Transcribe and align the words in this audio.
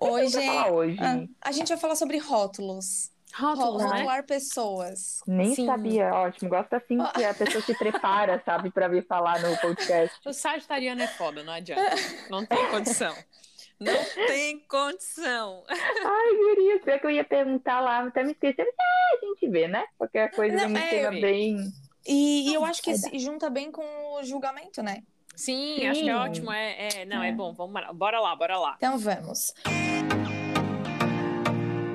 Hoje, 0.00 0.38
hoje? 0.70 0.98
Ah, 1.00 1.48
a 1.48 1.52
gente 1.52 1.68
vai 1.68 1.76
falar 1.76 1.96
sobre 1.96 2.18
rótulos. 2.18 3.10
Rótulos, 3.34 3.82
né? 3.82 3.88
Rotular 3.88 4.24
pessoas. 4.24 5.20
Nem 5.26 5.54
Sim. 5.54 5.66
sabia, 5.66 6.12
ótimo. 6.14 6.48
Gosto 6.48 6.72
assim 6.74 6.98
que 7.14 7.24
a 7.24 7.34
pessoa 7.34 7.62
se 7.62 7.74
prepara, 7.74 8.40
sabe, 8.44 8.70
pra 8.70 8.88
vir 8.88 9.06
falar 9.06 9.40
no 9.40 9.56
podcast. 9.58 10.16
O 10.24 10.32
sagitariano 10.32 11.02
é 11.02 11.06
foda, 11.06 11.42
não 11.44 11.52
adianta. 11.52 11.82
Não 12.30 12.46
tem 12.46 12.70
condição. 12.70 13.14
Não 13.78 14.04
tem 14.26 14.58
condição. 14.60 15.62
Ai, 15.68 16.36
guria, 16.36 16.80
pior 16.80 16.98
que 16.98 17.06
eu 17.06 17.10
ia 17.10 17.24
perguntar 17.24 17.80
lá, 17.80 18.06
até 18.06 18.24
me 18.24 18.32
esqueci. 18.32 18.56
Mas, 18.56 18.68
ah, 18.68 19.16
a 19.16 19.26
gente 19.26 19.48
vê, 19.50 19.68
né? 19.68 19.84
Qualquer 19.98 20.30
coisa 20.30 20.56
Não, 20.56 20.64
é 20.64 21.10
um 21.10 21.14
é, 21.16 21.20
bem. 21.20 21.58
E, 22.06 22.50
e 22.50 22.54
eu 22.54 22.64
acho 22.64 22.82
que 22.82 22.96
se 22.96 23.18
junta 23.18 23.50
bem 23.50 23.70
com 23.70 23.84
o 24.14 24.22
julgamento, 24.24 24.82
né? 24.82 25.02
Sim, 25.36 25.76
Sim. 25.78 25.86
acho 25.86 26.00
que 26.02 26.08
é 26.08 26.16
ótimo. 26.16 26.50
É, 26.52 27.02
é- 27.02 27.04
não, 27.04 27.22
é. 27.22 27.28
É. 27.28 27.32
bom. 27.32 27.52
Vamos 27.52 27.74
lá. 27.74 27.92
Bora 27.92 28.18
lá, 28.18 28.34
bora 28.34 28.58
lá. 28.58 28.74
Então 28.78 28.98
vamos. 28.98 29.52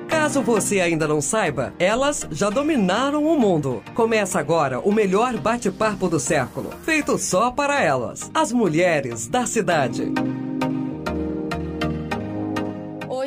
Caso 0.08 0.42
você 0.42 0.80
ainda 0.80 1.08
não 1.08 1.20
saiba, 1.20 1.72
elas 1.78 2.26
já 2.30 2.48
dominaram 2.48 3.24
o 3.24 3.38
mundo. 3.40 3.82
Começa 3.94 4.38
agora 4.38 4.78
o 4.78 4.92
melhor 4.92 5.36
bate-papo 5.38 6.06
do 6.08 6.20
século, 6.20 6.70
feito 6.84 7.18
só 7.18 7.50
para 7.50 7.82
elas, 7.82 8.30
as 8.32 8.52
mulheres 8.52 9.26
da 9.26 9.46
cidade. 9.46 10.12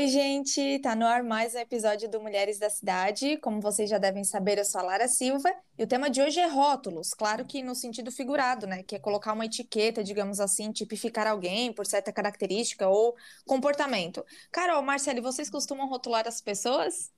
Oi, 0.05 0.09
gente! 0.11 0.77
Tá 0.83 0.95
no 0.95 1.03
ar 1.03 1.23
mais 1.23 1.55
um 1.55 1.57
episódio 1.57 2.07
do 2.07 2.21
Mulheres 2.21 2.59
da 2.59 2.69
Cidade. 2.69 3.37
Como 3.37 3.59
vocês 3.59 3.89
já 3.89 3.97
devem 3.97 4.23
saber, 4.23 4.59
eu 4.59 4.63
sou 4.63 4.79
a 4.79 4.83
Lara 4.83 5.07
Silva 5.07 5.51
e 5.79 5.83
o 5.83 5.87
tema 5.87 6.11
de 6.11 6.21
hoje 6.21 6.39
é 6.39 6.45
rótulos. 6.45 7.11
Claro 7.15 7.43
que 7.43 7.63
no 7.63 7.73
sentido 7.73 8.11
figurado, 8.11 8.67
né? 8.67 8.83
Que 8.83 8.97
é 8.97 8.99
colocar 8.99 9.33
uma 9.33 9.47
etiqueta, 9.47 10.03
digamos 10.03 10.39
assim, 10.39 10.71
tipificar 10.71 11.25
alguém 11.25 11.73
por 11.73 11.87
certa 11.87 12.13
característica 12.13 12.87
ou 12.87 13.15
comportamento. 13.47 14.23
Carol, 14.51 14.83
Marcele, 14.83 15.21
vocês 15.21 15.49
costumam 15.49 15.89
rotular 15.89 16.27
as 16.27 16.39
pessoas? 16.39 17.11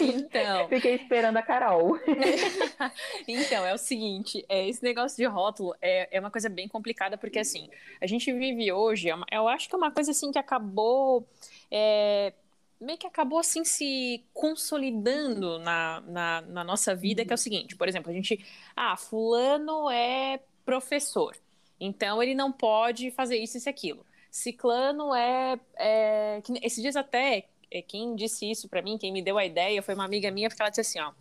Então, 0.00 0.68
Fiquei 0.70 0.94
esperando 0.94 1.36
a 1.36 1.42
Carol. 1.42 1.98
então, 3.26 3.64
é 3.64 3.74
o 3.74 3.78
seguinte, 3.78 4.44
é, 4.48 4.68
esse 4.68 4.82
negócio 4.82 5.16
de 5.16 5.24
rótulo 5.24 5.74
é, 5.80 6.16
é 6.16 6.20
uma 6.20 6.30
coisa 6.30 6.48
bem 6.48 6.68
complicada, 6.68 7.16
porque 7.16 7.38
assim, 7.38 7.68
a 8.00 8.06
gente 8.06 8.32
vive 8.32 8.72
hoje, 8.72 9.10
é 9.10 9.14
eu 9.32 9.48
acho 9.48 9.68
que 9.68 9.74
é 9.74 9.78
uma 9.78 9.90
coisa 9.90 10.10
assim 10.10 10.30
que 10.32 10.38
acabou. 10.38 11.26
é, 11.70 12.32
meio 12.80 12.98
que 12.98 13.06
acabou 13.06 13.38
assim 13.38 13.64
se 13.64 14.24
consolidando 14.34 15.58
na, 15.60 16.00
na, 16.02 16.40
na 16.42 16.64
nossa 16.64 16.94
vida, 16.94 17.24
que 17.24 17.32
é 17.32 17.34
o 17.34 17.38
seguinte, 17.38 17.76
por 17.76 17.88
exemplo, 17.88 18.10
a 18.10 18.14
gente. 18.14 18.44
Ah, 18.76 18.96
fulano 18.96 19.90
é 19.90 20.40
professor. 20.64 21.36
Então 21.80 22.22
ele 22.22 22.34
não 22.34 22.50
pode 22.52 23.10
fazer 23.10 23.36
isso, 23.36 23.58
e 23.58 23.68
aquilo. 23.68 24.04
Ciclano 24.30 25.14
é. 25.14 25.58
é 25.76 26.42
esses 26.62 26.82
dias 26.82 26.96
até, 26.96 27.48
quem 27.86 28.14
disse 28.14 28.50
isso 28.50 28.68
pra 28.68 28.82
mim, 28.82 28.98
quem 28.98 29.12
me 29.12 29.22
deu 29.22 29.38
a 29.38 29.44
ideia, 29.44 29.82
foi 29.82 29.94
uma 29.94 30.04
amiga 30.04 30.30
minha, 30.30 30.48
porque 30.48 30.62
ela 30.62 30.70
disse 30.70 30.80
assim, 30.80 31.00
ó. 31.00 31.12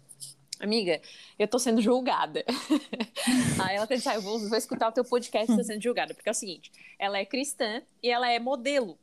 Amiga, 0.60 1.02
eu 1.38 1.48
tô 1.48 1.60
sendo 1.60 1.82
julgada. 1.82 2.46
Aí 3.62 3.76
ela 3.76 3.86
disse, 3.86 4.08
ah, 4.08 4.16
eu 4.16 4.22
vou, 4.22 4.40
vou 4.40 4.58
escutar 4.58 4.88
o 4.88 4.92
teu 4.92 5.04
podcast, 5.04 5.54
tô 5.54 5.64
sendo 5.64 5.84
julgada. 5.84 6.14
Porque 6.14 6.30
é 6.30 6.32
o 6.32 6.36
seguinte, 6.36 6.72
ela 6.98 7.18
é 7.18 7.26
cristã 7.26 7.82
e 8.02 8.10
ela 8.10 8.30
é 8.30 8.40
modelo. 8.40 8.98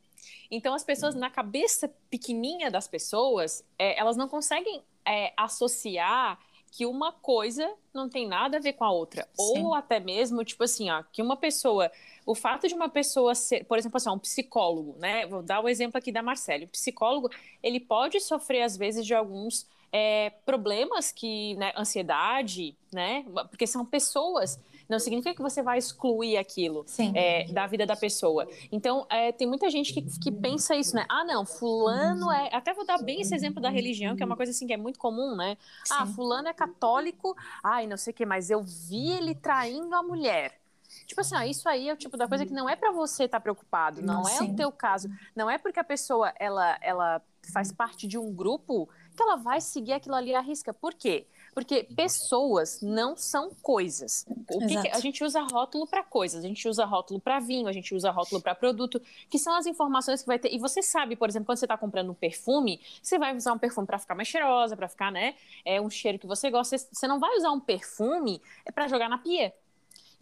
Então 0.49 0.73
as 0.73 0.83
pessoas, 0.83 1.15
na 1.15 1.29
cabeça 1.29 1.93
pequenininha 2.09 2.71
das 2.71 2.87
pessoas, 2.87 3.63
é, 3.77 3.99
elas 3.99 4.17
não 4.17 4.27
conseguem 4.27 4.83
é, 5.05 5.31
associar 5.37 6.39
que 6.71 6.87
uma 6.87 7.11
coisa 7.11 7.71
não 7.93 8.09
tem 8.09 8.27
nada 8.27 8.57
a 8.57 8.59
ver 8.59 8.73
com 8.73 8.83
a 8.83 8.91
outra. 8.91 9.27
Sim. 9.33 9.63
Ou 9.63 9.75
até 9.75 9.99
mesmo, 9.99 10.43
tipo 10.43 10.63
assim, 10.63 10.89
ó, 10.89 11.03
que 11.11 11.21
uma 11.21 11.37
pessoa, 11.37 11.91
o 12.25 12.35
fato 12.35 12.67
de 12.67 12.73
uma 12.73 12.89
pessoa 12.89 13.35
ser, 13.35 13.65
por 13.65 13.77
exemplo, 13.77 13.97
assim, 13.97 14.09
um 14.09 14.19
psicólogo, 14.19 14.95
né? 14.99 15.25
Vou 15.27 15.41
dar 15.41 15.61
o 15.61 15.69
exemplo 15.69 15.97
aqui 15.97 16.11
da 16.11 16.23
Marcele. 16.23 16.65
O 16.65 16.69
psicólogo, 16.69 17.29
ele 17.61 17.79
pode 17.79 18.19
sofrer, 18.19 18.61
às 18.61 18.77
vezes, 18.77 19.05
de 19.05 19.13
alguns 19.13 19.67
é, 19.91 20.31
problemas 20.43 21.11
que, 21.11 21.55
né, 21.55 21.71
ansiedade, 21.77 22.75
né? 22.91 23.23
Porque 23.49 23.67
são 23.67 23.85
pessoas. 23.85 24.59
Não 24.89 24.99
significa 24.99 25.35
que 25.35 25.41
você 25.41 25.61
vai 25.61 25.77
excluir 25.77 26.37
aquilo 26.37 26.85
é, 27.15 27.45
da 27.45 27.67
vida 27.67 27.85
da 27.85 27.95
pessoa. 27.95 28.47
Então, 28.71 29.05
é, 29.09 29.31
tem 29.31 29.47
muita 29.47 29.69
gente 29.69 29.93
que, 29.93 30.01
que 30.19 30.31
pensa 30.31 30.75
isso, 30.75 30.95
né? 30.95 31.05
Ah, 31.07 31.23
não, 31.23 31.45
fulano 31.45 32.31
é. 32.31 32.49
Até 32.51 32.73
vou 32.73 32.85
dar 32.85 33.01
bem 33.01 33.21
esse 33.21 33.33
exemplo 33.33 33.61
da 33.61 33.69
religião, 33.69 34.15
que 34.15 34.23
é 34.23 34.25
uma 34.25 34.35
coisa 34.35 34.51
assim 34.51 34.67
que 34.67 34.73
é 34.73 34.77
muito 34.77 34.99
comum, 34.99 35.35
né? 35.35 35.57
Ah, 35.89 36.05
Sim. 36.05 36.13
fulano 36.13 36.47
é 36.47 36.53
católico, 36.53 37.35
ai, 37.63 37.87
não 37.87 37.97
sei 37.97 38.11
o 38.11 38.15
que, 38.15 38.25
mas 38.25 38.49
eu 38.49 38.61
vi 38.61 39.11
ele 39.11 39.35
traindo 39.35 39.95
a 39.95 40.03
mulher. 40.03 40.62
Tipo 41.05 41.21
assim, 41.21 41.35
ah, 41.35 41.45
isso 41.47 41.67
aí 41.67 41.89
é 41.89 41.93
o 41.93 41.97
tipo 41.97 42.15
da 42.17 42.27
coisa 42.27 42.45
que 42.45 42.53
não 42.53 42.67
é 42.69 42.75
pra 42.75 42.91
você 42.91 43.25
estar 43.25 43.39
preocupado, 43.39 44.01
não 44.01 44.21
é 44.27 44.37
Sim. 44.37 44.51
o 44.51 44.55
teu 44.55 44.71
caso, 44.71 45.09
não 45.35 45.49
é 45.49 45.57
porque 45.57 45.79
a 45.79 45.83
pessoa 45.83 46.33
ela, 46.39 46.77
ela 46.81 47.21
faz 47.51 47.71
parte 47.71 48.07
de 48.07 48.17
um 48.17 48.33
grupo 48.33 48.87
que 49.15 49.21
ela 49.21 49.35
vai 49.35 49.59
seguir 49.61 49.93
aquilo 49.93 50.15
ali 50.15 50.33
à 50.33 50.39
risca. 50.39 50.73
Por 50.73 50.93
quê? 50.93 51.27
Porque 51.53 51.83
pessoas 51.95 52.81
não 52.81 53.15
são 53.15 53.51
coisas. 53.61 54.25
O 54.49 54.59
que 54.65 54.81
que- 54.81 54.87
a 54.89 54.99
gente 54.99 55.23
usa 55.23 55.41
rótulo 55.41 55.85
para 55.85 56.03
coisas, 56.03 56.43
a 56.43 56.47
gente 56.47 56.67
usa 56.67 56.83
rótulo 56.85 57.19
para 57.19 57.39
vinho, 57.39 57.67
a 57.67 57.71
gente 57.71 57.93
usa 57.93 58.09
rótulo 58.09 58.41
para 58.41 58.55
produto, 58.55 58.99
que 59.29 59.37
são 59.37 59.53
as 59.55 59.67
informações 59.67 60.21
que 60.21 60.27
vai 60.27 60.39
ter. 60.39 60.51
E 60.53 60.57
você 60.57 60.81
sabe, 60.81 61.15
por 61.15 61.29
exemplo, 61.29 61.45
quando 61.45 61.57
você 61.59 61.65
está 61.65 61.77
comprando 61.77 62.09
um 62.09 62.15
perfume, 62.15 62.81
você 63.03 63.19
vai 63.19 63.35
usar 63.35 63.53
um 63.53 63.59
perfume 63.59 63.85
para 63.85 63.99
ficar 63.99 64.15
mais 64.15 64.27
cheirosa, 64.27 64.75
para 64.75 64.87
ficar, 64.87 65.11
né, 65.11 65.35
é 65.63 65.79
um 65.79 65.89
cheiro 65.91 66.17
que 66.17 66.25
você 66.25 66.49
gosta. 66.49 66.75
Você- 66.77 66.87
Você 66.91 67.07
não 67.07 67.19
vai 67.19 67.35
usar 67.37 67.51
um 67.51 67.59
perfume 67.59 68.41
para 68.73 68.87
jogar 68.87 69.07
na 69.09 69.17
pia. 69.19 69.53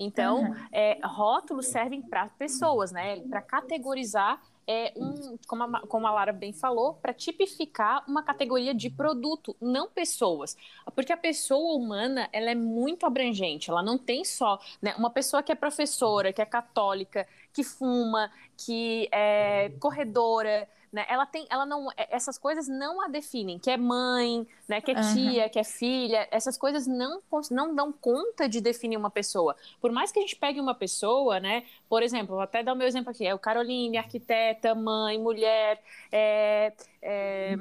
Então, 0.03 0.41
Uhum. 0.41 0.56
é, 0.72 1.00
rótulos 1.03 1.67
servem 1.67 2.01
para 2.01 2.28
pessoas, 2.29 2.91
né? 2.91 3.22
Para 3.29 3.41
categorizar, 3.41 4.41
é, 4.67 4.94
um, 4.95 5.38
como, 5.47 5.63
a, 5.63 5.81
como 5.88 6.07
a 6.07 6.12
Lara 6.12 6.31
bem 6.34 6.53
falou, 6.53 6.94
para 6.95 7.13
tipificar 7.13 8.03
uma 8.07 8.23
categoria 8.23 8.73
de 8.73 8.89
produto, 8.89 9.56
não 9.62 9.89
pessoas. 9.89 10.56
Porque 10.95 11.12
a 11.13 11.17
pessoa 11.17 11.75
humana, 11.75 12.29
ela 12.31 12.51
é 12.51 12.56
muito 12.56 13.06
abrangente. 13.06 13.69
Ela 13.69 13.84
não 13.84 13.97
tem 13.97 14.23
só, 14.23 14.59
né? 14.81 14.95
Uma 14.97 15.09
pessoa 15.09 15.44
que 15.44 15.51
é 15.51 15.56
professora, 15.56 16.31
que 16.33 16.41
é 16.41 16.45
católica, 16.45 17.28
que 17.53 17.63
fuma, 17.63 18.31
que 18.57 19.09
é 19.12 19.69
corredora, 19.79 20.68
né? 20.91 21.06
Ela 21.07 21.25
tem, 21.25 21.47
ela 21.50 21.66
não, 21.66 21.90
é- 21.96 22.07
essas 22.12 22.38
coisas 22.38 22.68
não 22.68 23.02
a 23.02 23.07
definem, 23.07 23.57
que 23.57 23.69
é 23.69 23.78
mãe, 23.78 24.46
né? 24.68 24.81
Que 24.81 24.91
é 24.91 24.96
tia, 25.13 25.50
que 25.50 25.57
é 25.57 25.63
filha. 25.63 26.28
Essas 26.31 26.57
coisas 26.57 26.85
não 26.85 27.22
não 27.50 27.74
dão 27.74 27.91
conta 27.94 28.47
de 28.50 28.59
definir 28.59 28.97
uma 28.97 29.09
pessoa. 29.09 29.56
Por 29.80 29.91
mais 29.91 30.12
que 30.12 30.19
a 30.19 30.22
gente 30.22 30.35
pegue 30.35 30.59
uma 30.59 30.75
pessoa, 30.75 31.40
né? 31.40 31.63
Por 31.88 32.03
exemplo, 32.03 32.35
vou 32.35 32.41
até 32.41 32.62
dar 32.62 32.74
o 32.74 32.75
meu 32.75 32.88
exemplo 32.88 33.09
aqui. 33.12 33.25
É 33.25 33.34
o 33.34 33.40
Caroline, 33.40 33.97
arquiteta, 33.97 34.75
mãe, 34.75 35.18
mulher, 35.18 35.81
é, 36.12 36.74
é, 37.01 37.56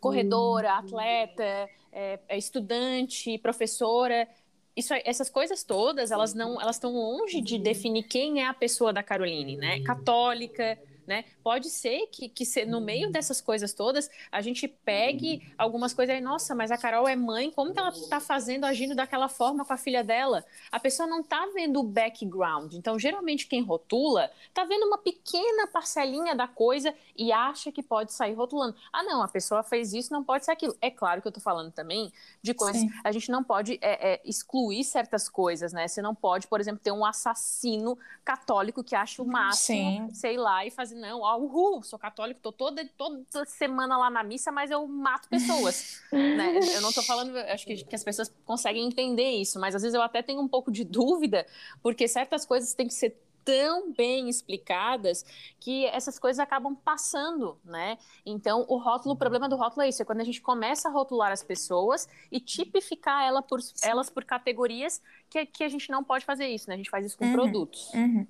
corredora, 0.00 0.74
atleta, 0.74 1.68
é, 1.92 2.18
é 2.28 2.38
estudante, 2.38 3.38
professora. 3.38 4.28
Isso, 4.76 4.92
essas 5.04 5.30
coisas 5.30 5.62
todas, 5.62 6.10
elas 6.10 6.34
não, 6.34 6.60
elas 6.60 6.76
estão 6.76 6.92
longe 6.92 7.40
de 7.40 7.58
definir 7.58 8.04
quem 8.04 8.42
é 8.42 8.46
a 8.46 8.54
pessoa 8.54 8.92
da 8.92 9.02
Caroline, 9.02 9.56
né? 9.56 9.80
Católica, 9.82 10.78
né? 11.06 11.24
Pode 11.44 11.68
ser 11.68 12.06
que, 12.06 12.28
que 12.28 12.46
se- 12.46 12.64
no 12.64 12.80
meio 12.80 13.12
dessas 13.12 13.38
coisas 13.38 13.74
todas 13.74 14.10
a 14.32 14.40
gente 14.40 14.66
pegue 14.66 15.46
algumas 15.58 15.92
coisas 15.92 16.14
aí, 16.14 16.20
nossa, 16.22 16.54
mas 16.54 16.70
a 16.70 16.78
Carol 16.78 17.06
é 17.06 17.14
mãe, 17.14 17.50
como 17.50 17.72
que 17.72 17.78
ela 17.78 17.92
tá 18.08 18.18
fazendo, 18.18 18.64
agindo 18.64 18.94
daquela 18.94 19.28
forma 19.28 19.62
com 19.62 19.72
a 19.74 19.76
filha 19.76 20.02
dela? 20.02 20.42
A 20.72 20.80
pessoa 20.80 21.06
não 21.06 21.22
tá 21.22 21.46
vendo 21.54 21.80
o 21.80 21.82
background. 21.82 22.72
Então, 22.72 22.98
geralmente, 22.98 23.46
quem 23.46 23.60
rotula 23.62 24.30
tá 24.54 24.64
vendo 24.64 24.86
uma 24.86 24.96
pequena 24.96 25.66
parcelinha 25.66 26.34
da 26.34 26.48
coisa 26.48 26.94
e 27.14 27.30
acha 27.30 27.70
que 27.70 27.82
pode 27.82 28.12
sair 28.14 28.32
rotulando. 28.32 28.74
Ah, 28.90 29.02
não, 29.02 29.22
a 29.22 29.28
pessoa 29.28 29.62
fez 29.62 29.92
isso, 29.92 30.10
não 30.12 30.24
pode 30.24 30.46
ser 30.46 30.52
aquilo. 30.52 30.74
É 30.80 30.90
claro 30.90 31.20
que 31.20 31.28
eu 31.28 31.32
tô 31.32 31.40
falando 31.40 31.70
também 31.70 32.10
de 32.40 32.54
coisas. 32.54 32.80
Sim. 32.80 32.90
A 33.04 33.12
gente 33.12 33.30
não 33.30 33.44
pode 33.44 33.78
é, 33.82 34.14
é, 34.14 34.20
excluir 34.24 34.82
certas 34.82 35.28
coisas, 35.28 35.74
né? 35.74 35.86
Você 35.88 36.00
não 36.00 36.14
pode, 36.14 36.46
por 36.46 36.58
exemplo, 36.58 36.80
ter 36.82 36.92
um 36.92 37.04
assassino 37.04 37.98
católico 38.24 38.82
que 38.82 38.94
acha 38.94 39.22
o 39.22 39.26
máximo, 39.26 40.08
Sim. 40.08 40.14
sei 40.14 40.38
lá, 40.38 40.64
e 40.64 40.70
fazer, 40.70 40.94
não, 40.94 41.20
ó, 41.20 41.33
uhul, 41.36 41.82
sou 41.82 41.98
católico, 41.98 42.40
tô 42.40 42.52
toda, 42.52 42.84
toda 42.96 43.44
semana 43.46 43.96
lá 43.96 44.10
na 44.10 44.22
missa, 44.22 44.50
mas 44.52 44.70
eu 44.70 44.86
mato 44.86 45.28
pessoas. 45.28 46.02
né? 46.12 46.52
Eu 46.74 46.80
não 46.80 46.92
tô 46.92 47.02
falando, 47.02 47.36
acho 47.36 47.64
que, 47.66 47.84
que 47.84 47.94
as 47.94 48.04
pessoas 48.04 48.32
conseguem 48.44 48.86
entender 48.86 49.30
isso, 49.30 49.58
mas 49.60 49.74
às 49.74 49.82
vezes 49.82 49.94
eu 49.94 50.02
até 50.02 50.22
tenho 50.22 50.40
um 50.40 50.48
pouco 50.48 50.70
de 50.72 50.82
dúvida, 50.84 51.46
porque 51.82 52.06
certas 52.08 52.44
coisas 52.44 52.74
têm 52.74 52.86
que 52.88 52.94
ser 52.94 53.16
tão 53.44 53.92
bem 53.92 54.30
explicadas 54.30 55.22
que 55.60 55.84
essas 55.88 56.18
coisas 56.18 56.38
acabam 56.40 56.74
passando, 56.74 57.58
né? 57.62 57.98
Então, 58.24 58.64
o 58.68 58.78
rótulo, 58.78 59.14
o 59.14 59.18
problema 59.18 59.50
do 59.50 59.54
rótulo 59.56 59.82
é 59.82 59.88
isso, 59.90 60.00
é 60.00 60.04
quando 60.06 60.22
a 60.22 60.24
gente 60.24 60.40
começa 60.40 60.88
a 60.88 60.90
rotular 60.90 61.30
as 61.30 61.42
pessoas 61.42 62.08
e 62.32 62.40
tipificar 62.40 63.22
ela 63.22 63.42
por, 63.42 63.60
elas 63.82 64.08
por 64.08 64.24
categorias 64.24 65.02
que, 65.28 65.44
que 65.44 65.62
a 65.62 65.68
gente 65.68 65.90
não 65.90 66.02
pode 66.02 66.24
fazer 66.24 66.46
isso, 66.46 66.68
né? 66.70 66.74
A 66.74 66.78
gente 66.78 66.88
faz 66.88 67.04
isso 67.04 67.18
com 67.18 67.26
Uhum. 67.26 67.32
produtos. 67.32 67.92
Uhum. 67.92 68.26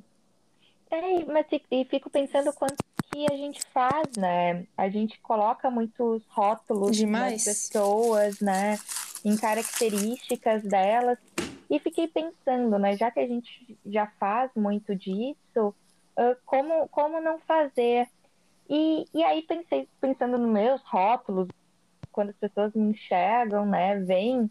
É, 0.90 1.25
mas 1.26 1.46
e- 1.52 1.62
e 1.70 1.84
fico 1.84 2.11
pensando 2.11 2.52
quanto 2.52 2.75
que 3.14 3.32
a 3.32 3.37
gente 3.37 3.64
faz, 3.72 4.16
né? 4.16 4.66
A 4.76 4.88
gente 4.88 5.20
coloca 5.20 5.70
muitos 5.70 6.26
rótulos 6.26 6.96
Demais. 6.96 7.32
nas 7.32 7.44
pessoas, 7.44 8.40
né? 8.40 8.76
Em 9.25 9.37
características 9.37 10.64
delas. 10.64 11.19
E 11.70 11.78
fiquei 11.78 12.08
pensando, 12.08 12.76
né? 12.76 12.96
Já 12.96 13.12
que 13.12 13.20
a 13.20 13.26
gente 13.26 13.78
já 13.87 14.08
faz 14.19 14.50
muito 14.56 14.96
disso, 14.96 15.69
uh, 16.19 16.37
como, 16.44 16.88
como 16.88 17.20
não 17.20 17.38
fazer. 17.38 18.08
E, 18.69 19.06
e 19.14 19.22
aí 19.22 19.43
pensei, 19.43 19.88
pensando 20.00 20.37
nos 20.37 20.50
meus 20.50 20.82
rótulos, 20.82 21.49
quando 22.11 22.31
as 22.31 22.37
pessoas 22.37 22.72
me 22.75 22.90
enxergam, 22.90 23.66
né, 23.66 23.99
veem, 24.00 24.50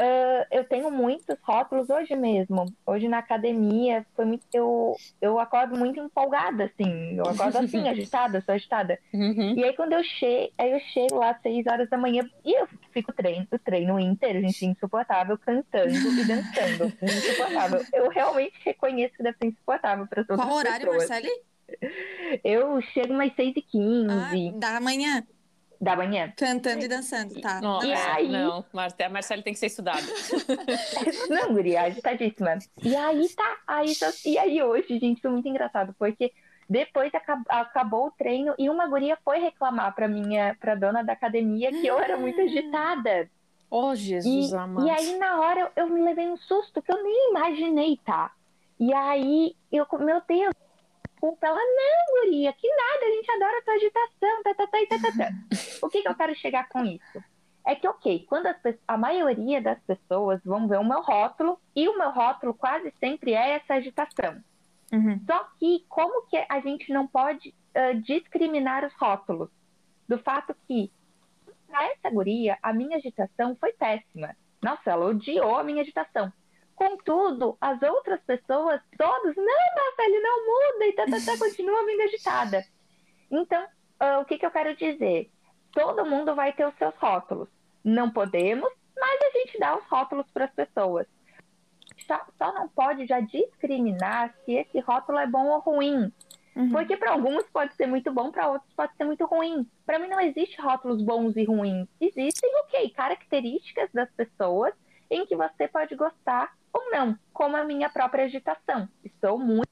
Uh, 0.00 0.46
eu 0.50 0.64
tenho 0.64 0.90
muitos 0.90 1.36
rótulos 1.42 1.90
hoje 1.90 2.16
mesmo. 2.16 2.64
Hoje 2.86 3.06
na 3.06 3.18
academia, 3.18 4.06
foi 4.16 4.24
muito, 4.24 4.46
eu, 4.50 4.96
eu 5.20 5.38
acordo 5.38 5.78
muito 5.78 6.00
empolgada, 6.00 6.64
assim. 6.64 7.18
Eu 7.18 7.24
acordo 7.28 7.58
assim, 7.58 7.84
agitada, 7.86 8.40
sou 8.40 8.54
agitada. 8.54 8.98
Uhum. 9.12 9.54
E 9.58 9.62
aí 9.62 9.74
quando 9.74 9.92
eu 9.92 10.02
chego, 10.02 10.54
aí 10.56 10.72
eu 10.72 10.80
chego 10.80 11.16
lá 11.16 11.32
às 11.32 11.42
seis 11.42 11.66
horas 11.66 11.90
da 11.90 11.98
manhã 11.98 12.26
e 12.42 12.58
eu 12.58 12.66
fico 12.92 13.12
treino, 13.12 13.46
treino 13.62 14.00
inteiro, 14.00 14.40
gente, 14.40 14.64
insuportável, 14.64 15.36
cantando 15.36 15.90
e 15.90 16.24
dançando. 16.24 16.92
insuportável. 17.02 17.84
Eu 17.92 18.08
realmente 18.08 18.54
reconheço 18.64 19.14
que 19.14 19.22
deve 19.22 19.36
ser 19.36 19.48
insuportável 19.48 20.06
para 20.06 20.24
todas 20.24 20.42
Qual 20.42 20.56
horário, 20.56 20.86
pessoas. 20.86 21.10
Marcele? 21.10 21.30
Eu 22.42 22.80
chego 22.80 23.12
seis 23.36 23.54
e 23.54 23.60
Ah, 24.08 24.30
quinze 24.32 24.58
da 24.58 24.80
manhã, 24.80 25.22
da 25.80 25.96
manhã. 25.96 26.32
cantando 26.36 26.84
e 26.84 26.88
dançando, 26.88 27.40
tá? 27.40 27.60
Nossa, 27.60 27.86
E 27.86 27.92
aí? 27.92 28.28
não, 28.28 28.64
Mar 28.72 28.92
a 29.02 29.08
Marcele 29.08 29.42
tem 29.42 29.52
que 29.54 29.58
ser 29.58 29.66
estudada. 29.66 30.02
Não, 31.30 31.54
guria, 31.54 31.82
agitadíssima. 31.82 32.58
E 32.82 32.94
aí 32.94 33.28
tá, 33.30 33.56
aí 33.66 33.94
só- 33.94 34.10
e 34.26 34.38
aí 34.38 34.62
hoje, 34.62 34.98
gente, 34.98 35.20
foi 35.22 35.30
muito 35.30 35.48
engraçado, 35.48 35.94
porque 35.98 36.32
depois 36.68 37.12
acab- 37.14 37.46
acabou 37.48 38.06
o 38.08 38.10
treino 38.10 38.54
e 38.58 38.68
uma 38.68 38.86
guria 38.88 39.16
foi 39.24 39.38
reclamar 39.38 39.94
pra 39.94 40.06
minha, 40.06 40.56
pra 40.60 40.74
dona 40.74 41.02
da 41.02 41.12
academia 41.14 41.70
que 41.70 41.86
eu 41.86 41.98
era 41.98 42.16
muito 42.16 42.40
agitada. 42.40 43.30
Oh, 43.70 43.94
Jesus 43.94 44.50
E, 44.50 44.54
amado. 44.54 44.86
e 44.86 44.90
aí 44.90 45.16
na 45.18 45.40
hora 45.40 45.60
eu, 45.76 45.84
eu 45.84 45.88
me 45.88 46.02
levei 46.02 46.28
um 46.28 46.36
susto 46.36 46.82
que 46.82 46.92
eu 46.92 47.02
nem 47.02 47.30
imaginei, 47.30 47.98
tá? 48.04 48.32
E 48.78 48.92
aí 48.92 49.54
eu, 49.70 49.86
meu 49.98 50.20
Deus, 50.26 50.52
desculpa, 51.20 51.46
ela, 51.46 51.58
não, 51.58 52.22
guria, 52.22 52.52
que 52.54 52.68
nada, 52.68 53.04
a 53.04 53.10
gente 53.10 53.30
adora 53.30 53.58
a 53.58 53.62
tua 53.62 53.74
agitação, 53.74 54.42
tá, 54.42 54.54
tá, 54.54 54.66
tá, 54.66 54.78
tá, 54.88 54.98
tá, 54.98 55.18
tá. 55.18 55.86
O 55.86 55.90
que 55.90 56.02
que 56.02 56.08
eu 56.08 56.14
quero 56.14 56.34
chegar 56.34 56.68
com 56.68 56.84
isso? 56.84 57.22
É 57.66 57.74
que, 57.74 57.86
ok, 57.86 58.24
quando 58.26 58.46
as 58.46 58.56
a 58.88 58.96
maioria 58.96 59.60
das 59.60 59.78
pessoas 59.80 60.40
vão 60.42 60.66
ver 60.66 60.78
o 60.78 60.84
meu 60.84 61.02
rótulo, 61.02 61.60
e 61.76 61.86
o 61.88 61.98
meu 61.98 62.10
rótulo 62.10 62.54
quase 62.54 62.90
sempre 62.98 63.34
é 63.34 63.56
essa 63.56 63.74
agitação. 63.74 64.42
Uhum. 64.90 65.20
Só 65.26 65.46
que 65.58 65.84
como 65.88 66.26
que 66.26 66.42
a 66.48 66.60
gente 66.60 66.90
não 66.92 67.06
pode 67.06 67.54
ah, 67.74 67.92
discriminar 67.92 68.84
os 68.84 68.94
rótulos? 68.94 69.50
Do 70.08 70.18
fato 70.18 70.56
que, 70.66 70.90
para 71.68 71.84
essa 71.92 72.10
guria, 72.10 72.58
a 72.62 72.72
minha 72.72 72.96
agitação 72.96 73.54
foi 73.60 73.72
péssima. 73.74 74.34
Nossa, 74.60 74.90
ela 74.90 75.06
odiou 75.06 75.56
a 75.56 75.62
minha 75.62 75.82
agitação. 75.82 76.32
Contudo, 76.80 77.58
as 77.60 77.82
outras 77.82 78.18
pessoas, 78.22 78.80
todos, 78.96 79.36
não, 79.36 80.02
ele 80.02 80.20
não 80.20 80.46
muda 80.46 80.86
e 80.86 80.92
tá, 80.94 81.04
tá, 81.04 81.18
tá, 81.26 81.38
continua 81.38 81.84
vindo 81.84 82.00
agitada. 82.00 82.64
Então, 83.30 83.66
ah, 83.98 84.20
o 84.20 84.24
que, 84.24 84.38
que 84.38 84.46
eu 84.46 84.50
quero 84.50 84.74
dizer? 84.74 85.30
Todo 85.72 86.06
mundo 86.06 86.34
vai 86.34 86.54
ter 86.54 86.66
os 86.66 86.74
seus 86.76 86.94
rótulos. 86.96 87.50
Não 87.84 88.10
podemos, 88.10 88.72
mas 88.98 89.20
a 89.20 89.38
gente 89.38 89.58
dá 89.58 89.76
os 89.76 89.84
rótulos 89.88 90.24
para 90.32 90.46
as 90.46 90.50
pessoas. 90.52 91.06
Só, 92.06 92.18
só 92.38 92.50
não 92.54 92.66
pode 92.66 93.04
já 93.04 93.20
discriminar 93.20 94.34
se 94.46 94.54
esse 94.54 94.80
rótulo 94.80 95.18
é 95.18 95.26
bom 95.26 95.48
ou 95.48 95.60
ruim. 95.60 96.10
Uhum. 96.56 96.70
Porque 96.70 96.96
para 96.96 97.12
alguns 97.12 97.44
pode 97.52 97.74
ser 97.74 97.86
muito 97.86 98.10
bom, 98.10 98.30
para 98.30 98.48
outros 98.48 98.72
pode 98.72 98.96
ser 98.96 99.04
muito 99.04 99.26
ruim. 99.26 99.68
Para 99.84 99.98
mim 99.98 100.08
não 100.08 100.18
existe 100.18 100.58
rótulos 100.58 101.02
bons 101.02 101.36
e 101.36 101.44
ruins. 101.44 101.86
Existem, 102.00 102.50
ok, 102.64 102.88
características 102.88 103.90
das 103.92 104.10
pessoas 104.12 104.72
em 105.10 105.26
que 105.26 105.36
você 105.36 105.68
pode 105.68 105.94
gostar 105.94 106.58
ou 106.72 106.90
não, 106.90 107.18
como 107.32 107.56
a 107.56 107.64
minha 107.64 107.88
própria 107.88 108.24
agitação. 108.24 108.88
Estou 109.04 109.38
muito, 109.38 109.70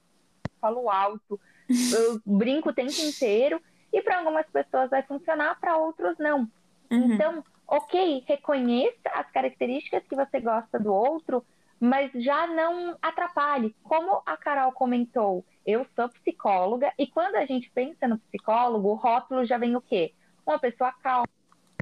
falo 0.60 0.90
alto, 0.90 1.40
eu 1.68 2.20
brinco 2.26 2.70
o 2.70 2.74
tempo 2.74 3.00
inteiro 3.00 3.60
e 3.92 4.02
para 4.02 4.18
algumas 4.18 4.46
pessoas 4.46 4.90
vai 4.90 5.02
funcionar, 5.02 5.58
para 5.60 5.76
outros 5.76 6.16
não. 6.18 6.48
Uhum. 6.90 7.12
Então, 7.12 7.44
ok, 7.66 8.24
reconheça 8.26 9.10
as 9.14 9.30
características 9.30 10.02
que 10.08 10.16
você 10.16 10.40
gosta 10.40 10.78
do 10.78 10.92
outro, 10.92 11.44
mas 11.80 12.10
já 12.14 12.46
não 12.46 12.96
atrapalhe. 13.00 13.74
Como 13.82 14.22
a 14.26 14.36
Carol 14.36 14.72
comentou, 14.72 15.44
eu 15.66 15.86
sou 15.94 16.08
psicóloga 16.08 16.92
e 16.98 17.06
quando 17.06 17.36
a 17.36 17.46
gente 17.46 17.70
pensa 17.70 18.08
no 18.08 18.18
psicólogo, 18.18 18.88
o 18.88 18.94
rótulo 18.94 19.44
já 19.44 19.58
vem 19.58 19.76
o 19.76 19.80
quê? 19.80 20.12
Uma 20.46 20.58
pessoa 20.58 20.92
calma, 21.02 21.28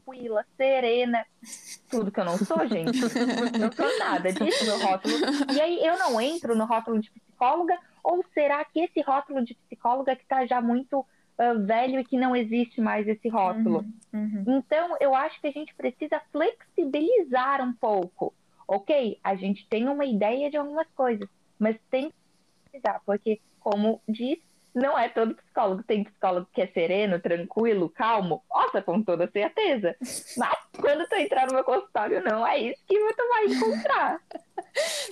tranquila, 0.07 0.45
serena. 0.57 1.27
Tudo 1.91 2.11
que 2.11 2.21
eu 2.21 2.25
não 2.25 2.39
sou, 2.39 2.67
gente. 2.67 3.01
Não 3.59 3.73
sou 3.73 3.99
nada 3.99 4.33
disso, 4.33 4.65
meu 4.65 4.79
rótulo. 4.79 5.15
E 5.53 5.61
aí 5.61 5.85
eu 5.85 5.99
não 5.99 6.21
entro 6.21 6.55
no 6.55 6.65
rótulo 6.65 7.01
de 7.01 7.11
psicóloga, 7.11 7.77
ou 8.03 8.25
será 8.33 8.65
que 8.65 8.81
esse 8.81 9.01
rótulo 9.01 9.45
de 9.45 9.55
psicóloga 9.55 10.15
que 10.15 10.23
está 10.23 10.47
já 10.47 10.61
muito 10.61 11.05
ah, 11.37 11.55
velho 11.55 11.99
e 11.99 12.05
que 12.05 12.17
não 12.17 12.35
existe 12.37 12.81
mais 12.81 13.07
esse 13.09 13.29
rótulo? 13.29 13.85
Uhum. 14.13 14.45
Então, 14.47 14.97
eu 15.01 15.15
acho 15.15 15.41
que 15.41 15.49
a 15.49 15.53
gente 15.53 15.75
precisa 15.75 16.21
flexibilizar 16.31 17.61
um 17.61 17.73
pouco. 17.73 18.33
Ok, 18.69 19.19
a 19.23 19.35
gente 19.37 19.67
tem 19.69 19.89
uma 19.89 20.05
ideia 20.05 20.51
de 20.51 20.57
algumas 20.57 20.89
coisas, 20.95 21.29
mas 21.59 21.77
tem 21.91 22.11
que 22.11 22.17
flexibilizar, 22.71 23.03
porque, 23.05 23.41
como 23.61 24.01
diz, 24.09 24.39
não 24.77 24.99
é 24.99 25.09
todo 25.09 25.35
psicólogo. 25.35 25.83
Tem 25.83 26.05
psicólogo 26.05 26.47
que 26.53 26.61
é 26.61 26.67
sereno, 26.69 27.19
tranquilo, 27.19 27.89
calmo. 27.89 28.43
Nossa, 28.51 28.83
com 28.83 29.03
toda 29.03 29.29
certeza. 29.31 29.97
Mas 30.37 30.59
quando 30.79 31.09
tu 31.09 31.15
entrar 31.17 31.47
no 31.47 31.55
meu 31.55 31.65
consultório, 31.65 32.23
não 32.23 32.47
é 32.47 32.59
isso 32.59 32.81
que 32.87 32.95
tu 33.15 33.29
vai 33.31 33.45
encontrar. 33.47 34.21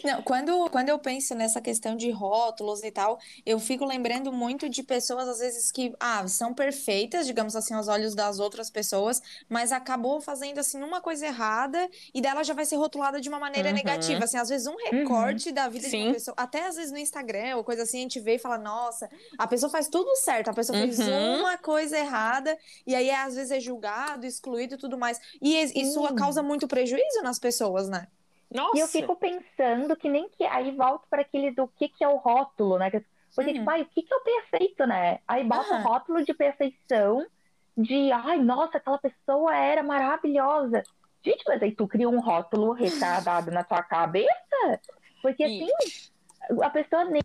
Não, 0.02 0.22
quando, 0.22 0.69
quando 0.70 0.88
eu 0.88 0.99
penso 0.99 1.34
nessa 1.34 1.61
questão 1.61 1.96
de 1.96 2.11
rótulos 2.11 2.82
e 2.82 2.90
tal, 2.90 3.19
eu 3.44 3.58
fico 3.58 3.84
lembrando 3.84 4.32
muito 4.32 4.69
de 4.69 4.82
pessoas, 4.82 5.28
às 5.28 5.38
vezes, 5.38 5.70
que 5.70 5.94
ah, 6.00 6.26
são 6.28 6.55
perfeitas, 6.55 7.26
digamos 7.26 7.55
assim, 7.56 7.75
aos 7.75 7.88
olhos 7.88 8.14
das 8.14 8.38
outras 8.38 8.70
pessoas, 8.70 9.22
mas 9.49 9.70
acabou 9.72 10.20
fazendo, 10.20 10.58
assim, 10.58 10.82
uma 10.82 11.00
coisa 11.00 11.26
errada 11.26 11.88
e 12.14 12.20
dela 12.20 12.43
já 12.43 12.52
vai 12.55 12.64
ser 12.64 12.76
rotulada 12.76 13.20
de 13.20 13.28
uma 13.28 13.38
maneira 13.38 13.69
Uhum. 13.69 13.75
negativa. 13.75 14.25
Assim, 14.25 14.38
às 14.38 14.49
vezes, 14.49 14.66
um 14.66 14.76
recorte 14.76 15.52
da 15.52 15.69
vida 15.69 15.84
de 15.84 15.90
Sim. 15.90 16.05
uma 16.06 16.14
pessoa, 16.14 16.34
até 16.38 16.66
às 16.66 16.76
vezes 16.76 16.90
no 16.93 16.99
Instagram 16.99 17.56
ou 17.56 17.64
coisa 17.64 17.82
assim, 17.82 17.99
a 17.99 18.02
gente 18.02 18.20
vê 18.20 18.34
e 18.37 18.38
fala, 18.38 18.58
nossa, 18.58 19.11
a 19.38 19.46
pessoa 19.55 19.71
faz 19.71 19.89
tudo 19.89 20.15
certo, 20.17 20.49
a 20.51 20.55
pessoa 20.55 20.79
fez 20.79 20.99
Uhum. 20.99 21.41
uma 21.41 21.56
coisa 21.59 21.97
errada 21.99 22.56
e 22.87 22.95
aí, 22.95 23.11
às 23.11 23.35
vezes, 23.35 23.51
é 23.51 23.61
julgado, 23.61 24.27
excluído 24.27 24.75
e 24.75 24.79
tudo 24.79 24.99
mais. 24.99 25.21
E 25.41 25.56
isso 25.81 26.06
Sim. 26.06 26.15
causa 26.15 26.43
muito 26.43 26.69
prejuízo 26.69 27.23
nas 27.23 27.39
pessoas, 27.39 27.89
né? 27.89 28.06
Nossa. 28.53 28.77
E 28.77 28.81
eu 28.81 28.87
fico 28.87 29.17
pensando 29.17 29.97
que 29.97 30.09
nem 30.09 30.29
que. 30.29 30.45
Aí 30.45 30.71
volto 30.77 31.06
para 31.09 31.23
aquele 31.23 31.51
do 31.51 31.67
que, 31.67 31.89
que 31.89 32.05
é 32.05 32.09
o 32.09 32.17
rótulo, 32.17 32.79
né? 32.79 32.91
Porque, 33.35 33.51
Uhum. 33.51 33.56
tipo, 33.59 33.71
ai, 33.71 33.83
o 33.83 33.87
que, 33.87 34.03
que 34.03 34.15
é 34.15 34.17
o 34.17 34.21
perfeito, 34.21 34.87
né? 34.87 35.19
Aí 35.27 35.43
bota 35.43 35.75
o 35.75 35.83
rótulo 35.83 36.25
de 36.25 36.33
perfeição, 36.33 37.27
de 37.76 38.12
ai, 38.12 38.38
nossa, 38.38 38.78
aquela 38.78 38.99
pessoa 38.99 39.57
era 39.57 39.83
maravilhosa. 39.83 40.83
Gente, 41.25 41.43
mas 41.49 41.61
aí 41.62 41.75
tu 41.75 41.88
cria 41.88 42.09
um 42.09 42.21
rótulo 42.21 42.73
retardado 42.73 43.50
na 43.50 43.64
tua 43.64 43.83
cabeça? 43.83 44.81
Porque 45.23 45.43
assim, 45.43 45.69
a 46.62 46.71
pessoa 46.71 47.05
nem 47.07 47.23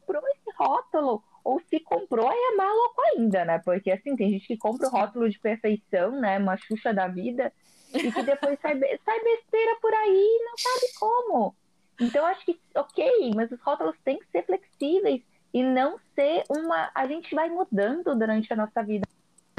comprou 0.00 0.22
esse 0.28 0.56
rótulo. 0.56 1.22
Ou 1.44 1.60
se 1.68 1.80
comprou, 1.80 2.28
aí 2.28 2.38
é 2.52 2.56
maluco 2.56 3.02
ainda, 3.14 3.44
né? 3.44 3.58
Porque 3.64 3.90
assim, 3.90 4.14
tem 4.14 4.30
gente 4.30 4.46
que 4.46 4.56
compra 4.56 4.86
o 4.86 4.90
rótulo 4.90 5.28
de 5.28 5.38
perfeição, 5.38 6.12
né? 6.20 6.38
Uma 6.38 6.56
xuxa 6.56 6.92
da 6.94 7.08
vida, 7.08 7.52
e 7.92 8.10
que 8.12 8.22
depois 8.22 8.58
sai, 8.60 8.78
sai 8.78 9.20
besteira 9.20 9.76
por 9.80 9.92
aí 9.92 10.38
e 10.40 10.44
não 10.44 10.56
sabe 10.56 10.92
como. 10.98 11.54
Então, 12.00 12.24
acho 12.26 12.44
que, 12.44 12.58
ok, 12.74 13.32
mas 13.34 13.50
os 13.52 13.60
rótulos 13.60 13.96
têm 14.04 14.18
que 14.18 14.26
ser 14.30 14.44
flexíveis 14.44 15.22
e 15.52 15.62
não 15.62 15.98
ser 16.14 16.44
uma. 16.48 16.90
A 16.94 17.06
gente 17.06 17.34
vai 17.34 17.48
mudando 17.50 18.14
durante 18.14 18.52
a 18.52 18.56
nossa 18.56 18.82
vida. 18.82 19.06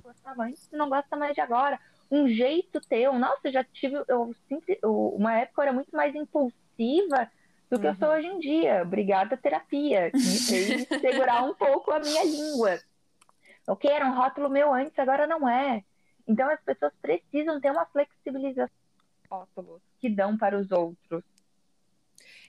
Gostava 0.04 0.44
antes, 0.44 0.68
não 0.72 0.90
gosta 0.90 1.16
mais 1.16 1.34
de 1.34 1.42
agora. 1.42 1.80
Um 2.10 2.28
jeito 2.28 2.82
teu. 2.82 3.14
Nossa, 3.18 3.40
eu 3.46 3.52
já 3.52 3.64
tive. 3.64 4.04
Eu, 4.08 4.36
sempre, 4.48 4.80
eu- 4.82 5.10
uma 5.16 5.38
época 5.38 5.62
eu 5.62 5.64
era 5.64 5.74
muito 5.74 5.96
mais 5.96 6.14
impulsiva 6.16 7.30
do 7.70 7.80
que 7.80 7.88
eu 7.88 7.96
sou 7.96 8.10
hoje 8.10 8.28
em 8.28 8.40
dia. 8.40 8.82
Obrigada, 8.84 9.38
terapia, 9.38 10.12
que 10.12 10.18
me 10.18 10.40
fez 10.40 10.88
segurar 11.02 11.44
um 11.44 11.54
pouco 11.54 11.92
a 11.92 12.00
minha 12.00 12.24
língua. 12.24 12.80
Ok, 13.68 13.90
era 13.90 14.06
um 14.06 14.16
rótulo 14.16 14.50
meu 14.50 14.74
antes, 14.74 14.98
agora 15.00 15.26
não 15.26 15.48
é. 15.48 15.84
Então 16.28 16.50
as 16.50 16.62
pessoas 16.62 16.94
precisam 17.02 17.60
ter 17.60 17.72
uma 17.72 17.86
flexibilização 17.86 18.70
rótulos 19.30 19.82
que 20.00 20.10
dão 20.10 20.38
para 20.38 20.58
os 20.58 20.72
outros. 20.72 21.24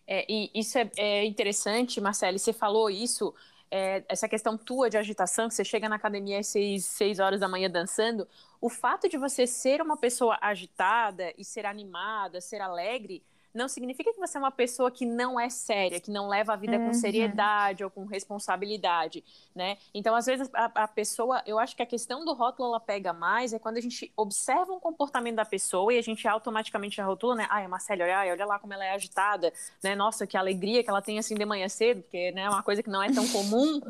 É, 0.06 0.26
e 0.30 0.50
isso 0.54 0.76
é, 0.76 0.90
é 0.96 1.24
interessante, 1.24 2.00
Marcele, 2.00 2.38
você 2.38 2.52
falou 2.52 2.90
isso, 2.90 3.34
é, 3.70 4.04
essa 4.06 4.28
questão 4.28 4.58
tua 4.58 4.90
de 4.90 4.98
agitação, 4.98 5.48
que 5.48 5.54
você 5.54 5.64
chega 5.64 5.88
na 5.88 5.96
academia 5.96 6.40
às 6.40 6.48
seis, 6.48 6.84
seis 6.84 7.18
horas 7.18 7.40
da 7.40 7.48
manhã 7.48 7.70
dançando, 7.70 8.28
o 8.60 8.68
fato 8.68 9.08
de 9.08 9.16
você 9.16 9.46
ser 9.46 9.80
uma 9.80 9.96
pessoa 9.96 10.36
agitada 10.42 11.32
e 11.38 11.44
ser 11.44 11.64
animada, 11.64 12.40
ser 12.40 12.60
alegre, 12.60 13.22
não 13.54 13.68
significa 13.68 14.12
que 14.12 14.18
você 14.18 14.36
é 14.36 14.40
uma 14.40 14.50
pessoa 14.50 14.90
que 14.90 15.06
não 15.06 15.38
é 15.38 15.48
séria, 15.48 16.00
que 16.00 16.10
não 16.10 16.28
leva 16.28 16.52
a 16.52 16.56
vida 16.56 16.76
uhum. 16.76 16.88
com 16.88 16.94
seriedade 16.94 17.84
ou 17.84 17.90
com 17.90 18.04
responsabilidade, 18.04 19.22
né? 19.54 19.78
Então, 19.94 20.14
às 20.14 20.26
vezes, 20.26 20.50
a, 20.52 20.64
a, 20.74 20.88
pessoa, 20.88 21.40
eu 21.46 21.58
acho 21.58 21.76
que 21.76 21.82
a 21.82 21.86
questão 21.86 22.24
do 22.24 22.32
rótulo, 22.32 22.70
ela 22.70 22.80
pega 22.80 23.12
mais, 23.12 23.52
é 23.52 23.58
quando 23.58 23.76
a 23.76 23.80
gente 23.80 24.12
observa 24.16 24.72
um 24.72 24.80
comportamento 24.80 25.36
da 25.36 25.44
pessoa 25.44 25.94
e 25.94 25.98
a 25.98 26.02
gente 26.02 26.26
automaticamente 26.26 26.96
já 26.96 27.04
rotula, 27.04 27.36
né? 27.36 27.46
Ai, 27.48 27.64
a 27.64 27.68
Marcela, 27.68 28.02
olha, 28.02 28.32
olha 28.32 28.46
lá 28.46 28.58
como 28.58 28.74
ela 28.74 28.84
é 28.84 28.90
agitada, 28.90 29.52
né? 29.82 29.94
Nossa, 29.94 30.26
que 30.26 30.36
alegria 30.36 30.82
que 30.82 30.90
ela 30.90 31.00
tem, 31.00 31.18
assim, 31.18 31.36
de 31.36 31.44
manhã 31.44 31.68
cedo, 31.68 32.02
porque, 32.02 32.32
né, 32.32 32.42
é 32.42 32.50
uma 32.50 32.62
coisa 32.62 32.82
que 32.82 32.90
não 32.90 33.02
é 33.02 33.12
tão 33.12 33.26
comum, 33.28 33.80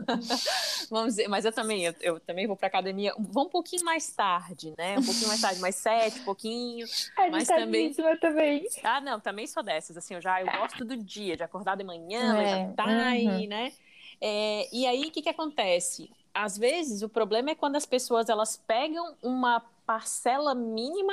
vamos 0.91 1.15
dizer, 1.15 1.29
mas 1.29 1.47
eu 1.47 1.53
também, 1.53 1.87
eu, 1.87 1.95
eu 2.03 2.21
também 2.21 2.47
vou 2.47 2.57
pra 2.57 2.69
academia, 2.69 3.15
vou 3.19 3.47
um 3.47 3.49
pouquinho 3.49 3.85
mais 3.85 4.11
tarde, 4.11 4.75
né? 4.77 4.99
Um 4.99 5.03
pouquinho 5.03 5.29
mais 5.29 5.41
tarde, 5.41 5.61
mais 5.61 5.77
sete, 5.77 6.21
pouquinho, 6.21 6.87
é, 7.17 7.31
mas 7.31 7.49
também... 7.49 7.95
Também. 8.21 8.67
Ah, 8.83 9.01
não, 9.01 9.19
também 9.19 9.47
sou 9.55 9.63
dessas, 9.63 9.97
assim, 9.97 10.15
eu 10.15 10.21
já, 10.21 10.41
eu 10.41 10.47
gosto 10.47 10.85
do 10.85 10.97
dia, 10.97 11.37
de 11.37 11.43
acordar 11.43 11.77
de 11.77 11.85
manhã, 11.85 12.37
é, 12.37 12.57
levantar 12.57 12.89
uhum. 12.89 13.39
e, 13.41 13.47
né? 13.47 13.73
É, 14.21 14.69
e 14.73 14.87
aí, 14.87 15.07
o 15.07 15.11
que, 15.11 15.23
que 15.23 15.29
acontece? 15.29 16.11
Às 16.33 16.59
vezes, 16.59 17.03
o 17.03 17.09
problema 17.09 17.51
é 17.51 17.55
quando 17.55 17.77
as 17.77 17.87
pessoas 17.87 18.29
elas 18.29 18.57
pegam 18.67 19.15
uma 19.23 19.65
parcela 19.87 20.55
mínima 20.55 21.13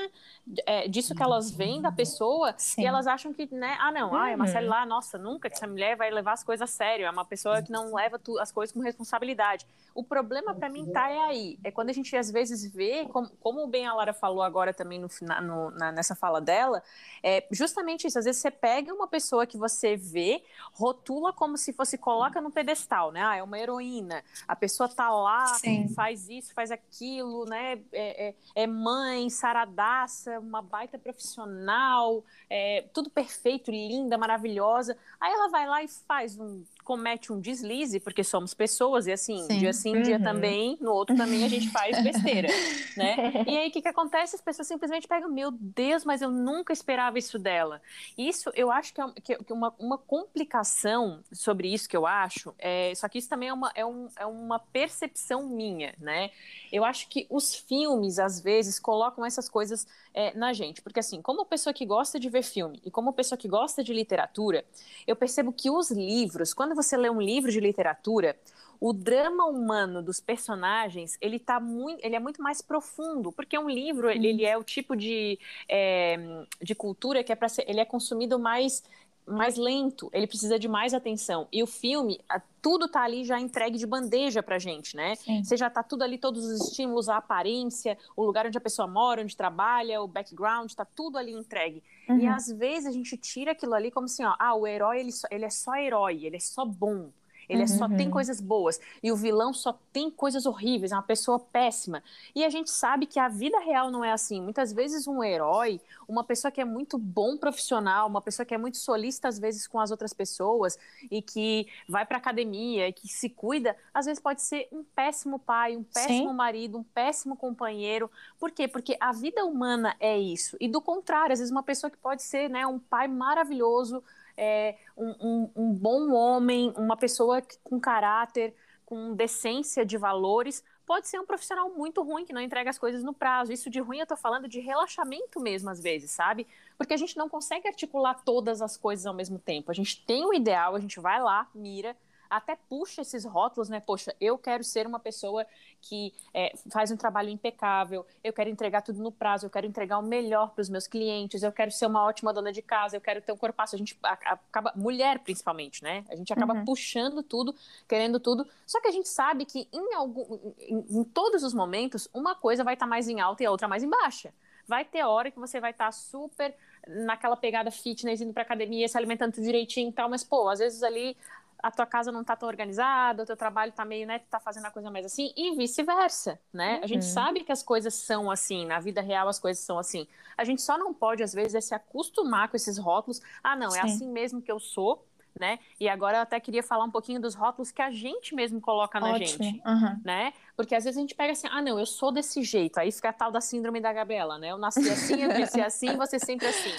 é, 0.65 0.87
disso 0.87 1.13
que 1.13 1.21
elas 1.21 1.51
veem 1.51 1.81
da 1.81 1.91
pessoa 1.91 2.53
Sim. 2.57 2.81
e 2.81 2.85
elas 2.85 3.07
acham 3.07 3.33
que, 3.33 3.47
né, 3.53 3.77
ah, 3.79 3.91
não, 3.91 4.15
ah, 4.15 4.29
é 4.29 4.35
Marcelo 4.35 4.67
lá, 4.67 4.85
nossa, 4.85 5.17
nunca 5.17 5.49
que 5.49 5.55
essa 5.55 5.67
mulher 5.67 5.95
vai 5.95 6.09
levar 6.09 6.33
as 6.33 6.43
coisas 6.43 6.69
a 6.69 6.71
sério, 6.71 7.05
é 7.05 7.09
uma 7.09 7.25
pessoa 7.25 7.61
que 7.61 7.71
não 7.71 7.93
leva 7.93 8.17
tu, 8.17 8.39
as 8.39 8.51
coisas 8.51 8.73
com 8.73 8.79
responsabilidade. 8.79 9.65
O 9.93 10.03
problema 10.03 10.53
para 10.53 10.69
mim 10.69 10.85
tá 10.91 11.09
é 11.09 11.19
aí, 11.19 11.59
é 11.63 11.71
quando 11.71 11.89
a 11.89 11.93
gente 11.93 12.15
às 12.15 12.31
vezes 12.31 12.65
vê, 12.73 13.05
como, 13.05 13.29
como 13.41 13.67
bem 13.67 13.85
a 13.85 13.93
Lara 13.93 14.13
falou 14.13 14.41
agora 14.41 14.73
também 14.73 14.99
no, 14.99 15.07
no, 15.41 15.71
na, 15.71 15.91
nessa 15.91 16.15
fala 16.15 16.39
dela, 16.39 16.81
é 17.21 17.45
justamente 17.51 18.07
isso, 18.07 18.17
às 18.17 18.25
vezes 18.25 18.41
você 18.41 18.51
pega 18.51 18.93
uma 18.93 19.07
pessoa 19.07 19.45
que 19.45 19.57
você 19.57 19.97
vê, 19.97 20.43
rotula 20.73 21.33
como 21.33 21.57
se 21.57 21.73
fosse, 21.73 21.97
coloca 21.97 22.39
no 22.39 22.51
pedestal, 22.51 23.11
né, 23.11 23.21
ah, 23.23 23.35
é 23.35 23.43
uma 23.43 23.59
heroína, 23.59 24.23
a 24.47 24.55
pessoa 24.55 24.87
tá 24.87 25.09
lá, 25.09 25.45
Sim. 25.55 25.89
faz 25.89 26.29
isso, 26.29 26.53
faz 26.53 26.71
aquilo, 26.71 27.45
né, 27.45 27.79
é, 27.91 28.29
é, 28.55 28.60
é 28.61 28.67
mãe, 28.67 29.29
saradaça, 29.29 30.39
uma 30.39 30.61
baita 30.61 30.97
profissional, 30.97 32.23
é, 32.49 32.85
tudo 32.93 33.09
perfeito, 33.09 33.71
linda, 33.71 34.17
maravilhosa. 34.17 34.97
Aí 35.19 35.31
ela 35.31 35.49
vai 35.49 35.67
lá 35.67 35.83
e 35.83 35.87
faz 35.87 36.39
um 36.39 36.63
comete 36.83 37.31
um 37.31 37.39
deslize, 37.39 37.99
porque 37.99 38.23
somos 38.23 38.53
pessoas, 38.53 39.07
e 39.07 39.11
assim, 39.11 39.37
sim. 39.43 39.59
dia 39.59 39.71
sim, 39.71 39.95
uhum. 39.95 40.01
dia 40.01 40.19
também, 40.19 40.77
no 40.81 40.91
outro 40.91 41.15
também 41.15 41.43
a 41.43 41.47
gente 41.47 41.69
faz 41.69 41.97
besteira, 42.03 42.49
né? 42.97 43.45
E 43.47 43.57
aí, 43.57 43.69
o 43.69 43.71
que, 43.71 43.81
que 43.81 43.87
acontece? 43.87 44.35
As 44.35 44.41
pessoas 44.41 44.67
simplesmente 44.67 45.07
pegam, 45.07 45.29
meu 45.29 45.51
Deus, 45.51 46.03
mas 46.03 46.21
eu 46.21 46.29
nunca 46.29 46.73
esperava 46.73 47.17
isso 47.17 47.37
dela. 47.39 47.81
Isso, 48.17 48.51
eu 48.55 48.71
acho 48.71 48.93
que 48.93 49.01
é, 49.01 49.07
que 49.23 49.33
é 49.33 49.53
uma, 49.53 49.73
uma 49.79 49.97
complicação 49.97 51.23
sobre 51.31 51.73
isso 51.73 51.87
que 51.87 51.95
eu 51.95 52.05
acho, 52.05 52.53
é, 52.57 52.93
só 52.95 53.07
que 53.07 53.17
isso 53.17 53.29
também 53.29 53.49
é 53.49 53.53
uma, 53.53 53.71
é, 53.75 53.85
um, 53.85 54.07
é 54.17 54.25
uma 54.25 54.59
percepção 54.59 55.47
minha, 55.47 55.93
né? 55.99 56.31
Eu 56.71 56.83
acho 56.83 57.07
que 57.07 57.25
os 57.29 57.55
filmes, 57.55 58.19
às 58.19 58.41
vezes, 58.41 58.50
colocam 58.79 59.25
essas 59.25 59.49
coisas 59.49 59.87
é, 60.13 60.33
na 60.35 60.53
gente, 60.53 60.81
porque 60.81 60.99
assim, 60.99 61.21
como 61.21 61.45
pessoa 61.45 61.73
que 61.73 61.85
gosta 61.85 62.19
de 62.19 62.29
ver 62.29 62.43
filme 62.43 62.81
e 62.85 62.91
como 62.91 63.13
pessoa 63.13 63.37
que 63.37 63.47
gosta 63.47 63.83
de 63.83 63.93
literatura, 63.93 64.65
eu 65.07 65.15
percebo 65.15 65.51
que 65.51 65.69
os 65.69 65.91
livros, 65.91 66.53
quando 66.53 66.75
você 66.75 66.97
lê 66.97 67.09
um 67.09 67.21
livro 67.21 67.51
de 67.51 67.59
literatura, 67.59 68.37
o 68.79 68.91
drama 68.93 69.45
humano 69.45 70.01
dos 70.01 70.19
personagens 70.19 71.15
ele 71.21 71.37
tá 71.37 71.59
muito 71.59 72.03
ele 72.03 72.15
é 72.15 72.19
muito 72.19 72.41
mais 72.41 72.63
profundo 72.63 73.31
porque 73.31 73.57
um 73.57 73.69
livro 73.69 74.09
ele, 74.09 74.27
ele 74.27 74.43
é 74.43 74.57
o 74.57 74.63
tipo 74.63 74.95
de, 74.95 75.37
é, 75.69 76.17
de 76.59 76.73
cultura 76.73 77.23
que 77.23 77.31
é 77.31 77.35
para 77.35 77.47
ser 77.47 77.63
ele 77.69 77.79
é 77.79 77.85
consumido 77.85 78.39
mais 78.39 78.83
mais 79.25 79.55
lento, 79.55 80.09
ele 80.13 80.27
precisa 80.27 80.57
de 80.57 80.67
mais 80.67 80.93
atenção. 80.93 81.47
E 81.51 81.61
o 81.61 81.67
filme, 81.67 82.19
tudo 82.61 82.87
tá 82.87 83.01
ali 83.01 83.23
já 83.23 83.39
entregue 83.39 83.77
de 83.77 83.85
bandeja 83.85 84.43
pra 84.43 84.59
gente, 84.59 84.95
né? 84.95 85.15
Sim. 85.15 85.43
Você 85.43 85.55
já 85.55 85.69
tá 85.69 85.81
tudo 85.81 86.03
ali, 86.03 86.17
todos 86.17 86.43
os 86.43 86.67
estímulos, 86.67 87.09
a 87.09 87.17
aparência, 87.17 87.97
o 88.15 88.23
lugar 88.23 88.45
onde 88.45 88.57
a 88.57 88.61
pessoa 88.61 88.87
mora, 88.87 89.21
onde 89.21 89.35
trabalha, 89.35 90.01
o 90.01 90.07
background, 90.07 90.71
tá 90.73 90.85
tudo 90.85 91.17
ali 91.17 91.31
entregue. 91.31 91.83
Uhum. 92.09 92.19
E 92.19 92.27
às 92.27 92.47
vezes 92.51 92.87
a 92.87 92.91
gente 92.91 93.17
tira 93.17 93.51
aquilo 93.51 93.73
ali 93.73 93.91
como 93.91 94.05
assim, 94.05 94.23
ó, 94.23 94.35
ah, 94.37 94.55
o 94.55 94.67
herói, 94.67 94.99
ele, 94.99 95.11
só, 95.11 95.27
ele 95.31 95.45
é 95.45 95.49
só 95.49 95.75
herói, 95.75 96.25
ele 96.25 96.35
é 96.35 96.39
só 96.39 96.65
bom. 96.65 97.09
Ele 97.51 97.63
uhum. 97.63 97.67
só 97.67 97.89
tem 97.89 98.07
uhum. 98.07 98.13
coisas 98.13 98.39
boas. 98.39 98.79
E 99.03 99.11
o 99.11 99.15
vilão 99.15 99.53
só 99.53 99.77
tem 99.91 100.09
coisas 100.09 100.45
horríveis, 100.45 100.93
é 100.93 100.95
uma 100.95 101.03
pessoa 101.03 101.37
péssima. 101.37 102.01
E 102.33 102.45
a 102.45 102.49
gente 102.49 102.71
sabe 102.71 103.05
que 103.05 103.19
a 103.19 103.27
vida 103.27 103.59
real 103.59 103.91
não 103.91 104.05
é 104.05 104.11
assim. 104.11 104.41
Muitas 104.41 104.71
vezes 104.71 105.05
um 105.05 105.21
herói, 105.21 105.81
uma 106.07 106.23
pessoa 106.23 106.49
que 106.49 106.61
é 106.61 106.65
muito 106.65 106.97
bom 106.97 107.35
profissional, 107.35 108.07
uma 108.07 108.21
pessoa 108.21 108.45
que 108.45 108.53
é 108.53 108.57
muito 108.57 108.77
solista 108.77 109.27
às 109.27 109.37
vezes 109.37 109.67
com 109.67 109.79
as 109.79 109.91
outras 109.91 110.13
pessoas 110.13 110.79
e 111.09 111.21
que 111.21 111.67
vai 111.89 112.05
para 112.05 112.17
academia, 112.17 112.87
e 112.87 112.93
que 112.93 113.07
se 113.07 113.29
cuida, 113.29 113.75
às 113.93 114.05
vezes 114.05 114.21
pode 114.21 114.41
ser 114.41 114.69
um 114.71 114.83
péssimo 114.83 115.37
pai, 115.37 115.75
um 115.75 115.83
péssimo 115.83 116.29
Sim. 116.29 116.35
marido, 116.35 116.77
um 116.77 116.83
péssimo 116.83 117.35
companheiro. 117.35 118.09
Por 118.39 118.51
quê? 118.51 118.65
Porque 118.65 118.95
a 118.99 119.11
vida 119.11 119.45
humana 119.45 119.93
é 119.99 120.17
isso. 120.17 120.55
E 120.59 120.69
do 120.69 120.79
contrário, 120.79 121.33
às 121.33 121.39
vezes 121.39 121.51
uma 121.51 121.63
pessoa 121.63 121.91
que 121.91 121.97
pode 121.97 122.23
ser, 122.23 122.49
né, 122.49 122.65
um 122.65 122.79
pai 122.79 123.09
maravilhoso, 123.09 124.01
é, 124.43 124.75
um, 124.97 125.15
um, 125.21 125.51
um 125.55 125.73
bom 125.73 126.11
homem, 126.13 126.73
uma 126.75 126.97
pessoa 126.97 127.43
com 127.63 127.79
caráter, 127.79 128.55
com 128.83 129.13
decência 129.13 129.85
de 129.85 129.99
valores, 129.99 130.63
pode 130.83 131.07
ser 131.07 131.19
um 131.19 131.25
profissional 131.27 131.69
muito 131.69 132.01
ruim 132.01 132.25
que 132.25 132.33
não 132.33 132.41
entrega 132.41 132.71
as 132.71 132.79
coisas 132.79 133.03
no 133.03 133.13
prazo. 133.13 133.53
Isso 133.53 133.69
de 133.69 133.79
ruim 133.79 133.99
eu 133.99 134.07
tô 134.07 134.17
falando 134.17 134.47
de 134.47 134.59
relaxamento 134.59 135.39
mesmo 135.39 135.69
às 135.69 135.79
vezes, 135.79 136.09
sabe? 136.09 136.47
Porque 136.75 136.91
a 136.91 136.97
gente 136.97 137.15
não 137.15 137.29
consegue 137.29 137.67
articular 137.67 138.15
todas 138.25 138.63
as 138.63 138.75
coisas 138.75 139.05
ao 139.05 139.13
mesmo 139.13 139.37
tempo. 139.37 139.69
A 139.69 139.75
gente 139.75 140.03
tem 140.07 140.25
um 140.25 140.33
ideal, 140.33 140.75
a 140.75 140.79
gente 140.79 140.99
vai 140.99 141.21
lá, 141.21 141.47
mira, 141.53 141.95
até 142.31 142.55
puxa 142.69 143.01
esses 143.01 143.25
rótulos, 143.25 143.67
né? 143.67 143.81
Poxa, 143.81 144.15
eu 144.19 144.37
quero 144.37 144.63
ser 144.63 144.87
uma 144.87 144.99
pessoa 144.99 145.45
que 145.81 146.13
é, 146.33 146.53
faz 146.71 146.89
um 146.89 146.95
trabalho 146.95 147.29
impecável, 147.29 148.05
eu 148.23 148.31
quero 148.31 148.49
entregar 148.49 148.81
tudo 148.81 149.03
no 149.03 149.11
prazo, 149.11 149.45
eu 149.45 149.49
quero 149.49 149.67
entregar 149.67 149.97
o 149.97 150.01
melhor 150.01 150.51
para 150.51 150.61
os 150.61 150.69
meus 150.69 150.87
clientes, 150.87 151.43
eu 151.43 151.51
quero 151.51 151.71
ser 151.71 151.87
uma 151.87 152.05
ótima 152.05 152.31
dona 152.31 152.53
de 152.53 152.61
casa, 152.61 152.95
eu 152.95 153.01
quero 153.01 153.21
ter 153.21 153.33
um 153.33 153.37
corpaço. 153.37 153.75
A 153.75 153.77
gente 153.77 153.97
acaba, 154.01 154.71
mulher 154.77 155.19
principalmente, 155.19 155.83
né? 155.83 156.05
A 156.09 156.15
gente 156.15 156.31
acaba 156.31 156.53
uhum. 156.53 156.63
puxando 156.63 157.21
tudo, 157.21 157.53
querendo 157.85 158.17
tudo. 158.17 158.47
Só 158.65 158.79
que 158.79 158.87
a 158.87 158.91
gente 158.91 159.09
sabe 159.09 159.43
que 159.43 159.67
em, 159.73 159.93
algum, 159.93 160.53
em, 160.57 160.85
em 160.89 161.03
todos 161.03 161.43
os 161.43 161.53
momentos, 161.53 162.07
uma 162.13 162.33
coisa 162.33 162.63
vai 162.63 162.75
estar 162.75 162.85
tá 162.85 162.89
mais 162.89 163.09
em 163.09 163.19
alta 163.19 163.43
e 163.43 163.45
a 163.45 163.51
outra 163.51 163.67
mais 163.67 163.83
em 163.83 163.89
baixa. 163.89 164.33
Vai 164.65 164.85
ter 164.85 165.03
hora 165.03 165.29
que 165.29 165.39
você 165.39 165.59
vai 165.59 165.71
estar 165.71 165.85
tá 165.85 165.91
super 165.91 166.55
naquela 166.87 167.35
pegada 167.35 167.69
fitness, 167.69 168.21
indo 168.21 168.33
pra 168.33 168.43
academia, 168.43 168.87
se 168.87 168.97
alimentando 168.97 169.33
direitinho 169.33 169.89
e 169.89 169.93
tal, 169.93 170.09
mas, 170.09 170.23
pô, 170.23 170.49
às 170.49 170.59
vezes 170.59 170.81
ali 170.81 171.15
a 171.61 171.71
tua 171.71 171.85
casa 171.85 172.11
não 172.11 172.23
tá 172.23 172.35
tão 172.35 172.47
organizada, 172.47 173.23
o 173.23 173.25
teu 173.25 173.37
trabalho 173.37 173.71
tá 173.71 173.85
meio, 173.85 174.07
né, 174.07 174.19
tá 174.29 174.39
fazendo 174.39 174.65
a 174.65 174.71
coisa 174.71 174.89
mais 174.89 175.05
assim, 175.05 175.33
e 175.35 175.55
vice-versa, 175.55 176.39
né? 176.51 176.77
Uhum. 176.77 176.83
A 176.83 176.87
gente 176.87 177.03
uhum. 177.03 177.13
sabe 177.13 177.43
que 177.43 177.51
as 177.51 177.63
coisas 177.63 177.93
são 177.93 178.29
assim, 178.31 178.65
na 178.65 178.79
vida 178.79 179.01
real 179.01 179.27
as 179.27 179.39
coisas 179.39 179.63
são 179.63 179.77
assim. 179.77 180.07
A 180.37 180.43
gente 180.43 180.61
só 180.61 180.77
não 180.77 180.93
pode, 180.93 181.23
às 181.23 181.33
vezes, 181.33 181.55
é 181.55 181.61
se 181.61 181.75
acostumar 181.75 182.49
com 182.49 182.55
esses 182.55 182.77
rótulos. 182.77 183.21
Ah, 183.43 183.55
não, 183.55 183.67
é 183.67 183.71
Sim. 183.71 183.77
é 183.77 183.81
assim 183.81 184.07
mesmo 184.11 184.41
que 184.41 184.51
eu 184.51 184.59
sou, 184.59 185.05
né? 185.39 185.59
E 185.79 185.87
agora 185.87 186.17
eu 186.17 186.21
até 186.21 186.39
queria 186.39 186.63
falar 186.63 186.83
um 186.83 186.91
pouquinho 186.91 187.19
dos 187.19 187.35
rótulos 187.35 187.71
que 187.71 187.81
a 187.81 187.91
gente 187.91 188.35
mesmo 188.35 188.59
coloca 188.59 188.99
na 188.99 189.11
Ótimo. 189.11 189.43
gente, 189.43 189.61
uhum. 189.65 190.01
né? 190.03 190.33
Porque 190.55 190.75
às 190.75 190.83
vezes 190.83 190.97
a 190.97 191.01
gente 191.01 191.15
pega 191.15 191.31
assim, 191.31 191.47
ah, 191.49 191.61
não, 191.61 191.79
eu 191.79 191.85
sou 191.85 192.11
desse 192.11 192.43
jeito, 192.43 192.79
aí 192.79 192.91
fica 192.91 193.09
a 193.09 193.13
tal 193.13 193.31
da 193.31 193.41
síndrome 193.41 193.79
da 193.79 193.93
Gabriela, 193.93 194.37
né? 194.37 194.51
Eu 194.51 194.57
nasci 194.57 194.89
assim, 194.89 195.21
eu 195.21 195.29
cresci 195.29 195.61
assim, 195.61 195.95
você 195.95 196.19
sempre 196.19 196.47
assim. 196.47 196.73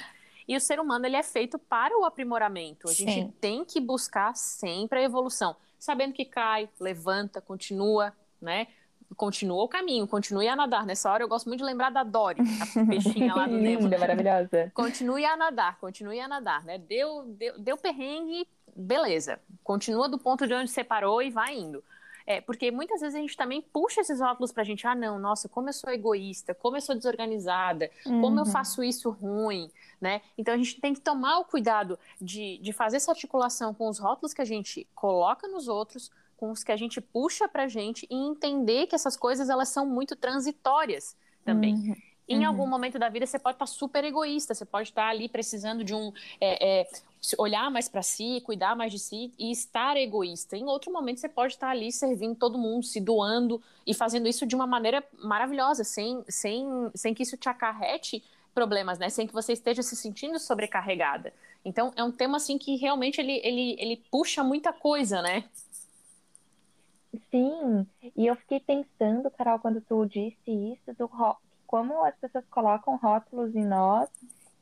E 0.52 0.56
o 0.56 0.61
ser 0.61 0.78
humano 0.78 1.06
ele 1.06 1.16
é 1.16 1.23
feito 1.23 1.59
para 1.59 1.99
o 1.99 2.04
aprimoramento. 2.04 2.87
A 2.87 2.92
Sim. 2.92 3.09
gente 3.09 3.32
tem 3.40 3.64
que 3.64 3.80
buscar 3.80 4.37
sempre 4.37 4.99
a 4.99 5.02
evolução, 5.02 5.56
sabendo 5.78 6.12
que 6.12 6.26
cai, 6.26 6.68
levanta, 6.78 7.40
continua, 7.40 8.12
né? 8.38 8.66
Continua 9.16 9.62
o 9.62 9.68
caminho, 9.68 10.06
continue 10.06 10.47
a 10.49 10.54
nadar. 10.54 10.85
Nessa 10.85 11.11
hora 11.11 11.25
eu 11.25 11.28
gosto 11.28 11.47
muito 11.47 11.61
de 11.61 11.64
lembrar 11.64 11.88
da 11.88 12.04
Dory, 12.04 12.42
a 12.61 12.66
peixinha 12.85 13.35
lá 13.35 13.47
do 13.47 13.56
Nemo. 13.56 13.85
Linda, 13.85 13.99
maravilhosa. 13.99 14.71
Continue 14.75 15.25
a 15.25 15.38
nadar, 15.38 15.78
continue 15.78 16.21
a 16.21 16.28
nadar, 16.28 16.62
né? 16.64 16.76
Deu, 16.76 17.25
deu, 17.28 17.59
deu 17.59 17.78
perrengue, 17.78 18.47
beleza. 18.76 19.40
Continua 19.64 20.06
do 20.06 20.18
ponto 20.18 20.47
de 20.47 20.52
onde 20.52 20.71
você 20.71 20.85
parou 20.85 21.23
e 21.23 21.30
vai 21.30 21.56
indo. 21.56 21.82
É, 22.26 22.42
porque 22.42 22.71
muitas 22.71 23.00
vezes 23.00 23.14
a 23.14 23.21
gente 23.21 23.37
também 23.37 23.62
puxa 23.62 24.02
esses 24.02 24.21
rótulos 24.21 24.52
pra 24.52 24.64
gente, 24.64 24.87
ah, 24.87 24.94
não, 24.94 25.18
nossa, 25.18 25.49
como 25.49 25.71
eu 25.71 25.73
sou 25.73 25.90
egoísta, 25.90 26.54
como 26.54 26.76
eu 26.76 26.80
sou 26.80 26.94
desorganizada, 26.94 27.90
uhum. 28.06 28.21
como 28.21 28.38
eu 28.38 28.44
uhum. 28.44 28.50
faço 28.50 28.85
isso 28.85 29.11
ruim, 29.11 29.71
né? 30.02 30.21
Então 30.37 30.52
a 30.52 30.56
gente 30.56 30.80
tem 30.80 30.92
que 30.92 31.00
tomar 31.00 31.38
o 31.38 31.44
cuidado 31.44 31.97
de, 32.21 32.59
de 32.59 32.73
fazer 32.73 32.97
essa 32.97 33.12
articulação 33.12 33.73
com 33.73 33.88
os 33.88 34.00
rótulos 34.00 34.35
que 34.35 34.42
a 34.42 34.44
gente 34.44 34.85
coloca 34.97 35.47
nos 35.47 35.68
outros, 35.68 36.11
com 36.37 36.50
os 36.50 36.64
que 36.64 36.73
a 36.73 36.76
gente 36.76 37.00
puxa 37.00 37.49
pra 37.49 37.68
gente 37.68 38.04
e 38.11 38.16
entender 38.16 38.88
que 38.88 38.97
essas 38.97 39.16
coisas 39.16 39.49
elas 39.49 39.68
são 39.68 39.87
muito 39.87 40.16
transitórias 40.16 41.16
também. 41.44 41.75
Uhum. 41.75 41.94
Em 42.28 42.40
uhum. 42.40 42.47
algum 42.47 42.66
momento 42.66 42.99
da 42.99 43.09
vida 43.09 43.26
você 43.26 43.38
pode 43.38 43.54
estar 43.54 43.66
super 43.66 44.02
egoísta, 44.02 44.54
você 44.54 44.64
pode 44.64 44.88
estar 44.88 45.06
ali 45.09 45.28
precisando 45.28 45.85
de 45.85 45.94
um 45.94 46.12
é, 46.40 46.80
é, 46.80 46.88
olhar 47.38 47.71
mais 47.71 47.88
para 47.88 48.02
si, 48.02 48.42
cuidar 48.44 48.75
mais 48.75 48.90
de 48.90 48.99
si 48.99 49.32
e 49.38 49.52
estar 49.52 49.97
egoísta. 49.97 50.56
Em 50.56 50.64
outro 50.64 50.92
momento 50.92 51.21
você 51.21 51.28
pode 51.28 51.52
estar 51.52 51.68
ali 51.68 51.92
servindo 51.92 52.35
todo 52.35 52.59
mundo, 52.59 52.85
se 52.85 53.00
doando 53.00 53.62
e 53.87 53.94
fazendo 53.94 54.26
isso 54.26 54.47
de 54.47 54.56
uma 54.56 54.66
maneira 54.66 55.04
maravilhosa, 55.23 55.85
sem, 55.85 56.25
sem, 56.28 56.66
sem 56.92 57.14
que 57.14 57.23
isso 57.23 57.37
te 57.37 57.49
acarrete 57.49 58.23
problemas, 58.52 58.99
né? 58.99 59.09
Sem 59.09 59.26
que 59.26 59.32
você 59.32 59.52
esteja 59.52 59.82
se 59.82 59.97
sentindo 59.97 60.38
sobrecarregada. 60.38 61.32
Então, 61.64 61.92
é 61.97 62.02
um 62.02 62.12
tema, 62.12 62.37
assim, 62.37 62.59
que 62.59 62.76
realmente 62.76 63.21
ele, 63.21 63.40
ele, 63.44 63.76
ele 63.78 64.02
puxa 64.11 64.42
muita 64.42 64.73
coisa, 64.73 65.23
né? 65.23 65.44
Sim, 67.30 67.87
e 68.16 68.26
eu 68.26 68.35
fiquei 68.37 68.61
pensando, 68.61 69.30
Carol, 69.30 69.59
quando 69.59 69.80
tu 69.82 70.06
disse 70.06 70.50
isso, 70.50 70.94
do 70.99 71.11
como 71.66 72.04
as 72.04 72.14
pessoas 72.16 72.44
colocam 72.50 72.97
rótulos 72.97 73.54
em 73.54 73.64
nós, 73.64 74.09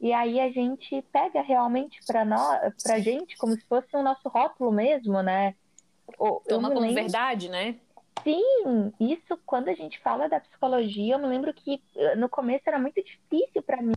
e 0.01 0.13
aí 0.13 0.41
a 0.41 0.51
gente 0.51 1.03
pega 1.13 1.43
realmente 1.43 2.01
para 2.07 2.25
nós, 2.25 2.75
pra 2.83 2.99
gente, 2.99 3.37
como 3.37 3.55
se 3.55 3.65
fosse 3.67 3.89
o 3.93 4.03
nosso 4.03 4.29
rótulo 4.29 4.73
mesmo, 4.73 5.23
né? 5.23 5.55
Toma 6.49 6.69
como 6.69 6.81
lembro... 6.81 6.95
verdade, 6.95 7.49
né? 7.49 7.77
Sim, 8.23 8.93
isso 9.01 9.39
quando 9.47 9.69
a 9.69 9.75
gente 9.75 9.99
fala 10.01 10.29
da 10.29 10.41
psicologia, 10.41 11.15
eu 11.15 11.19
me 11.19 11.27
lembro 11.27 11.53
que 11.55 11.83
eh, 11.97 12.15
no 12.17 12.29
começo 12.29 12.63
era 12.67 12.79
muito 12.79 13.03
difícil 13.03 13.63
para 13.63 13.83
mim, 13.83 13.95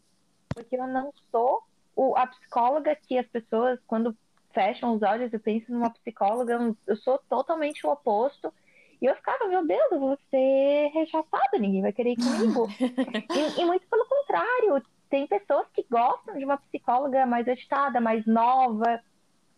porque 0.54 0.76
eu 0.76 0.88
não 0.88 1.14
sou 1.32 1.64
o, 1.96 2.16
a 2.16 2.28
psicóloga 2.28 2.96
que 2.96 3.18
as 3.18 3.28
pessoas, 3.28 3.80
quando 3.86 4.16
fecham 4.54 4.94
os 4.94 5.02
olhos 5.02 5.34
e 5.34 5.40
pensam 5.40 5.76
numa 5.76 5.90
psicóloga, 5.90 6.76
eu 6.88 6.96
sou 6.98 7.18
totalmente 7.30 7.86
o 7.86 7.92
oposto. 7.92 8.54
E 9.02 9.06
eu 9.06 9.16
ficava, 9.16 9.48
meu 9.48 9.66
Deus, 9.66 9.92
eu 9.92 10.00
vou 10.00 10.18
ser 10.30 10.92
rechaçada, 10.94 11.60
ninguém 11.60 11.82
vai 11.82 11.92
querer 11.92 12.12
ir 12.12 12.16
comigo. 12.16 12.68
e, 12.80 13.62
e, 13.62 13.66
muito 13.66 13.86
pelo 13.88 14.06
contrário, 14.06 14.82
tem 15.10 15.28
pessoas 15.28 15.68
que 15.74 15.86
gostam 15.90 16.38
de 16.38 16.46
uma 16.46 16.58
psicóloga 16.58 17.26
mais 17.26 17.48
agitada, 17.48 18.00
mais 18.00 18.26
nova, 18.26 19.02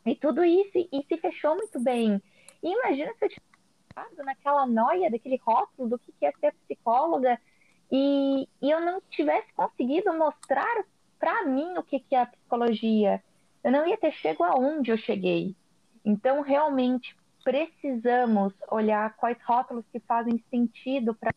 e 0.05 0.15
tudo 0.15 0.43
isso, 0.43 0.77
e 0.77 1.05
se 1.07 1.17
fechou 1.17 1.55
muito 1.55 1.79
bem. 1.79 2.21
E 2.63 2.71
imagina 2.71 3.13
se 3.13 3.25
eu 3.25 3.29
tivesse 3.29 3.54
naquela 4.23 4.65
noia 4.65 5.09
daquele 5.09 5.37
rótulo 5.37 5.89
do 5.89 5.99
que 5.99 6.25
é 6.25 6.31
ser 6.33 6.53
psicóloga, 6.65 7.39
e, 7.91 8.47
e 8.61 8.71
eu 8.71 8.81
não 8.81 9.01
tivesse 9.09 9.51
conseguido 9.53 10.13
mostrar 10.13 10.83
para 11.19 11.45
mim 11.45 11.77
o 11.77 11.83
que 11.83 12.03
é 12.11 12.21
a 12.21 12.25
psicologia 12.25 13.21
eu 13.65 13.71
não 13.71 13.87
ia 13.87 13.97
ter 13.97 14.11
chego 14.11 14.43
aonde 14.43 14.91
eu 14.91 14.97
cheguei. 14.97 15.55
Então, 16.05 16.41
realmente, 16.41 17.15
precisamos 17.43 18.53
olhar 18.69 19.15
quais 19.15 19.39
rótulos 19.43 19.83
que 19.91 19.99
fazem 20.01 20.37
sentido 20.51 21.15
para 21.15 21.33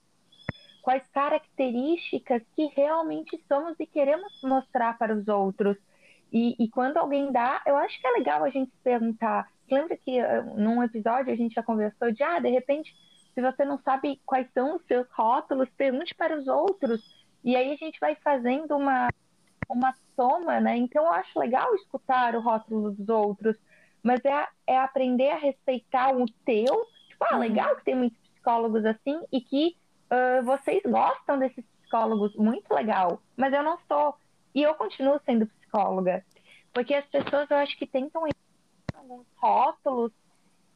quais 0.83 1.03
características 1.09 2.43
que 2.55 2.67
realmente 2.67 3.43
somos 3.49 3.81
e 3.81 3.87
queremos 3.87 4.31
mostrar 4.43 4.99
para 4.99 5.15
os 5.15 5.27
outros. 5.27 5.79
E, 6.31 6.55
e, 6.62 6.69
quando 6.69 6.99
alguém 6.99 7.33
dá, 7.33 7.62
eu 7.65 7.79
acho 7.79 7.99
que 7.99 8.07
é 8.07 8.11
legal 8.11 8.45
a 8.45 8.50
gente 8.50 8.71
se 8.73 8.83
perguntar. 8.85 9.50
Lembra 9.75 9.97
que 9.97 10.21
uh, 10.21 10.55
num 10.57 10.83
episódio 10.83 11.33
a 11.33 11.37
gente 11.37 11.55
já 11.55 11.63
conversou 11.63 12.11
de, 12.13 12.23
ah, 12.23 12.39
de 12.39 12.49
repente, 12.49 12.95
se 13.35 13.41
você 13.41 13.65
não 13.65 13.79
sabe 13.83 14.21
quais 14.25 14.49
são 14.53 14.77
os 14.77 14.85
seus 14.87 15.07
rótulos, 15.11 15.69
pergunte 15.77 16.15
para 16.15 16.37
os 16.39 16.47
outros. 16.49 17.01
E 17.45 17.55
aí 17.55 17.73
a 17.73 17.77
gente 17.77 17.99
vai 18.01 18.17
fazendo 18.17 18.77
uma, 18.77 19.09
uma 19.69 19.95
soma, 20.17 20.61
né? 20.61 20.77
Então 20.77 21.05
eu 21.05 21.13
acho 21.13 21.39
legal 21.39 21.75
escutar 21.75 22.35
o 22.35 22.41
rótulo 22.41 22.91
dos 22.93 23.09
outros, 23.09 23.57
mas 24.03 24.25
é, 24.25 24.49
é 24.67 24.79
aprender 24.79 25.31
a 25.31 25.39
respeitar 25.39 26.17
o 26.17 26.25
teu. 26.45 26.87
Tipo, 27.09 27.25
ah, 27.25 27.35
uhum. 27.35 27.41
legal 27.41 27.77
que 27.77 27.85
tem 27.85 27.95
muitos 27.95 28.19
psicólogos 28.19 28.85
assim 28.85 29.21
e 29.33 29.41
que 29.41 29.77
uh, 30.11 30.43
vocês 30.45 30.83
gostam 30.85 31.39
desses 31.39 31.65
psicólogos, 31.81 32.35
muito 32.37 32.73
legal, 32.73 33.23
mas 33.37 33.53
eu 33.53 33.63
não 33.63 33.79
sou. 33.87 34.15
E 34.55 34.63
eu 34.63 34.75
continuo 34.75 35.21
sendo 35.25 35.47
psicóloga. 35.47 36.25
Porque 36.73 36.95
as 36.95 37.07
pessoas, 37.07 37.51
eu 37.51 37.57
acho 37.57 37.77
que 37.79 37.87
tentam 37.87 38.27
alguns 39.09 39.27
rótulos 39.37 40.12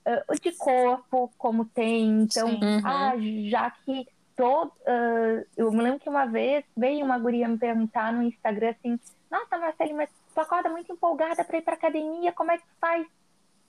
uh, 0.06 0.40
de 0.40 0.52
corpo, 0.52 1.30
como 1.36 1.64
tem. 1.66 2.22
Então, 2.22 2.48
uhum. 2.48 2.80
ah, 2.84 3.14
já 3.48 3.70
que 3.70 4.06
todo. 4.36 4.72
Uh, 4.80 5.46
eu 5.56 5.70
me 5.70 5.82
lembro 5.82 6.00
que 6.00 6.08
uma 6.08 6.24
vez 6.26 6.64
veio 6.76 7.04
uma 7.04 7.18
guria 7.18 7.48
me 7.48 7.58
perguntar 7.58 8.12
no 8.12 8.22
Instagram 8.22 8.70
assim: 8.70 8.98
Nossa, 9.30 9.58
Marcele, 9.58 9.92
mas 9.92 10.10
tu 10.34 10.40
acorda 10.40 10.70
muito 10.70 10.92
empolgada 10.92 11.44
para 11.44 11.58
ir 11.58 11.62
pra 11.62 11.74
academia, 11.74 12.32
como 12.32 12.50
é 12.50 12.58
que 12.58 12.64
tu 12.64 12.74
faz? 12.80 13.06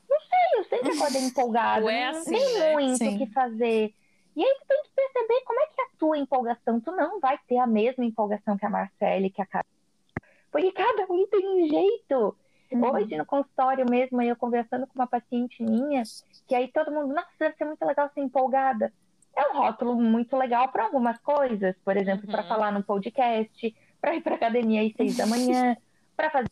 Não 0.10 0.20
sei, 0.20 0.60
eu 0.60 0.64
sempre 0.66 0.98
acordei 0.98 1.22
empolgada. 1.22 1.92
É 1.92 2.08
assim, 2.08 2.32
não 2.32 2.40
tem 2.40 2.60
né? 2.60 2.74
muito 2.74 3.04
o 3.04 3.18
que 3.18 3.34
fazer. 3.34 3.94
E 4.36 4.44
aí 4.44 4.56
tu 4.60 4.68
tem 4.68 4.84
que 4.84 4.90
perceber 4.96 5.42
como 5.46 5.60
é 5.60 5.66
que 5.68 5.82
é 5.82 5.84
a 5.84 5.98
tua 5.98 6.18
empolgação. 6.18 6.80
Tu 6.80 6.92
não 6.92 7.20
vai 7.20 7.40
ter 7.48 7.58
a 7.58 7.68
mesma 7.68 8.04
empolgação 8.04 8.58
que 8.58 8.66
a 8.66 8.70
Marcele, 8.70 9.30
que 9.30 9.42
a 9.42 9.46
Carol. 9.46 9.66
Porque 10.52 10.72
cada 10.72 11.06
um 11.12 11.26
tem 11.28 11.48
um 11.48 11.68
jeito. 11.68 12.36
Uhum. 12.76 12.92
Hoje, 12.92 13.18
no 13.18 13.26
consultório 13.26 13.86
mesmo, 13.90 14.22
eu 14.22 14.36
conversando 14.36 14.88
com 14.88 14.94
uma 14.96 15.08
paciente 15.08 15.62
minha, 15.64 16.04
que 16.48 16.56
aí 16.56 16.68
todo 16.68 16.92
mundo, 16.92 17.14
nossa, 17.14 17.30
deve 17.40 17.56
ser 17.56 17.66
muito 17.66 17.86
legal 17.86 18.10
ser 18.14 18.22
empolgada 18.22 18.92
é 19.36 19.50
um 19.50 19.58
rótulo 19.58 19.96
muito 19.96 20.38
legal 20.38 20.70
para 20.70 20.86
algumas 20.86 21.18
coisas, 21.20 21.76
por 21.84 21.98
exemplo, 21.98 22.26
uhum. 22.26 22.32
para 22.32 22.44
falar 22.44 22.72
no 22.72 22.84
podcast, 22.84 23.76
para 24.00 24.16
ir 24.16 24.22
para 24.22 24.36
academia 24.36 24.84
às 24.84 24.94
seis 24.94 25.18
da 25.18 25.26
manhã, 25.26 25.76
para 26.16 26.30
fazer. 26.30 26.52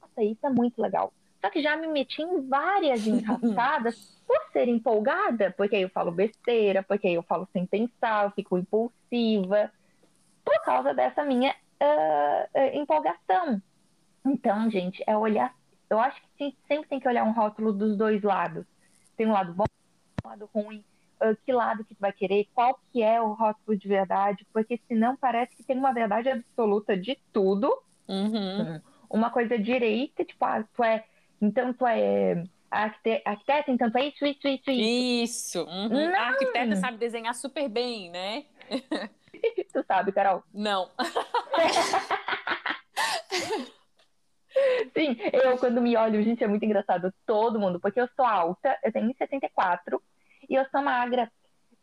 Nossa, 0.00 0.22
isso 0.22 0.46
é 0.46 0.50
muito 0.50 0.80
legal. 0.80 1.12
Só 1.40 1.50
que 1.50 1.62
já 1.62 1.76
me 1.76 1.86
meti 1.86 2.22
em 2.22 2.48
várias 2.48 3.06
enrascadas 3.06 3.94
por 4.26 4.40
ser 4.52 4.68
empolgada, 4.68 5.54
porque 5.56 5.76
aí 5.76 5.82
eu 5.82 5.90
falo 5.90 6.10
besteira, 6.10 6.82
porque 6.82 7.06
aí 7.06 7.14
eu 7.14 7.22
falo 7.22 7.48
sem 7.52 7.64
pensar, 7.64 8.24
eu 8.24 8.30
fico 8.32 8.58
impulsiva, 8.58 9.70
por 10.44 10.60
causa 10.62 10.92
dessa 10.92 11.24
minha 11.24 11.54
uh, 11.80 12.76
empolgação. 12.76 13.62
Então, 14.26 14.68
gente, 14.70 15.02
é 15.06 15.16
olhar. 15.16 15.54
Eu 15.88 16.00
acho 16.00 16.20
que 16.36 16.54
sempre 16.66 16.88
tem 16.88 17.00
que 17.00 17.08
olhar 17.08 17.24
um 17.24 17.32
rótulo 17.32 17.72
dos 17.72 17.96
dois 17.96 18.22
lados. 18.22 18.66
Tem 19.16 19.26
um 19.26 19.32
lado 19.32 19.54
bom, 19.54 19.64
um 20.24 20.28
lado 20.28 20.50
ruim 20.52 20.84
uh, 21.20 21.36
que 21.44 21.52
lado 21.52 21.84
que 21.84 21.94
tu 21.94 22.00
vai 22.00 22.12
querer, 22.12 22.48
qual 22.54 22.78
que 22.92 23.02
é 23.02 23.20
o 23.20 23.32
rótulo 23.32 23.76
de 23.76 23.88
verdade, 23.88 24.46
porque 24.52 24.80
senão 24.88 25.16
parece 25.16 25.54
que 25.56 25.62
tem 25.62 25.78
uma 25.78 25.92
verdade 25.92 26.28
absoluta 26.28 26.96
de 26.96 27.18
tudo. 27.32 27.72
Uhum. 28.08 28.80
Uma 29.08 29.30
coisa 29.30 29.58
direita, 29.58 30.24
tipo, 30.24 30.44
ah, 30.44 30.64
tu 30.74 30.82
é. 30.82 31.04
Então 31.40 31.72
tu 31.72 31.86
é 31.86 32.44
arquiteta, 32.70 33.70
então 33.70 33.90
tu 33.90 33.98
é 33.98 34.08
isso, 34.08 34.26
isso, 34.26 34.48
isso, 34.48 34.70
isso. 34.70 34.70
Isso. 34.70 35.64
Uhum. 35.64 36.14
A 36.14 36.28
arquiteta 36.28 36.76
sabe 36.76 36.98
desenhar 36.98 37.34
super 37.34 37.68
bem, 37.68 38.10
né? 38.10 38.44
tu 39.72 39.84
sabe, 39.86 40.12
Carol? 40.12 40.42
Não. 40.52 40.90
Sim, 44.96 45.16
eu 45.32 45.58
quando 45.58 45.80
me 45.80 45.96
olho, 45.96 46.22
gente, 46.22 46.42
é 46.42 46.46
muito 46.46 46.64
engraçado. 46.64 47.12
Todo 47.26 47.58
mundo, 47.58 47.80
porque 47.80 48.00
eu 48.00 48.08
sou 48.16 48.24
alta, 48.24 48.78
eu 48.82 48.92
tenho 48.92 49.14
74 49.16 50.02
e 50.48 50.54
eu 50.54 50.64
sou 50.70 50.82
magra. 50.82 51.30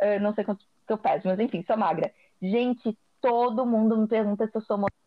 Uh, 0.01 0.19
não 0.21 0.33
sei 0.33 0.43
quanto 0.43 0.65
eu 0.87 0.97
peso, 0.97 1.23
mas 1.25 1.39
enfim, 1.39 1.63
sou 1.65 1.77
magra. 1.77 2.11
Gente, 2.41 2.97
todo 3.21 3.65
mundo 3.65 3.97
me 3.97 4.07
pergunta 4.07 4.47
se 4.47 4.55
eu 4.55 4.61
sou 4.61 4.77
modelo. 4.77 5.03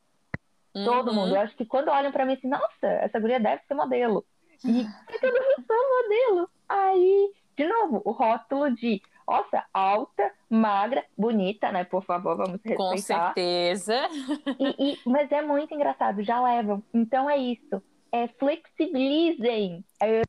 Uhum. 0.74 0.84
Todo 0.84 1.12
mundo. 1.12 1.34
Eu 1.34 1.40
acho 1.40 1.56
que 1.56 1.66
quando 1.66 1.88
olham 1.88 2.12
para 2.12 2.24
mim 2.24 2.34
assim, 2.34 2.48
nossa, 2.48 2.86
essa 2.86 3.18
guria 3.18 3.40
deve 3.40 3.62
ser 3.66 3.74
modelo. 3.74 4.24
E 4.64 4.80
eu 5.22 5.32
não 5.32 5.64
sou 5.66 6.02
modelo. 6.02 6.50
Aí, 6.68 7.32
de 7.56 7.66
novo, 7.66 8.02
o 8.04 8.12
rótulo 8.12 8.70
de, 8.74 9.02
nossa, 9.26 9.64
alta, 9.74 10.30
magra, 10.48 11.04
bonita, 11.16 11.72
né? 11.72 11.84
Por 11.84 12.02
favor, 12.04 12.36
vamos 12.36 12.52
respeitar. 12.52 12.76
Com 12.76 12.96
certeza. 12.96 14.08
E, 14.58 14.92
e, 14.92 14.98
mas 15.04 15.30
é 15.32 15.42
muito 15.42 15.74
engraçado, 15.74 16.22
já 16.22 16.40
levam. 16.40 16.82
Então 16.94 17.28
é 17.28 17.36
isso. 17.36 17.82
É, 18.12 18.28
flexibilizem. 18.28 19.84
É, 20.00 20.22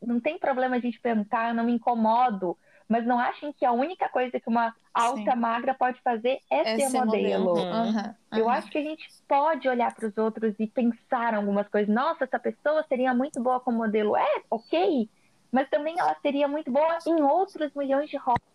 não 0.00 0.20
tem 0.20 0.38
problema 0.38 0.76
a 0.76 0.80
gente 0.80 1.00
perguntar, 1.00 1.48
eu 1.48 1.54
não 1.54 1.64
me 1.64 1.72
incomodo. 1.72 2.56
Mas 2.88 3.06
não 3.06 3.20
achem 3.20 3.52
que 3.52 3.64
a 3.64 3.70
única 3.70 4.08
coisa 4.08 4.40
que 4.40 4.48
uma 4.48 4.74
alta 4.92 5.30
Sim. 5.30 5.38
magra 5.38 5.74
pode 5.74 6.00
fazer 6.02 6.40
é, 6.50 6.72
é 6.72 6.76
ser 6.76 6.98
modelo. 6.98 7.44
modelo. 7.44 7.72
Uhum. 7.72 7.96
Uhum. 8.32 8.38
Eu 8.38 8.48
acho 8.48 8.68
que 8.68 8.78
a 8.78 8.82
gente 8.82 9.06
pode 9.28 9.68
olhar 9.68 9.94
para 9.94 10.08
os 10.08 10.18
outros 10.18 10.54
e 10.58 10.66
pensar 10.66 11.34
algumas 11.34 11.68
coisas. 11.68 11.94
Nossa, 11.94 12.24
essa 12.24 12.38
pessoa 12.38 12.84
seria 12.88 13.14
muito 13.14 13.40
boa 13.40 13.60
como 13.60 13.78
modelo. 13.78 14.16
É, 14.16 14.42
ok. 14.50 15.08
Mas 15.50 15.68
também 15.68 15.98
ela 15.98 16.16
seria 16.22 16.46
muito 16.46 16.70
boa 16.70 16.98
em 17.06 17.22
outros 17.22 17.72
milhões 17.74 18.08
de 18.08 18.16
rótulos. 18.16 18.50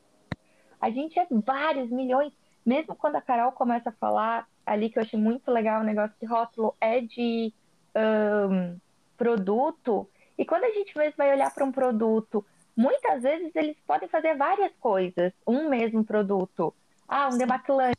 A 0.79 0.89
gente 0.89 1.19
é 1.19 1.27
vários 1.29 1.89
milhões. 1.89 2.31
Mesmo 2.65 2.95
quando 2.95 3.15
a 3.15 3.21
Carol 3.21 3.51
começa 3.51 3.89
a 3.89 3.93
falar 3.93 4.47
ali, 4.65 4.89
que 4.89 4.97
eu 4.97 5.03
achei 5.03 5.19
muito 5.19 5.51
legal 5.51 5.81
o 5.81 5.85
negócio 5.85 6.15
de 6.19 6.25
rótulo, 6.25 6.75
é 6.81 7.01
de 7.01 7.53
um, 7.95 8.77
produto 9.15 10.09
e 10.37 10.45
quando 10.45 10.65
a 10.65 10.71
gente 10.71 10.97
mesmo 10.97 11.15
vai 11.17 11.31
olhar 11.33 11.53
para 11.53 11.63
um 11.63 11.71
produto, 11.71 12.45
muitas 12.75 13.23
vezes 13.23 13.55
eles 13.55 13.77
podem 13.87 14.07
fazer 14.09 14.35
várias 14.35 14.73
coisas, 14.79 15.31
um 15.47 15.69
mesmo 15.69 16.03
produto. 16.03 16.73
Ah, 17.07 17.29
um 17.31 17.37
demaquilante 17.37 17.97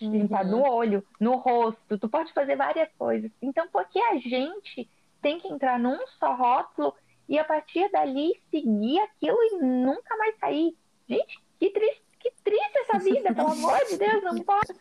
uhum. 0.00 0.28
no 0.46 0.68
olho, 0.68 1.04
no 1.18 1.36
rosto, 1.36 1.96
tu 1.98 2.08
pode 2.08 2.32
fazer 2.32 2.56
várias 2.56 2.90
coisas. 2.98 3.30
Então, 3.40 3.66
por 3.68 3.86
que 3.86 4.00
a 4.00 4.16
gente 4.16 4.88
tem 5.20 5.38
que 5.38 5.48
entrar 5.48 5.78
num 5.78 5.98
só 6.18 6.34
rótulo 6.34 6.94
e 7.28 7.38
a 7.38 7.44
partir 7.44 7.90
dali 7.90 8.40
seguir 8.50 9.00
aquilo 9.00 9.38
e 9.42 9.58
nunca 9.58 10.16
mais 10.16 10.38
sair? 10.38 10.76
Gente, 11.08 11.40
que 11.58 11.70
triste 11.70 12.02
que 12.22 12.30
triste 12.44 12.78
essa 12.78 12.98
vida, 13.00 13.34
pelo 13.34 13.50
amor 13.50 13.78
de 13.88 13.96
Deus, 13.96 14.22
não 14.22 14.38
pode. 14.38 14.72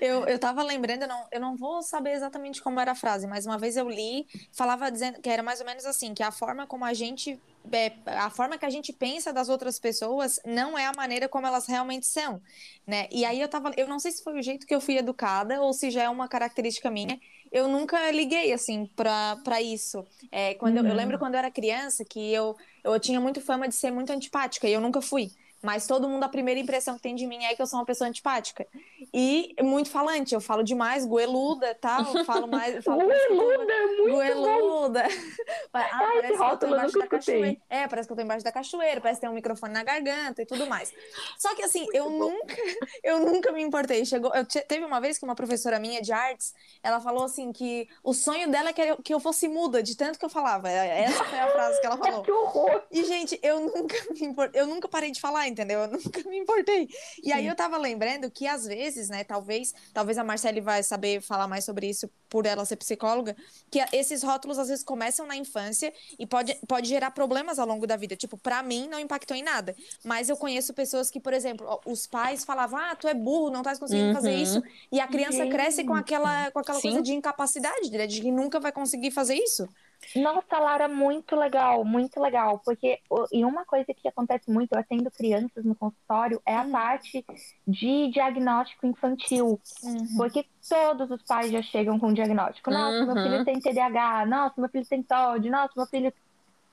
Eu, 0.00 0.24
eu 0.24 0.38
tava 0.38 0.62
lembrando, 0.62 1.02
eu 1.02 1.08
não, 1.08 1.26
eu 1.30 1.40
não 1.40 1.56
vou 1.56 1.82
saber 1.82 2.12
exatamente 2.12 2.62
como 2.62 2.80
era 2.80 2.92
a 2.92 2.94
frase, 2.94 3.26
mas 3.26 3.44
uma 3.44 3.58
vez 3.58 3.76
eu 3.76 3.88
li, 3.88 4.26
falava 4.50 4.90
dizendo 4.90 5.20
que 5.20 5.28
era 5.28 5.42
mais 5.42 5.60
ou 5.60 5.66
menos 5.66 5.84
assim, 5.84 6.14
que 6.14 6.22
a 6.22 6.32
forma 6.32 6.66
como 6.66 6.84
a 6.84 6.94
gente 6.94 7.38
é, 7.70 7.92
a 8.06 8.30
forma 8.30 8.56
que 8.56 8.64
a 8.64 8.70
gente 8.70 8.90
pensa 8.90 9.34
das 9.34 9.50
outras 9.50 9.78
pessoas 9.78 10.40
não 10.46 10.78
é 10.78 10.86
a 10.86 10.92
maneira 10.96 11.28
como 11.28 11.46
elas 11.46 11.66
realmente 11.66 12.06
são, 12.06 12.40
né? 12.86 13.06
E 13.10 13.24
aí 13.24 13.38
eu 13.38 13.48
tava, 13.48 13.70
eu 13.76 13.86
não 13.86 13.98
sei 13.98 14.12
se 14.12 14.24
foi 14.24 14.38
o 14.38 14.42
jeito 14.42 14.66
que 14.66 14.74
eu 14.74 14.80
fui 14.80 14.96
educada 14.96 15.60
ou 15.60 15.74
se 15.74 15.90
já 15.90 16.04
é 16.04 16.08
uma 16.08 16.26
característica 16.26 16.90
minha. 16.90 17.20
Eu 17.50 17.68
nunca 17.68 18.10
liguei 18.10 18.52
assim 18.52 18.86
para 18.86 19.60
isso. 19.60 20.06
É, 20.30 20.54
quando 20.54 20.78
uhum. 20.78 20.84
eu, 20.84 20.90
eu, 20.90 20.94
lembro 20.96 21.18
quando 21.18 21.34
eu 21.34 21.38
era 21.38 21.50
criança 21.50 22.04
que 22.04 22.32
eu, 22.32 22.56
eu 22.84 22.98
tinha 23.00 23.20
muito 23.20 23.40
fama 23.40 23.68
de 23.68 23.74
ser 23.74 23.90
muito 23.90 24.12
antipática 24.12 24.68
e 24.68 24.72
eu 24.72 24.80
nunca 24.80 25.00
fui. 25.00 25.30
Mas 25.62 25.86
todo 25.86 26.08
mundo, 26.08 26.24
a 26.24 26.28
primeira 26.28 26.58
impressão 26.58 26.96
que 26.96 27.02
tem 27.02 27.14
de 27.14 27.26
mim 27.26 27.44
é 27.44 27.54
que 27.54 27.60
eu 27.60 27.66
sou 27.66 27.78
uma 27.78 27.84
pessoa 27.84 28.08
antipática. 28.08 28.66
E 29.12 29.54
muito 29.62 29.90
falante, 29.90 30.34
eu 30.34 30.40
falo 30.40 30.62
demais, 30.62 31.04
goeluda 31.04 31.74
tal, 31.74 32.14
eu 32.14 32.24
falo 32.24 32.46
mais. 32.46 32.82
Falo 32.82 33.00
goeluda, 33.04 33.72
é 33.72 33.86
muito 33.86 34.10
goeluda. 34.10 35.04
ah, 35.74 35.88
Ai, 35.92 36.22
parece 36.22 36.36
que 36.38 36.42
eu 36.42 36.56
tô 36.56 36.66
embaixo 36.66 36.98
da 36.98 37.06
cachoeira. 37.06 37.56
É, 37.68 37.88
parece 37.88 38.08
que 38.08 38.12
eu 38.12 38.16
tô 38.16 38.22
embaixo 38.22 38.44
da 38.44 38.52
cachoeira, 38.52 39.00
parece 39.00 39.20
que 39.20 39.26
tem 39.26 39.30
um 39.30 39.34
microfone 39.34 39.72
na 39.74 39.82
garganta 39.82 40.42
e 40.42 40.46
tudo 40.46 40.66
mais. 40.66 40.92
Só 41.38 41.54
que 41.54 41.62
assim, 41.62 41.86
eu 41.92 42.08
nunca, 42.08 42.54
eu 43.04 43.20
nunca 43.20 43.52
me 43.52 43.62
importei. 43.62 44.04
Chegou, 44.04 44.34
eu 44.34 44.44
teve 44.46 44.84
uma 44.84 45.00
vez 45.00 45.18
que 45.18 45.24
uma 45.24 45.34
professora 45.34 45.78
minha 45.78 46.00
de 46.00 46.12
artes, 46.12 46.54
ela 46.82 47.00
falou 47.00 47.24
assim 47.24 47.52
que 47.52 47.86
o 48.02 48.14
sonho 48.14 48.50
dela 48.50 48.70
é 48.70 48.72
que 48.72 48.80
eu, 48.80 48.96
que 48.96 49.12
eu 49.12 49.20
fosse 49.20 49.46
muda, 49.46 49.82
de 49.82 49.94
tanto 49.94 50.18
que 50.18 50.24
eu 50.24 50.30
falava. 50.30 50.70
É, 50.70 51.02
essa 51.02 51.24
foi 51.24 51.38
a 51.38 51.48
frase 51.48 51.80
que 51.80 51.86
ela 51.86 51.98
falou. 51.98 52.22
que 52.22 52.32
horror! 52.32 52.82
E, 52.90 53.04
gente, 53.04 53.38
eu 53.42 53.60
nunca 53.60 53.96
me 54.10 54.30
eu 54.54 54.66
nunca 54.66 54.88
parei 54.88 55.10
de 55.10 55.20
falar 55.20 55.49
entendeu? 55.50 55.80
Eu 55.80 55.88
nunca 55.92 56.28
me 56.28 56.38
importei. 56.38 56.88
E 57.18 57.26
Sim. 57.26 57.32
aí 57.32 57.46
eu 57.46 57.54
tava 57.54 57.76
lembrando 57.76 58.30
que 58.30 58.46
às 58.46 58.66
vezes, 58.66 59.08
né, 59.08 59.24
talvez, 59.24 59.74
talvez 59.92 60.18
a 60.18 60.24
Marcele 60.24 60.60
vai 60.60 60.82
saber 60.82 61.20
falar 61.20 61.46
mais 61.46 61.64
sobre 61.64 61.88
isso 61.88 62.10
por 62.28 62.46
ela 62.46 62.64
ser 62.64 62.76
psicóloga, 62.76 63.36
que 63.70 63.80
esses 63.92 64.22
rótulos 64.22 64.58
às 64.58 64.68
vezes 64.68 64.84
começam 64.84 65.26
na 65.26 65.36
infância 65.36 65.92
e 66.18 66.26
pode, 66.26 66.54
pode 66.66 66.88
gerar 66.88 67.10
problemas 67.10 67.58
ao 67.58 67.66
longo 67.66 67.86
da 67.86 67.96
vida. 67.96 68.14
Tipo, 68.16 68.38
para 68.38 68.62
mim 68.62 68.88
não 68.88 69.00
impactou 69.00 69.36
em 69.36 69.42
nada, 69.42 69.74
mas 70.04 70.28
eu 70.28 70.36
conheço 70.36 70.72
pessoas 70.72 71.10
que, 71.10 71.18
por 71.18 71.32
exemplo, 71.32 71.80
os 71.84 72.06
pais 72.06 72.44
falavam: 72.44 72.78
"Ah, 72.78 72.94
tu 72.94 73.08
é 73.08 73.14
burro, 73.14 73.50
não 73.50 73.62
tá 73.62 73.76
conseguindo 73.76 74.08
uhum. 74.08 74.14
fazer 74.14 74.34
isso". 74.34 74.62
E 74.92 75.00
a 75.00 75.08
criança 75.08 75.46
cresce 75.48 75.84
com 75.84 75.94
aquela 75.94 76.50
com 76.52 76.60
aquela 76.60 76.80
coisa 76.80 77.02
de 77.02 77.12
incapacidade, 77.12 77.90
né, 77.90 78.06
de 78.06 78.20
que 78.20 78.30
nunca 78.30 78.60
vai 78.60 78.70
conseguir 78.70 79.10
fazer 79.10 79.34
isso. 79.34 79.68
Nossa, 80.16 80.58
Lara, 80.58 80.88
muito 80.88 81.36
legal, 81.36 81.84
muito 81.84 82.20
legal. 82.20 82.60
Porque 82.64 82.98
e 83.32 83.44
uma 83.44 83.64
coisa 83.64 83.92
que 83.94 84.08
acontece 84.08 84.50
muito, 84.50 84.72
eu 84.72 84.78
atendo 84.78 85.10
crianças 85.10 85.64
no 85.64 85.74
consultório, 85.74 86.40
é 86.44 86.56
a 86.56 86.62
uhum. 86.62 86.72
parte 86.72 87.24
de 87.66 88.10
diagnóstico 88.10 88.86
infantil. 88.86 89.60
Uhum. 89.82 90.16
Porque 90.16 90.44
todos 90.68 91.10
os 91.10 91.22
pais 91.22 91.50
já 91.50 91.62
chegam 91.62 91.98
com 91.98 92.12
diagnóstico. 92.12 92.70
Nossa, 92.70 93.04
uhum. 93.04 93.14
meu 93.14 93.22
filho 93.22 93.44
tem 93.44 93.60
TDAH, 93.60 94.26
nossa, 94.26 94.60
meu 94.60 94.70
filho 94.70 94.86
tem 94.86 95.02
TOD, 95.02 95.50
nossa, 95.50 95.72
meu 95.76 95.86
filho. 95.86 96.12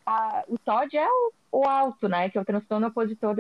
Ah, 0.06 0.44
o 0.48 0.58
TOD 0.58 0.98
é 0.98 1.08
o, 1.08 1.34
o 1.52 1.64
alto, 1.68 2.08
né? 2.08 2.30
Que 2.30 2.38
é 2.38 2.42
o 2.42 2.46
transtorno 2.46 2.88
opositor 2.88 3.36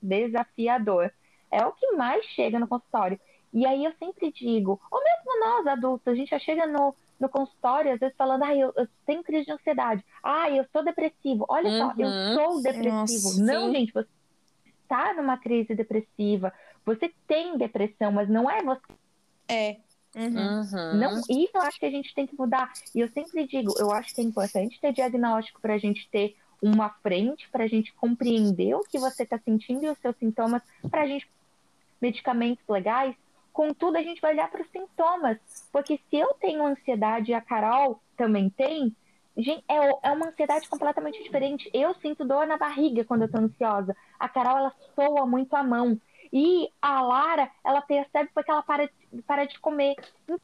desafiador. 0.00 1.10
É 1.50 1.64
o 1.66 1.72
que 1.72 1.92
mais 1.92 2.24
chega 2.26 2.58
no 2.58 2.68
consultório. 2.68 3.18
E 3.52 3.66
aí 3.66 3.84
eu 3.84 3.92
sempre 3.98 4.32
digo, 4.32 4.80
ou 4.90 5.02
mesmo 5.02 5.40
nós 5.44 5.66
adultos, 5.66 6.08
a 6.08 6.14
gente 6.14 6.30
já 6.30 6.38
chega 6.38 6.66
no 6.66 6.94
no 7.22 7.28
consultório, 7.28 7.92
às 7.92 8.00
vezes 8.00 8.16
falando, 8.16 8.42
ah, 8.42 8.54
eu, 8.54 8.72
eu 8.76 8.88
tenho 9.06 9.22
crise 9.22 9.46
de 9.46 9.52
ansiedade, 9.52 10.04
ah, 10.22 10.50
eu 10.50 10.66
sou 10.72 10.84
depressivo. 10.84 11.46
Olha 11.48 11.70
uhum. 11.70 11.78
só, 11.78 11.94
eu 11.96 12.08
uhum. 12.08 12.34
sou 12.34 12.62
depressivo. 12.62 13.28
Nossa, 13.28 13.42
não, 13.42 13.66
sim. 13.66 13.72
gente, 13.72 13.92
você 13.92 14.08
está 14.82 15.14
numa 15.14 15.38
crise 15.38 15.72
depressiva, 15.74 16.52
você 16.84 17.14
tem 17.28 17.56
depressão, 17.56 18.10
mas 18.10 18.28
não 18.28 18.50
é 18.50 18.60
você. 18.62 18.82
É. 19.48 19.76
Uhum. 20.14 20.98
Não, 20.98 21.20
isso 21.20 21.52
eu 21.54 21.62
acho 21.62 21.78
que 21.78 21.86
a 21.86 21.90
gente 21.90 22.12
tem 22.12 22.26
que 22.26 22.36
mudar. 22.36 22.70
E 22.94 23.00
eu 23.00 23.08
sempre 23.08 23.46
digo, 23.46 23.72
eu 23.78 23.90
acho 23.92 24.14
que 24.14 24.20
é 24.20 24.24
importante 24.24 24.78
ter 24.80 24.92
diagnóstico 24.92 25.60
para 25.60 25.74
a 25.74 25.78
gente 25.78 26.06
ter 26.10 26.36
uma 26.60 26.90
frente, 26.90 27.48
para 27.50 27.64
a 27.64 27.68
gente 27.68 27.94
compreender 27.94 28.74
o 28.74 28.82
que 28.82 28.98
você 28.98 29.22
está 29.22 29.38
sentindo 29.38 29.84
e 29.84 29.88
os 29.88 29.98
seus 29.98 30.16
sintomas, 30.16 30.60
para 30.90 31.02
a 31.02 31.06
gente 31.06 31.26
medicamentos 32.00 32.64
legais 32.68 33.14
Contudo, 33.52 33.96
a 33.96 34.02
gente 34.02 34.20
vai 34.20 34.32
olhar 34.32 34.50
para 34.50 34.62
os 34.62 34.70
sintomas, 34.70 35.38
porque 35.70 36.00
se 36.08 36.16
eu 36.16 36.32
tenho 36.34 36.64
ansiedade 36.64 37.30
e 37.30 37.34
a 37.34 37.40
Carol 37.40 38.00
também 38.16 38.48
tem, 38.48 38.96
gente, 39.36 39.62
é, 39.68 39.76
é 40.02 40.10
uma 40.10 40.28
ansiedade 40.28 40.68
completamente 40.68 41.22
diferente. 41.22 41.70
Eu 41.72 41.94
sinto 41.96 42.24
dor 42.24 42.46
na 42.46 42.56
barriga 42.56 43.04
quando 43.04 43.22
eu 43.22 43.26
estou 43.26 43.42
ansiosa. 43.42 43.96
A 44.18 44.28
Carol, 44.28 44.58
ela 44.58 44.74
soa 44.94 45.26
muito 45.26 45.54
a 45.54 45.62
mão. 45.62 46.00
E 46.32 46.70
a 46.80 47.02
Lara, 47.02 47.50
ela 47.62 47.82
percebe 47.82 48.30
porque 48.34 48.50
ela 48.50 48.62
para 48.62 48.86
de, 48.86 49.22
para 49.22 49.44
de 49.44 49.58
comer. 49.60 49.96
Então, 50.24 50.40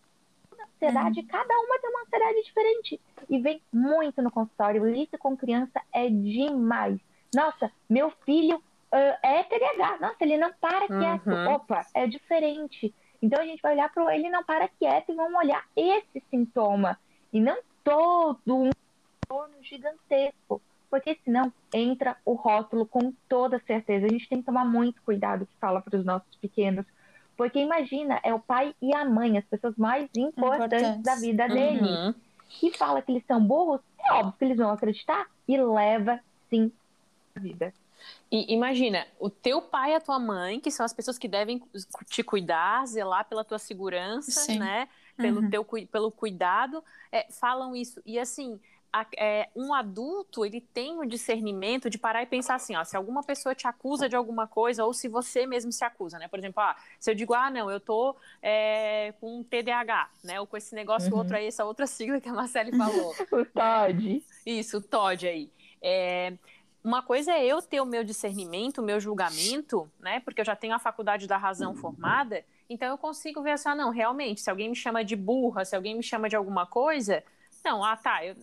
ansiedade, 0.74 1.20
uhum. 1.20 1.26
cada 1.26 1.54
uma 1.54 1.78
tem 1.80 1.90
uma 1.90 2.02
ansiedade 2.02 2.42
diferente. 2.42 3.00
E 3.30 3.38
vem 3.38 3.62
muito 3.72 4.20
no 4.20 4.30
consultório. 4.30 4.86
Isso 4.88 5.16
com 5.18 5.36
criança 5.36 5.80
é 5.92 6.10
demais. 6.10 7.00
Nossa, 7.34 7.70
meu 7.88 8.10
filho 8.24 8.62
uh, 8.92 9.18
é 9.22 9.42
TDAH. 9.44 9.98
Nossa, 10.00 10.16
ele 10.20 10.36
não 10.36 10.52
para 10.52 10.86
quieto. 10.86 11.26
Uhum. 11.28 11.54
Opa, 11.54 11.86
é 11.94 12.06
diferente. 12.06 12.94
Então 13.20 13.40
a 13.40 13.46
gente 13.46 13.60
vai 13.60 13.72
olhar 13.72 13.92
para 13.92 14.14
ele 14.14 14.30
não 14.30 14.44
para 14.44 14.68
quieto 14.68 15.10
e 15.10 15.14
vamos 15.14 15.38
olhar 15.38 15.64
esse 15.76 16.22
sintoma. 16.30 16.98
E 17.32 17.40
não 17.40 17.58
todo 17.82 18.56
um 18.56 18.70
torno 19.26 19.54
gigantesco. 19.62 20.60
Porque 20.90 21.18
senão 21.22 21.52
entra 21.72 22.16
o 22.24 22.32
rótulo 22.32 22.86
com 22.86 23.12
toda 23.28 23.60
certeza. 23.66 24.06
A 24.06 24.08
gente 24.08 24.28
tem 24.28 24.38
que 24.38 24.46
tomar 24.46 24.64
muito 24.64 25.02
cuidado 25.02 25.46
que 25.46 25.56
fala 25.60 25.82
para 25.82 25.98
os 25.98 26.04
nossos 26.04 26.34
pequenos. 26.36 26.86
Porque 27.36 27.58
imagina, 27.58 28.18
é 28.22 28.34
o 28.34 28.40
pai 28.40 28.74
e 28.80 28.94
a 28.94 29.04
mãe, 29.04 29.38
as 29.38 29.44
pessoas 29.44 29.76
mais 29.76 30.08
importantes, 30.16 30.80
importantes. 30.80 31.02
da 31.02 31.14
vida 31.16 31.44
uhum. 31.44 31.54
dele. 31.54 32.14
E 32.62 32.76
fala 32.76 33.02
que 33.02 33.12
eles 33.12 33.24
são 33.26 33.44
burros, 33.44 33.80
é 34.00 34.14
óbvio 34.14 34.34
que 34.38 34.44
eles 34.44 34.56
vão 34.56 34.70
acreditar 34.70 35.26
e 35.46 35.56
leva 35.60 36.18
sim 36.48 36.72
a 37.36 37.40
vida. 37.40 37.72
E 38.30 38.52
imagina, 38.52 39.06
o 39.18 39.30
teu 39.30 39.62
pai 39.62 39.92
e 39.92 39.94
a 39.94 40.00
tua 40.00 40.18
mãe, 40.18 40.60
que 40.60 40.70
são 40.70 40.84
as 40.84 40.92
pessoas 40.92 41.16
que 41.16 41.26
devem 41.26 41.62
te 42.10 42.22
cuidar, 42.22 42.86
zelar 42.86 43.24
pela 43.26 43.42
tua 43.42 43.58
segurança, 43.58 44.42
Sim. 44.42 44.58
né? 44.58 44.88
Pelo 45.16 45.40
uhum. 45.40 45.50
teu 45.50 45.64
pelo 45.64 46.12
cuidado, 46.12 46.84
é, 47.10 47.26
falam 47.30 47.74
isso. 47.74 48.00
E 48.04 48.18
assim, 48.18 48.60
a, 48.92 49.06
é, 49.16 49.48
um 49.54 49.74
adulto 49.74 50.44
ele 50.44 50.60
tem 50.60 50.98
o 50.98 51.04
discernimento 51.04 51.90
de 51.90 51.98
parar 51.98 52.22
e 52.22 52.26
pensar 52.26 52.54
assim, 52.54 52.76
ó, 52.76 52.84
se 52.84 52.96
alguma 52.96 53.22
pessoa 53.22 53.54
te 53.54 53.66
acusa 53.66 54.08
de 54.08 54.16
alguma 54.16 54.46
coisa 54.46 54.84
ou 54.84 54.92
se 54.92 55.08
você 55.08 55.46
mesmo 55.46 55.70
se 55.72 55.84
acusa, 55.84 56.18
né? 56.18 56.28
Por 56.28 56.38
exemplo, 56.38 56.62
ah, 56.62 56.76
se 56.98 57.10
eu 57.10 57.14
digo, 57.14 57.34
ah, 57.34 57.50
não, 57.50 57.70
eu 57.70 57.80
tô 57.80 58.16
é, 58.42 59.12
com 59.20 59.42
TDAH, 59.42 60.10
né? 60.24 60.40
Ou 60.40 60.46
com 60.46 60.56
esse 60.56 60.74
negócio 60.74 61.12
uhum. 61.12 61.18
outro 61.18 61.36
aí, 61.36 61.46
essa 61.46 61.64
outra 61.64 61.86
sigla 61.86 62.20
que 62.20 62.28
a 62.28 62.32
Marcele 62.32 62.76
falou. 62.76 63.14
o 63.32 63.44
TOD. 63.44 64.22
Isso, 64.46 64.78
o 64.78 64.82
TOD 64.82 65.28
aí. 65.28 65.50
É, 65.82 66.32
uma 66.82 67.02
coisa 67.02 67.32
é 67.32 67.44
eu 67.44 67.60
ter 67.60 67.80
o 67.80 67.86
meu 67.86 68.04
discernimento, 68.04 68.78
o 68.78 68.84
meu 68.84 69.00
julgamento, 69.00 69.90
né? 70.00 70.20
Porque 70.20 70.40
eu 70.40 70.44
já 70.44 70.56
tenho 70.56 70.74
a 70.74 70.78
faculdade 70.78 71.26
da 71.26 71.36
razão 71.36 71.74
formada, 71.74 72.44
então 72.68 72.88
eu 72.88 72.98
consigo 72.98 73.42
ver 73.42 73.52
assim, 73.52 73.68
ah, 73.68 73.74
não, 73.74 73.90
realmente, 73.90 74.40
se 74.40 74.50
alguém 74.50 74.68
me 74.68 74.76
chama 74.76 75.04
de 75.04 75.16
burra, 75.16 75.64
se 75.64 75.74
alguém 75.74 75.96
me 75.96 76.02
chama 76.02 76.28
de 76.28 76.36
alguma 76.36 76.66
coisa, 76.66 77.24
não, 77.68 77.84
ah, 77.84 77.96
tá, 77.96 78.24
eu, 78.24 78.34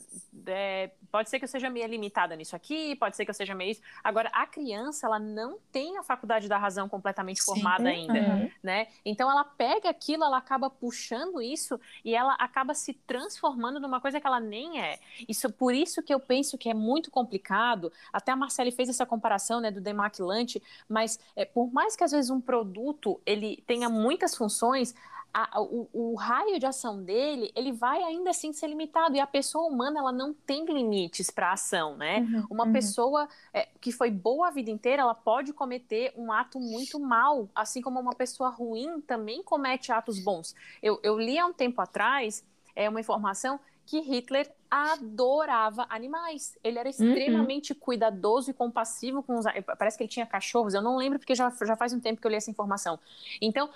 é, 0.45 0.91
pode 1.11 1.29
ser 1.31 1.39
que 1.39 1.45
eu 1.45 1.49
seja 1.49 1.67
meio 1.67 1.87
limitada 1.87 2.35
nisso 2.35 2.55
aqui, 2.55 2.95
pode 2.97 3.15
ser 3.15 3.25
que 3.25 3.31
eu 3.31 3.35
seja 3.35 3.55
meio 3.55 3.71
isso. 3.71 3.81
Agora, 4.03 4.29
a 4.31 4.45
criança, 4.45 5.07
ela 5.07 5.17
não 5.17 5.57
tem 5.71 5.97
a 5.97 6.03
faculdade 6.03 6.47
da 6.47 6.59
razão 6.59 6.87
completamente 6.87 7.41
Sim. 7.41 7.45
formada 7.45 7.89
ainda, 7.89 8.13
uhum. 8.13 8.51
né? 8.61 8.87
Então, 9.03 9.31
ela 9.31 9.43
pega 9.43 9.89
aquilo, 9.89 10.23
ela 10.23 10.37
acaba 10.37 10.69
puxando 10.69 11.41
isso 11.41 11.79
e 12.03 12.13
ela 12.13 12.33
acaba 12.33 12.75
se 12.75 12.93
transformando 12.93 13.79
numa 13.79 13.99
coisa 13.99 14.21
que 14.21 14.27
ela 14.27 14.39
nem 14.39 14.79
é. 14.79 14.99
Isso, 15.27 15.51
por 15.51 15.73
isso 15.73 16.03
que 16.03 16.13
eu 16.13 16.19
penso 16.19 16.55
que 16.55 16.69
é 16.69 16.73
muito 16.73 17.09
complicado. 17.09 17.91
Até 18.13 18.31
a 18.31 18.35
Marcele 18.35 18.71
fez 18.71 18.89
essa 18.89 19.05
comparação, 19.05 19.59
né, 19.59 19.71
do 19.71 19.81
demaquilante, 19.81 20.61
mas 20.87 21.19
é, 21.35 21.45
por 21.45 21.73
mais 21.73 21.95
que 21.95 22.03
às 22.03 22.11
vezes 22.11 22.29
um 22.29 22.39
produto 22.39 23.19
ele 23.25 23.63
tenha 23.65 23.89
muitas 23.89 24.35
funções, 24.35 24.93
a, 25.37 25.59
o, 25.61 25.89
o, 25.91 26.15
raio 26.15 26.57
de 26.57 26.65
ação 26.65 27.03
dele, 27.03 27.51
ele 27.53 27.73
vai 27.73 28.01
ainda 28.01 28.29
assim 28.29 28.53
ser 28.53 28.67
limitado. 28.67 29.17
E 29.17 29.19
a 29.19 29.27
pessoa 29.27 29.67
humana, 29.67 29.99
ela 29.99 30.11
não 30.13 30.33
tem 30.33 30.63
limites 30.63 31.29
para 31.29 31.51
ação, 31.51 31.97
né? 31.97 32.19
Uhum, 32.19 32.47
uma 32.49 32.65
uhum. 32.65 32.71
pessoa 32.71 33.27
é, 33.53 33.67
que 33.81 33.91
foi 33.91 34.09
boa 34.09 34.47
a 34.47 34.51
vida 34.51 34.71
inteira, 34.71 35.01
ela 35.01 35.13
pode 35.13 35.51
cometer 35.51 36.13
um 36.15 36.31
ato 36.31 36.57
muito 36.57 36.97
mal, 36.97 37.49
assim 37.53 37.81
como 37.81 37.99
uma 37.99 38.15
pessoa 38.15 38.49
ruim 38.49 39.01
também 39.01 39.43
comete 39.43 39.91
atos 39.91 40.19
bons. 40.19 40.55
Eu, 40.81 41.01
eu 41.03 41.19
li 41.19 41.37
há 41.37 41.45
um 41.45 41.53
tempo 41.53 41.81
atrás 41.81 42.41
é, 42.73 42.87
uma 42.87 43.01
informação 43.01 43.59
que 43.85 43.99
Hitler 43.99 44.51
adorava 44.69 45.85
animais. 45.89 46.57
Ele 46.63 46.79
era 46.79 46.89
uhum. 46.89 46.91
extremamente 46.91 47.73
uhum. 47.73 47.79
cuidadoso 47.79 48.51
e 48.51 48.53
compassivo 48.53 49.23
com 49.23 49.37
os. 49.37 49.45
Parece 49.77 49.97
que 49.97 50.03
ele 50.03 50.09
tinha 50.09 50.25
cachorros, 50.25 50.73
eu 50.73 50.81
não 50.81 50.97
lembro 50.97 51.19
porque 51.19 51.35
já, 51.35 51.49
já 51.61 51.75
faz 51.75 51.93
um 51.93 51.99
tempo 51.99 52.19
que 52.19 52.27
eu 52.27 52.31
li 52.31 52.35
essa 52.37 52.51
informação. 52.51 52.99
Então, 53.41 53.69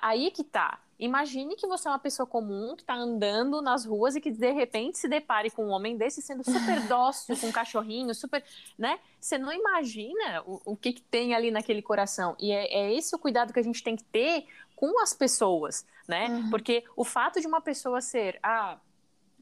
aí 0.00 0.30
que 0.30 0.44
tá. 0.44 0.78
Imagine 0.98 1.56
que 1.56 1.66
você 1.66 1.88
é 1.88 1.90
uma 1.90 1.98
pessoa 1.98 2.26
comum 2.26 2.74
que 2.74 2.82
está 2.82 2.94
andando 2.94 3.60
nas 3.60 3.84
ruas 3.84 4.16
e 4.16 4.20
que 4.20 4.30
de 4.30 4.50
repente 4.50 4.96
se 4.96 5.06
depare 5.06 5.50
com 5.50 5.66
um 5.66 5.68
homem 5.68 5.94
desse 5.94 6.22
sendo 6.22 6.42
super 6.42 6.80
dócil, 6.88 7.36
com 7.36 7.48
um 7.48 7.52
cachorrinho, 7.52 8.14
super. 8.14 8.42
né? 8.78 8.98
Você 9.20 9.36
não 9.36 9.52
imagina 9.52 10.42
o, 10.46 10.60
o 10.64 10.76
que, 10.76 10.94
que 10.94 11.02
tem 11.02 11.34
ali 11.34 11.50
naquele 11.50 11.82
coração. 11.82 12.34
E 12.38 12.50
é, 12.50 12.72
é 12.72 12.94
esse 12.94 13.14
o 13.14 13.18
cuidado 13.18 13.52
que 13.52 13.60
a 13.60 13.62
gente 13.62 13.82
tem 13.82 13.94
que 13.94 14.04
ter 14.04 14.46
com 14.74 15.02
as 15.02 15.12
pessoas, 15.12 15.86
né? 16.08 16.28
Uhum. 16.28 16.50
Porque 16.50 16.84
o 16.94 17.04
fato 17.04 17.40
de 17.40 17.46
uma 17.46 17.60
pessoa 17.60 18.00
ser. 18.00 18.38
Ah, 18.42 18.78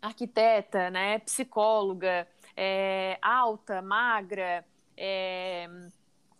arquiteta, 0.06 0.90
né, 0.90 1.18
psicóloga, 1.20 2.26
é, 2.56 3.18
alta, 3.22 3.82
magra, 3.82 4.64
é, 4.96 5.68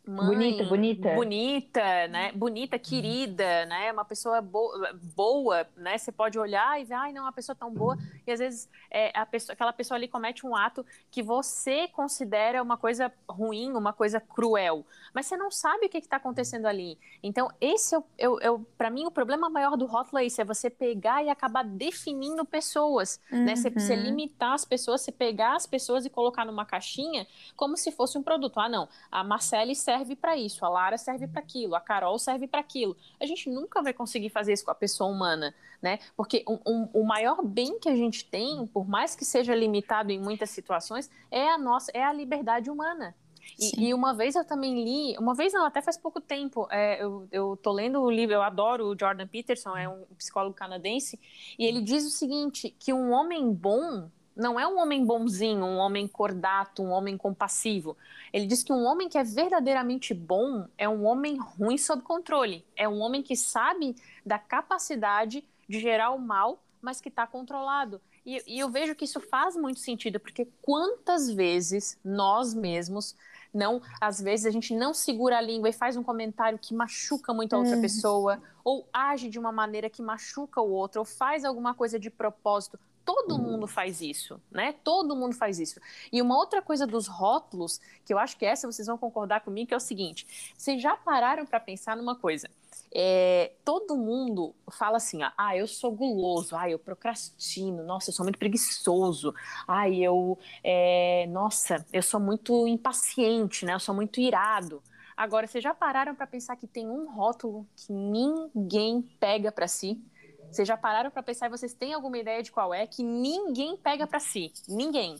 mãe, 0.06 0.26
bonita, 0.26 0.64
bonita, 0.64 1.14
bonita, 1.14 2.08
né? 2.08 2.32
Bonita, 2.32 2.78
querida, 2.78 3.64
né? 3.66 3.90
Uma 3.90 4.04
pessoa 4.04 4.40
boa, 4.42 4.92
boa, 5.16 5.66
né? 5.76 5.96
Você 5.96 6.12
pode 6.12 6.38
olhar 6.38 6.80
e 6.80 6.84
ver, 6.84 6.94
ai, 6.94 7.12
não, 7.12 7.22
uma 7.22 7.32
pessoa 7.32 7.56
tão 7.56 7.72
boa. 7.72 7.96
E 8.26 8.30
às 8.30 8.38
vezes 8.38 8.68
é, 8.90 9.10
a 9.18 9.24
pessoa, 9.24 9.54
aquela 9.54 9.72
pessoa 9.72 9.96
ali 9.96 10.06
comete 10.06 10.46
um 10.46 10.54
ato 10.54 10.84
que 11.10 11.22
você 11.22 11.88
considera 11.88 12.62
uma 12.62 12.76
coisa 12.76 13.10
ruim, 13.28 13.72
uma 13.72 13.92
coisa 13.92 14.20
cruel, 14.20 14.84
mas 15.14 15.26
você 15.26 15.36
não 15.36 15.50
sabe 15.50 15.86
o 15.86 15.88
que 15.88 15.98
está 15.98 16.16
acontecendo 16.16 16.66
ali. 16.66 16.98
Então, 17.22 17.50
esse 17.60 17.96
é, 17.96 17.98
é, 18.18 18.26
é 18.26 18.58
para 18.76 18.90
mim 18.90 19.06
o 19.06 19.10
problema 19.10 19.48
maior 19.48 19.76
do 19.76 19.86
rótulo 19.86 20.18
é 20.18 20.26
isso, 20.26 20.40
é 20.40 20.44
você 20.44 20.68
pegar 20.68 21.24
e 21.24 21.30
acabar 21.30 21.64
definindo 21.64 22.44
pessoas, 22.44 23.18
uhum. 23.32 23.44
né? 23.44 23.56
Você, 23.56 23.70
você 23.70 23.94
uhum. 23.94 24.02
limitar 24.02 24.52
as 24.52 24.64
pessoas, 24.64 25.00
você 25.00 25.12
pegar 25.12 25.56
as 25.56 25.66
pessoas 25.66 26.04
e 26.04 26.10
colocar 26.10 26.44
numa 26.44 26.66
caixinha 26.66 27.26
como 27.56 27.76
se 27.76 27.90
fosse 27.90 28.18
um 28.18 28.22
produto. 28.22 28.60
Ah, 28.60 28.68
não, 28.68 28.88
a 29.10 29.24
Marcele 29.24 29.74
serve 29.74 29.93
serve 29.94 30.16
para 30.16 30.37
isso, 30.37 30.64
a 30.64 30.68
Lara 30.68 30.98
serve 30.98 31.28
para 31.28 31.40
aquilo, 31.40 31.76
a 31.76 31.80
Carol 31.80 32.18
serve 32.18 32.48
para 32.48 32.61
aquilo. 32.61 32.96
A 33.20 33.26
gente 33.26 33.48
nunca 33.48 33.80
vai 33.80 33.92
conseguir 33.92 34.28
fazer 34.28 34.52
isso 34.52 34.64
com 34.64 34.72
a 34.72 34.74
pessoa 34.74 35.09
humana, 35.09 35.54
né? 35.80 36.00
Porque 36.16 36.44
um, 36.48 36.59
um, 36.66 36.88
o 36.92 37.04
maior 37.04 37.42
bem 37.44 37.78
que 37.78 37.88
a 37.88 37.94
gente 37.94 38.24
tem, 38.24 38.66
por 38.66 38.88
mais 38.88 39.14
que 39.14 39.24
seja 39.24 39.54
limitado 39.54 40.11
em 40.11 40.18
muitas 40.18 40.50
situações, 40.50 41.09
é 41.30 41.48
a 41.48 41.57
nossa, 41.57 41.92
é 41.94 42.02
a 42.02 42.12
liberdade 42.12 42.68
humana. 42.68 43.14
E, 43.59 43.88
e, 43.88 43.94
uma 43.94 44.14
vez 44.14 44.35
eu 44.35 44.44
também 44.44 44.83
li, 44.83 45.16
uma 45.18 45.35
vez 45.35 45.52
não, 45.52 45.66
até 45.66 45.80
faz 45.83 45.98
pouco 45.98 46.20
tempo, 46.20 46.66
é, 46.70 47.02
eu, 47.02 47.28
eu 47.30 47.59
tô 47.62 47.72
lendo 47.72 48.00
o 48.00 48.11
livro, 48.11 48.35
eu 48.35 48.42
adoro 48.42 48.87
o 48.87 48.98
Jordan 48.98 49.28
Peterson, 49.28 49.76
é 49.76 49.87
um 49.87 50.02
psicólogo 50.16 50.57
canadense, 50.57 51.20
e 51.59 51.64
ele 51.64 51.83
diz 51.83 52.07
o 52.07 52.11
seguinte, 52.11 52.74
que 52.78 52.92
um 52.92 53.12
homem 53.12 53.52
bom 53.52 54.11
não 54.37 54.59
é 54.59 54.66
um 54.66 54.79
homem 54.79 55.05
bonzinho, 55.05 55.64
um 55.64 55.77
homem 55.77 56.09
cordato, 56.09 56.83
um 56.83 56.90
homem 56.90 57.16
compassivo. 57.16 57.97
Ele 58.33 58.47
diz 58.47 58.62
que 58.62 58.73
um 58.73 58.85
homem 58.85 59.09
que 59.09 59.16
é 59.16 59.23
verdadeiramente 59.23 60.12
bom 60.12 60.66
é 60.77 60.88
um 60.88 61.05
homem 61.05 61.38
ruim 61.38 61.79
sob 61.79 62.03
controle. 62.03 62.64
É 62.77 62.88
um 62.88 63.01
homem 63.01 63.23
que 63.23 63.37
sabe 63.37 63.94
da 64.27 64.38
capacidade 64.38 65.44
de 65.68 65.81
gerar 65.81 66.11
o 66.11 66.18
mal, 66.18 66.62
mas 66.83 67.01
que 67.01 67.09
está 67.09 67.27
controlado. 67.27 68.01
E, 68.27 68.42
e, 68.47 68.59
eu 68.59 68.70
vejo 68.70 68.94
que 68.94 69.05
isso 69.05 69.20
faz 69.20 69.55
muito 69.55 69.81
sentido, 69.81 70.18
porque 70.18 70.49
quantas 70.62 71.31
vezes 71.31 71.99
nós 72.05 72.55
mesmos 72.55 73.14
não, 73.53 73.81
às 74.01 74.20
vezes 74.20 74.47
a 74.47 74.51
gente 74.51 74.75
não 74.75 74.92
segura 74.92 75.38
a 75.38 75.40
língua 75.40 75.68
e 75.68 75.73
faz 75.73 75.97
um 75.97 76.03
comentário 76.03 76.59
que 76.59 76.75
machuca 76.75 77.33
muito 77.33 77.55
a 77.55 77.59
outra 77.59 77.77
uhum. 77.77 77.83
pessoa, 77.83 78.42
ou 78.64 78.88
age 78.92 79.29
de 79.29 79.38
uma 79.38 79.53
maneira 79.53 79.88
que 79.88 80.03
machuca 80.03 80.61
o 80.61 80.70
outro, 80.70 81.01
ou 81.01 81.05
faz 81.05 81.44
alguma 81.44 81.73
coisa 81.73 81.97
de 81.97 82.11
propósito 82.11 82.81
Todo 83.04 83.38
mundo 83.38 83.66
faz 83.66 84.00
isso, 84.00 84.40
né? 84.50 84.74
Todo 84.82 85.14
mundo 85.14 85.34
faz 85.34 85.58
isso. 85.58 85.78
E 86.10 86.22
uma 86.22 86.36
outra 86.36 86.62
coisa 86.62 86.86
dos 86.86 87.06
rótulos, 87.06 87.80
que 88.04 88.12
eu 88.12 88.18
acho 88.18 88.36
que 88.36 88.46
essa 88.46 88.70
vocês 88.70 88.86
vão 88.86 88.96
concordar 88.96 89.40
comigo, 89.40 89.68
que 89.68 89.74
é 89.74 89.76
o 89.76 89.80
seguinte: 89.80 90.26
vocês 90.56 90.80
já 90.80 90.96
pararam 90.96 91.44
para 91.44 91.60
pensar 91.60 91.96
numa 91.96 92.16
coisa? 92.16 92.48
É, 92.96 93.52
todo 93.64 93.96
mundo 93.96 94.54
fala 94.70 94.96
assim: 94.96 95.20
ah, 95.36 95.56
eu 95.56 95.66
sou 95.66 95.92
guloso, 95.92 96.56
ah, 96.56 96.70
eu 96.70 96.78
procrastino, 96.78 97.84
nossa, 97.84 98.10
eu 98.10 98.14
sou 98.14 98.24
muito 98.24 98.38
preguiçoso, 98.38 99.34
ah, 99.66 99.88
eu, 99.90 100.38
é, 100.62 101.26
nossa, 101.28 101.84
eu 101.92 102.02
sou 102.02 102.20
muito 102.20 102.66
impaciente, 102.66 103.66
né? 103.66 103.74
Eu 103.74 103.80
sou 103.80 103.94
muito 103.94 104.20
irado. 104.20 104.82
Agora, 105.16 105.46
vocês 105.46 105.62
já 105.62 105.72
pararam 105.72 106.14
para 106.14 106.26
pensar 106.26 106.56
que 106.56 106.66
tem 106.66 106.88
um 106.88 107.08
rótulo 107.12 107.66
que 107.76 107.92
ninguém 107.92 109.02
pega 109.20 109.52
para 109.52 109.68
si? 109.68 110.02
Vocês 110.50 110.66
já 110.68 110.76
pararam 110.76 111.11
para 111.11 111.22
pensar 111.22 111.46
e 111.46 111.50
vocês 111.50 111.74
têm 111.74 111.92
alguma 111.92 112.18
ideia 112.18 112.42
de 112.42 112.52
qual 112.52 112.72
é 112.72 112.87
que 112.87 113.02
ninguém 113.02 113.76
pega 113.76 114.07
para 114.07 114.20
si? 114.20 114.52
Ninguém. 114.68 115.16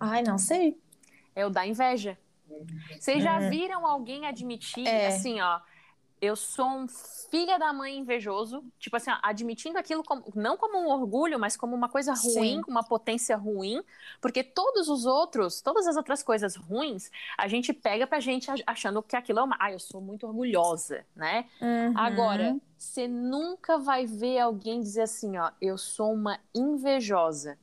Ai, 0.00 0.22
não 0.22 0.38
sei. 0.38 0.80
É 1.34 1.46
o 1.46 1.50
da 1.50 1.66
inveja. 1.66 2.18
Vocês 2.98 3.22
já 3.22 3.38
hum. 3.38 3.50
viram 3.50 3.86
alguém 3.86 4.26
admitir 4.26 4.86
é. 4.86 5.08
assim, 5.08 5.40
ó, 5.40 5.60
eu 6.20 6.36
sou 6.36 6.66
um 6.66 6.86
filha 6.88 7.58
da 7.58 7.72
mãe 7.72 7.98
invejoso, 7.98 8.64
tipo 8.78 8.96
assim, 8.96 9.10
admitindo 9.22 9.78
aquilo 9.78 10.02
como, 10.02 10.24
não 10.34 10.56
como 10.56 10.78
um 10.78 10.88
orgulho, 10.88 11.38
mas 11.38 11.56
como 11.56 11.74
uma 11.74 11.88
coisa 11.88 12.14
ruim, 12.14 12.62
com 12.62 12.70
uma 12.70 12.82
potência 12.82 13.36
ruim, 13.36 13.82
porque 14.20 14.42
todos 14.42 14.88
os 14.88 15.06
outros, 15.06 15.60
todas 15.60 15.86
as 15.86 15.96
outras 15.96 16.22
coisas 16.22 16.56
ruins, 16.56 17.10
a 17.36 17.46
gente 17.46 17.72
pega 17.72 18.06
pra 18.06 18.20
gente 18.20 18.50
achando 18.66 19.02
que 19.02 19.16
aquilo 19.16 19.40
é 19.40 19.42
uma, 19.42 19.56
ah, 19.60 19.72
eu 19.72 19.78
sou 19.78 20.00
muito 20.00 20.26
orgulhosa, 20.26 21.04
né? 21.14 21.44
Uhum. 21.60 21.92
Agora, 21.96 22.56
você 22.76 23.06
nunca 23.06 23.78
vai 23.78 24.06
ver 24.06 24.38
alguém 24.38 24.80
dizer 24.80 25.02
assim, 25.02 25.36
ó, 25.36 25.50
eu 25.60 25.76
sou 25.76 26.12
uma 26.12 26.38
invejosa. 26.54 27.58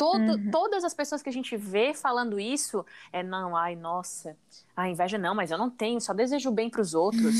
Uhum. 0.00 0.50
Todas 0.50 0.84
as 0.84 0.94
pessoas 0.94 1.22
que 1.22 1.28
a 1.28 1.32
gente 1.32 1.56
vê 1.56 1.92
falando 1.94 2.38
isso 2.40 2.84
é 3.12 3.22
não, 3.22 3.56
ai, 3.56 3.76
nossa, 3.76 4.36
a 4.76 4.88
inveja 4.88 5.18
não, 5.18 5.34
mas 5.34 5.50
eu 5.50 5.58
não 5.58 5.70
tenho, 5.70 6.00
só 6.00 6.12
desejo 6.12 6.50
bem 6.50 6.70
para 6.70 6.80
os 6.80 6.94
outros. 6.94 7.34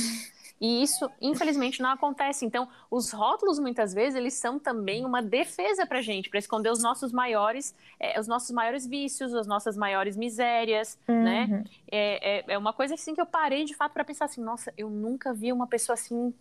E 0.60 0.82
isso, 0.82 1.10
infelizmente, 1.22 1.80
não 1.80 1.88
acontece. 1.88 2.44
Então, 2.44 2.68
os 2.90 3.10
rótulos, 3.12 3.58
muitas 3.58 3.94
vezes, 3.94 4.14
eles 4.14 4.34
são 4.34 4.58
também 4.58 5.06
uma 5.06 5.22
defesa 5.22 5.86
para 5.86 6.00
a 6.00 6.02
gente, 6.02 6.28
para 6.28 6.38
esconder 6.38 6.70
os 6.70 6.82
nossos 6.82 7.12
maiores, 7.12 7.74
é, 7.98 8.20
os 8.20 8.28
nossos 8.28 8.50
maiores 8.50 8.86
vícios, 8.86 9.34
as 9.34 9.46
nossas 9.46 9.74
maiores 9.74 10.18
misérias, 10.18 10.98
né? 11.08 11.14
uhum. 11.14 11.24
né? 11.24 11.64
É, 11.90 12.40
é, 12.40 12.44
é, 12.48 12.58
uma 12.58 12.74
coisa 12.74 12.92
assim 12.92 13.14
que 13.14 13.20
eu 13.22 13.26
parei 13.26 13.64
de 13.64 13.74
fato 13.74 13.92
para 13.92 14.04
pensar 14.04 14.26
assim, 14.26 14.42
nossa, 14.42 14.70
eu 14.76 14.90
nunca 14.90 15.32
vi 15.32 15.50
uma 15.50 15.66
pessoa 15.66 15.94
assim 15.94 16.34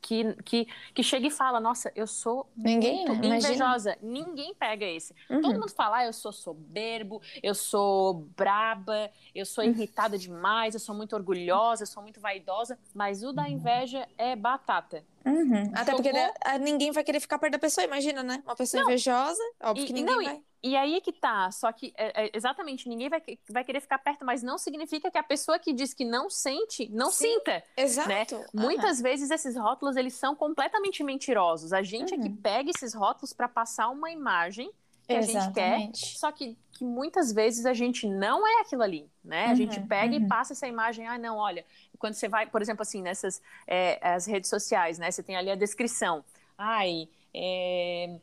que, 0.00 0.34
que, 0.44 0.66
que 0.94 1.02
chega 1.02 1.26
e 1.26 1.30
fala, 1.30 1.60
nossa, 1.60 1.92
eu 1.94 2.06
sou 2.06 2.48
Ninguém, 2.56 3.06
muito 3.06 3.26
invejosa. 3.26 3.96
Imagina. 4.00 4.24
Ninguém 4.26 4.54
pega 4.54 4.86
esse. 4.86 5.14
Uhum. 5.28 5.40
Todo 5.40 5.54
mundo 5.54 5.70
fala, 5.70 5.98
ah, 5.98 6.06
eu 6.06 6.12
sou 6.12 6.32
soberbo, 6.32 7.20
eu 7.42 7.54
sou 7.54 8.14
braba, 8.36 9.10
eu 9.34 9.44
sou 9.44 9.64
uhum. 9.64 9.70
irritada 9.70 10.16
demais, 10.18 10.74
eu 10.74 10.80
sou 10.80 10.94
muito 10.94 11.14
orgulhosa, 11.14 11.82
eu 11.82 11.86
sou 11.86 12.02
muito 12.02 12.20
vaidosa, 12.20 12.78
mas 12.94 13.22
o 13.22 13.32
da 13.32 13.48
inveja 13.48 14.08
é 14.16 14.34
batata. 14.34 15.04
Uhum. 15.24 15.72
Até 15.74 15.92
porque 15.92 16.12
ninguém 16.60 16.90
vai 16.90 17.04
querer 17.04 17.20
ficar 17.20 17.38
perto 17.38 17.52
da 17.52 17.58
pessoa, 17.58 17.84
imagina, 17.84 18.22
né? 18.22 18.42
Uma 18.44 18.56
pessoa 18.56 18.82
não. 18.82 18.90
invejosa, 18.90 19.42
óbvio 19.62 19.84
e, 19.84 19.86
que 19.86 19.92
ninguém 19.92 20.16
não, 20.16 20.24
vai. 20.24 20.42
E, 20.62 20.70
e 20.70 20.76
aí 20.76 20.96
é 20.96 21.00
que 21.00 21.12
tá, 21.12 21.50
só 21.50 21.70
que 21.72 21.92
é, 21.96 22.24
é, 22.24 22.30
exatamente, 22.34 22.88
ninguém 22.88 23.08
vai, 23.08 23.22
vai 23.50 23.64
querer 23.64 23.80
ficar 23.80 23.98
perto, 23.98 24.24
mas 24.24 24.42
não 24.42 24.58
significa 24.58 25.10
que 25.10 25.18
a 25.18 25.22
pessoa 25.22 25.58
que 25.58 25.72
diz 25.72 25.94
que 25.94 26.04
não 26.04 26.28
sente, 26.28 26.88
não 26.90 27.10
Sim, 27.10 27.34
sinta. 27.34 27.62
Exato. 27.76 28.08
Né? 28.08 28.26
Uhum. 28.32 28.62
Muitas 28.62 29.00
vezes 29.00 29.30
esses 29.30 29.56
rótulos, 29.56 29.96
eles 29.96 30.14
são 30.14 30.34
completamente 30.34 31.04
mentirosos. 31.04 31.72
A 31.72 31.82
gente 31.82 32.14
uhum. 32.14 32.20
é 32.20 32.22
que 32.22 32.28
uhum. 32.28 32.36
pega 32.36 32.70
esses 32.70 32.94
rótulos 32.94 33.32
para 33.32 33.48
passar 33.48 33.88
uma 33.88 34.10
imagem 34.10 34.70
que 35.08 35.14
Exatamente. 35.14 35.60
a 35.60 35.78
gente 35.78 36.02
quer, 36.02 36.18
só 36.18 36.30
que, 36.30 36.56
que 36.72 36.84
muitas 36.84 37.32
vezes 37.32 37.64
a 37.64 37.72
gente 37.72 38.06
não 38.06 38.46
é 38.46 38.60
aquilo 38.60 38.82
ali, 38.82 39.10
né? 39.24 39.46
A 39.46 39.54
gente 39.54 39.78
uhum, 39.80 39.86
pega 39.86 40.14
e 40.14 40.26
passa 40.28 40.52
essa 40.52 40.66
imagem, 40.66 41.06
ah, 41.06 41.16
não, 41.16 41.38
olha, 41.38 41.64
quando 41.98 42.14
você 42.14 42.28
vai, 42.28 42.46
por 42.46 42.60
exemplo, 42.60 42.82
assim, 42.82 43.00
nessas 43.00 43.40
é, 43.66 43.98
as 44.06 44.26
redes 44.26 44.50
sociais, 44.50 44.98
né? 44.98 45.10
Você 45.10 45.22
tem 45.22 45.36
ali 45.36 45.50
a 45.50 45.54
descrição. 45.54 46.22
Ai, 46.58 47.08
é, 47.34 48.18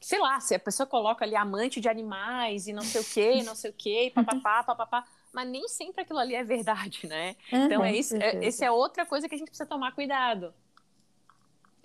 sei 0.00 0.18
lá, 0.18 0.40
se 0.40 0.54
a 0.54 0.58
pessoa 0.58 0.86
coloca 0.86 1.24
ali 1.24 1.36
amante 1.36 1.80
de 1.80 1.88
animais 1.88 2.66
e 2.66 2.72
não 2.72 2.82
sei 2.82 3.00
o 3.00 3.04
quê, 3.04 3.42
não 3.44 3.54
sei 3.54 3.70
o 3.70 3.74
quê, 3.74 4.10
papapá, 4.12 4.64
papapá, 4.64 5.06
mas 5.32 5.48
nem 5.48 5.68
sempre 5.68 6.02
aquilo 6.02 6.18
ali 6.18 6.34
é 6.34 6.42
verdade, 6.42 7.06
né? 7.06 7.36
Uhum, 7.52 7.66
então, 7.66 7.84
é 7.84 7.94
isso, 7.94 8.16
é, 8.16 8.44
esse 8.44 8.64
é 8.64 8.70
outra 8.70 9.06
coisa 9.06 9.28
que 9.28 9.34
a 9.34 9.38
gente 9.38 9.48
precisa 9.48 9.68
tomar 9.68 9.92
cuidado. 9.92 10.52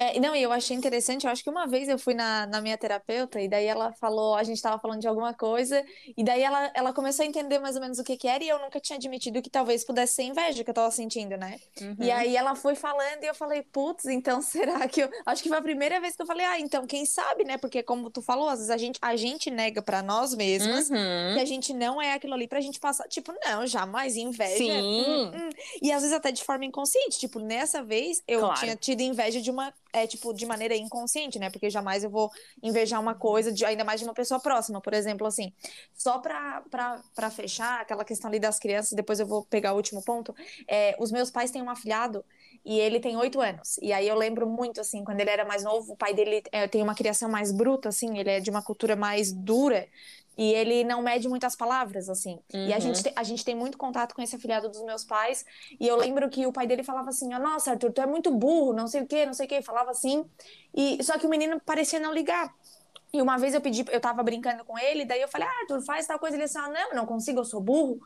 É, 0.01 0.19
não, 0.19 0.35
e 0.35 0.41
eu 0.41 0.51
achei 0.51 0.75
interessante, 0.75 1.27
eu 1.27 1.31
acho 1.31 1.43
que 1.43 1.49
uma 1.49 1.67
vez 1.67 1.87
eu 1.87 1.99
fui 1.99 2.15
na, 2.15 2.47
na 2.47 2.59
minha 2.59 2.75
terapeuta 2.75 3.39
e 3.39 3.47
daí 3.47 3.67
ela 3.67 3.93
falou, 3.93 4.33
a 4.33 4.41
gente 4.41 4.55
estava 4.55 4.79
falando 4.79 4.99
de 4.99 5.07
alguma 5.07 5.31
coisa, 5.31 5.85
e 6.17 6.23
daí 6.23 6.41
ela, 6.41 6.71
ela 6.73 6.91
começou 6.91 7.23
a 7.23 7.27
entender 7.27 7.59
mais 7.59 7.75
ou 7.75 7.81
menos 7.83 7.99
o 7.99 8.03
que 8.03 8.17
que 8.17 8.27
era, 8.27 8.43
e 8.43 8.49
eu 8.49 8.57
nunca 8.57 8.79
tinha 8.79 8.97
admitido 8.97 9.43
que 9.43 9.49
talvez 9.49 9.85
pudesse 9.85 10.15
ser 10.15 10.23
inveja 10.23 10.63
que 10.63 10.69
eu 10.71 10.73
tava 10.73 10.89
sentindo, 10.89 11.37
né? 11.37 11.59
Uhum. 11.79 11.97
E 11.99 12.09
aí 12.09 12.35
ela 12.35 12.55
foi 12.55 12.73
falando 12.73 13.23
e 13.23 13.27
eu 13.27 13.35
falei, 13.35 13.61
putz, 13.61 14.05
então 14.05 14.41
será 14.41 14.87
que 14.87 15.03
eu. 15.03 15.09
Acho 15.23 15.43
que 15.43 15.49
foi 15.49 15.59
a 15.59 15.61
primeira 15.61 16.01
vez 16.01 16.15
que 16.15 16.23
eu 16.23 16.25
falei, 16.25 16.47
ah, 16.47 16.59
então 16.59 16.87
quem 16.87 17.05
sabe, 17.05 17.43
né? 17.43 17.59
Porque 17.59 17.83
como 17.83 18.09
tu 18.09 18.23
falou, 18.23 18.49
às 18.49 18.55
vezes 18.55 18.71
a 18.71 18.77
gente, 18.77 18.97
a 19.03 19.15
gente 19.15 19.51
nega 19.51 19.83
para 19.83 20.01
nós 20.01 20.33
mesmas 20.33 20.89
uhum. 20.89 21.35
que 21.35 21.39
a 21.41 21.45
gente 21.45 21.75
não 21.75 22.01
é 22.01 22.13
aquilo 22.13 22.33
ali 22.33 22.47
pra 22.47 22.59
gente 22.59 22.79
passar. 22.79 23.07
Tipo, 23.07 23.35
não, 23.45 23.67
jamais 23.67 24.15
inveja. 24.15 24.57
Sim. 24.57 24.81
Hum, 24.81 25.31
hum. 25.31 25.49
E 25.79 25.91
às 25.91 26.01
vezes 26.01 26.17
até 26.17 26.31
de 26.31 26.43
forma 26.43 26.65
inconsciente. 26.65 27.19
Tipo, 27.19 27.37
nessa 27.37 27.83
vez 27.83 28.23
eu 28.27 28.39
claro. 28.39 28.59
tinha 28.59 28.75
tido 28.75 29.01
inveja 29.01 29.39
de 29.39 29.51
uma 29.51 29.71
é 29.93 30.07
tipo 30.07 30.33
de 30.33 30.45
maneira 30.45 30.75
inconsciente, 30.75 31.39
né? 31.39 31.49
Porque 31.49 31.69
jamais 31.69 32.03
eu 32.03 32.09
vou 32.09 32.31
invejar 32.61 32.99
uma 32.99 33.15
coisa 33.15 33.51
de 33.51 33.65
ainda 33.65 33.83
mais 33.83 33.99
de 33.99 34.05
uma 34.05 34.13
pessoa 34.13 34.39
próxima, 34.39 34.81
por 34.81 34.93
exemplo, 34.93 35.27
assim. 35.27 35.53
Só 35.93 36.19
pra, 36.19 36.63
fechar 37.31 37.81
aquela 37.81 38.03
questão 38.03 38.29
ali 38.29 38.39
das 38.39 38.59
crianças, 38.59 38.93
depois 38.93 39.19
eu 39.19 39.25
vou 39.25 39.45
pegar 39.45 39.73
o 39.73 39.75
último 39.75 40.03
ponto. 40.03 40.33
É, 40.67 40.95
os 40.99 41.11
meus 41.11 41.29
pais 41.29 41.51
têm 41.51 41.61
um 41.61 41.69
afilhado 41.69 42.23
e 42.63 42.79
ele 42.79 42.99
tem 42.99 43.17
oito 43.17 43.41
anos. 43.41 43.77
E 43.81 43.91
aí 43.91 44.07
eu 44.07 44.15
lembro 44.15 44.47
muito, 44.47 44.79
assim, 44.81 45.03
quando 45.03 45.19
ele 45.19 45.29
era 45.29 45.45
mais 45.45 45.63
novo, 45.63 45.93
o 45.93 45.97
pai 45.97 46.13
dele 46.13 46.43
é, 46.51 46.67
tem 46.67 46.81
uma 46.81 46.95
criação 46.95 47.29
mais 47.29 47.51
bruta, 47.51 47.89
assim, 47.89 48.17
ele 48.19 48.29
é 48.29 48.39
de 48.39 48.49
uma 48.49 48.61
cultura 48.61 48.95
mais 48.95 49.31
dura. 49.31 49.87
E 50.41 50.55
ele 50.55 50.83
não 50.83 51.03
mede 51.03 51.29
muitas 51.29 51.55
palavras, 51.55 52.09
assim. 52.09 52.39
Uhum. 52.51 52.65
E 52.67 52.73
a 52.73 52.79
gente, 52.79 53.07
uhum. 53.07 53.13
a 53.15 53.21
gente 53.21 53.45
tem 53.45 53.53
muito 53.53 53.77
contato 53.77 54.15
com 54.15 54.23
esse 54.23 54.35
afiliado 54.35 54.69
dos 54.69 54.81
meus 54.81 55.05
pais. 55.05 55.45
E 55.79 55.87
eu 55.87 55.95
lembro 55.95 56.27
que 56.31 56.47
o 56.47 56.51
pai 56.51 56.65
dele 56.65 56.81
falava 56.83 57.09
assim: 57.09 57.31
oh, 57.31 57.37
Nossa, 57.37 57.69
Arthur, 57.69 57.93
tu 57.93 58.01
é 58.01 58.07
muito 58.07 58.31
burro, 58.31 58.73
não 58.73 58.87
sei 58.87 59.03
o 59.03 59.05
quê, 59.05 59.23
não 59.23 59.35
sei 59.35 59.45
o 59.45 59.49
quê. 59.49 59.61
Falava 59.61 59.91
assim. 59.91 60.25
E, 60.75 60.97
só 61.03 61.19
que 61.19 61.27
o 61.27 61.29
menino 61.29 61.61
parecia 61.63 61.99
não 61.99 62.11
ligar. 62.11 62.51
E 63.13 63.21
uma 63.21 63.37
vez 63.37 63.53
eu 63.53 63.61
pedi, 63.61 63.85
eu 63.91 64.01
tava 64.01 64.23
brincando 64.23 64.65
com 64.65 64.79
ele, 64.79 65.05
daí 65.05 65.21
eu 65.21 65.27
falei, 65.27 65.47
ah, 65.47 65.59
Arthur, 65.61 65.79
faz 65.83 66.07
tal 66.07 66.17
coisa. 66.17 66.35
Ele 66.35 66.45
disse, 66.45 66.57
ah, 66.57 66.69
não, 66.69 66.95
não 66.95 67.05
consigo, 67.05 67.41
eu 67.41 67.45
sou 67.45 67.61
burro. 67.61 67.99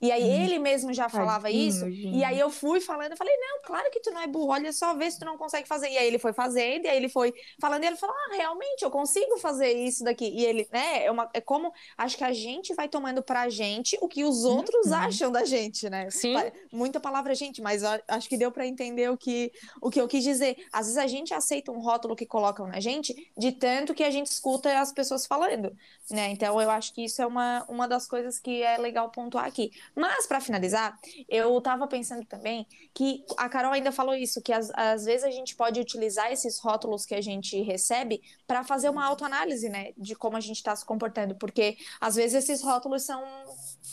E 0.00 0.10
aí 0.10 0.22
hum. 0.22 0.44
ele 0.44 0.58
mesmo 0.58 0.92
já 0.92 1.08
falava 1.08 1.44
Tadinho, 1.44 1.68
isso. 1.68 1.90
Gente. 1.90 2.16
E 2.16 2.24
aí 2.24 2.38
eu 2.38 2.50
fui 2.50 2.80
falando, 2.80 3.10
eu 3.10 3.16
falei, 3.16 3.36
não, 3.36 3.60
claro 3.62 3.90
que 3.90 4.00
tu 4.00 4.10
não 4.10 4.20
é 4.20 4.26
burro, 4.26 4.52
olha 4.52 4.72
só, 4.72 4.94
vê 4.94 5.10
se 5.10 5.18
tu 5.18 5.24
não 5.24 5.36
consegue 5.36 5.68
fazer. 5.68 5.90
E 5.90 5.98
aí 5.98 6.06
ele 6.06 6.18
foi 6.18 6.32
fazendo, 6.32 6.86
e 6.86 6.88
aí 6.88 6.96
ele 6.96 7.08
foi 7.08 7.34
falando, 7.60 7.84
e 7.84 7.86
ele 7.86 7.96
falou, 7.96 8.14
ah, 8.16 8.36
realmente, 8.36 8.82
eu 8.82 8.90
consigo 8.90 9.36
fazer 9.38 9.72
isso 9.72 10.02
daqui. 10.02 10.24
E 10.26 10.44
ele, 10.44 10.66
né, 10.72 11.04
é, 11.04 11.10
uma, 11.10 11.28
é 11.34 11.40
como, 11.40 11.72
acho 11.98 12.16
que 12.16 12.24
a 12.24 12.32
gente 12.32 12.74
vai 12.74 12.88
tomando 12.88 13.22
pra 13.22 13.48
gente 13.48 13.98
o 14.00 14.08
que 14.08 14.24
os 14.24 14.44
outros 14.44 14.86
uhum. 14.86 14.94
acham 14.94 15.30
da 15.30 15.44
gente, 15.44 15.90
né? 15.90 16.10
Sim. 16.10 16.34
Muita 16.72 16.98
palavra 16.98 17.34
gente, 17.34 17.60
mas 17.60 17.82
acho 17.84 18.28
que 18.28 18.36
deu 18.36 18.50
para 18.50 18.66
entender 18.66 19.10
o 19.10 19.16
que, 19.16 19.52
o 19.80 19.90
que 19.90 20.00
eu 20.00 20.08
quis 20.08 20.24
dizer. 20.24 20.56
Às 20.72 20.86
vezes 20.86 20.98
a 20.98 21.06
gente 21.06 21.34
aceita 21.34 21.70
um 21.70 21.80
rótulo 21.80 22.16
que 22.16 22.24
colocam 22.24 22.66
na 22.66 22.80
gente, 22.80 23.30
de 23.36 23.52
tanto 23.52 23.94
que 23.94 24.02
a 24.02 24.10
gente 24.10 24.26
escuta 24.26 24.78
as 24.78 24.92
pessoas 24.92 25.26
falando, 25.26 25.76
né? 26.10 26.30
Então 26.30 26.60
eu 26.60 26.70
acho 26.70 26.94
que 26.94 27.04
isso 27.04 27.20
é 27.20 27.26
uma, 27.26 27.64
uma 27.68 27.86
das 27.86 28.06
coisas 28.06 28.38
que 28.38 28.62
é 28.62 28.78
legal 28.78 29.10
pontuar 29.10 29.44
aqui. 29.44 29.70
Mas, 30.00 30.26
para 30.26 30.40
finalizar, 30.40 30.98
eu 31.28 31.58
estava 31.58 31.86
pensando 31.86 32.24
também 32.24 32.66
que 32.94 33.22
a 33.36 33.50
Carol 33.50 33.72
ainda 33.72 33.92
falou 33.92 34.14
isso, 34.14 34.40
que 34.40 34.50
às, 34.50 34.70
às 34.70 35.04
vezes 35.04 35.24
a 35.24 35.30
gente 35.30 35.54
pode 35.54 35.78
utilizar 35.78 36.32
esses 36.32 36.58
rótulos 36.58 37.04
que 37.04 37.14
a 37.14 37.20
gente 37.20 37.60
recebe 37.60 38.22
para 38.46 38.64
fazer 38.64 38.88
uma 38.88 39.04
autoanálise, 39.04 39.68
né, 39.68 39.92
de 39.98 40.14
como 40.14 40.38
a 40.38 40.40
gente 40.40 40.56
está 40.56 40.74
se 40.74 40.86
comportando, 40.86 41.34
porque 41.34 41.76
às 42.00 42.14
vezes 42.14 42.44
esses 42.44 42.62
rótulos 42.62 43.02
são 43.02 43.22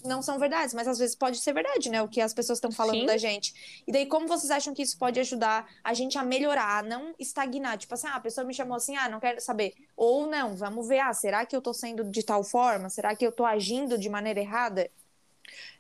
não 0.06 0.22
são 0.22 0.38
verdades, 0.38 0.74
mas 0.74 0.88
às 0.88 1.00
vezes 1.00 1.16
pode 1.16 1.38
ser 1.40 1.54
verdade, 1.54 1.90
né, 1.90 2.02
o 2.02 2.08
que 2.08 2.22
as 2.22 2.34
pessoas 2.34 2.58
estão 2.58 2.72
falando 2.72 3.00
Sim. 3.00 3.06
da 3.06 3.18
gente. 3.18 3.84
E 3.86 3.92
daí 3.92 4.06
como 4.06 4.28
vocês 4.28 4.50
acham 4.50 4.74
que 4.74 4.82
isso 4.82 4.98
pode 4.98 5.20
ajudar 5.20 5.68
a 5.84 5.94
gente 5.94 6.18
a 6.18 6.24
melhorar, 6.24 6.80
a 6.80 6.84
não 6.84 7.14
estagnar, 7.20 7.78
tipo 7.78 7.94
assim, 7.94 8.08
ah, 8.08 8.16
a 8.16 8.20
pessoa 8.22 8.46
me 8.46 8.54
chamou 8.54 8.78
assim, 8.78 8.96
ah, 8.96 9.10
não 9.10 9.20
quero 9.20 9.42
saber, 9.42 9.74
ou 9.96 10.26
não, 10.26 10.56
vamos 10.56 10.88
ver, 10.88 11.00
ah, 11.00 11.14
será 11.14 11.46
que 11.46 11.56
eu 11.56 11.60
estou 11.60 11.74
sendo 11.74 12.06
de 12.06 12.24
tal 12.24 12.44
forma? 12.44 12.90
Será 12.90 13.14
que 13.14 13.26
eu 13.26 13.30
estou 13.30 13.46
agindo 13.46 13.98
de 13.98 14.10
maneira 14.10 14.40
errada? 14.40 14.90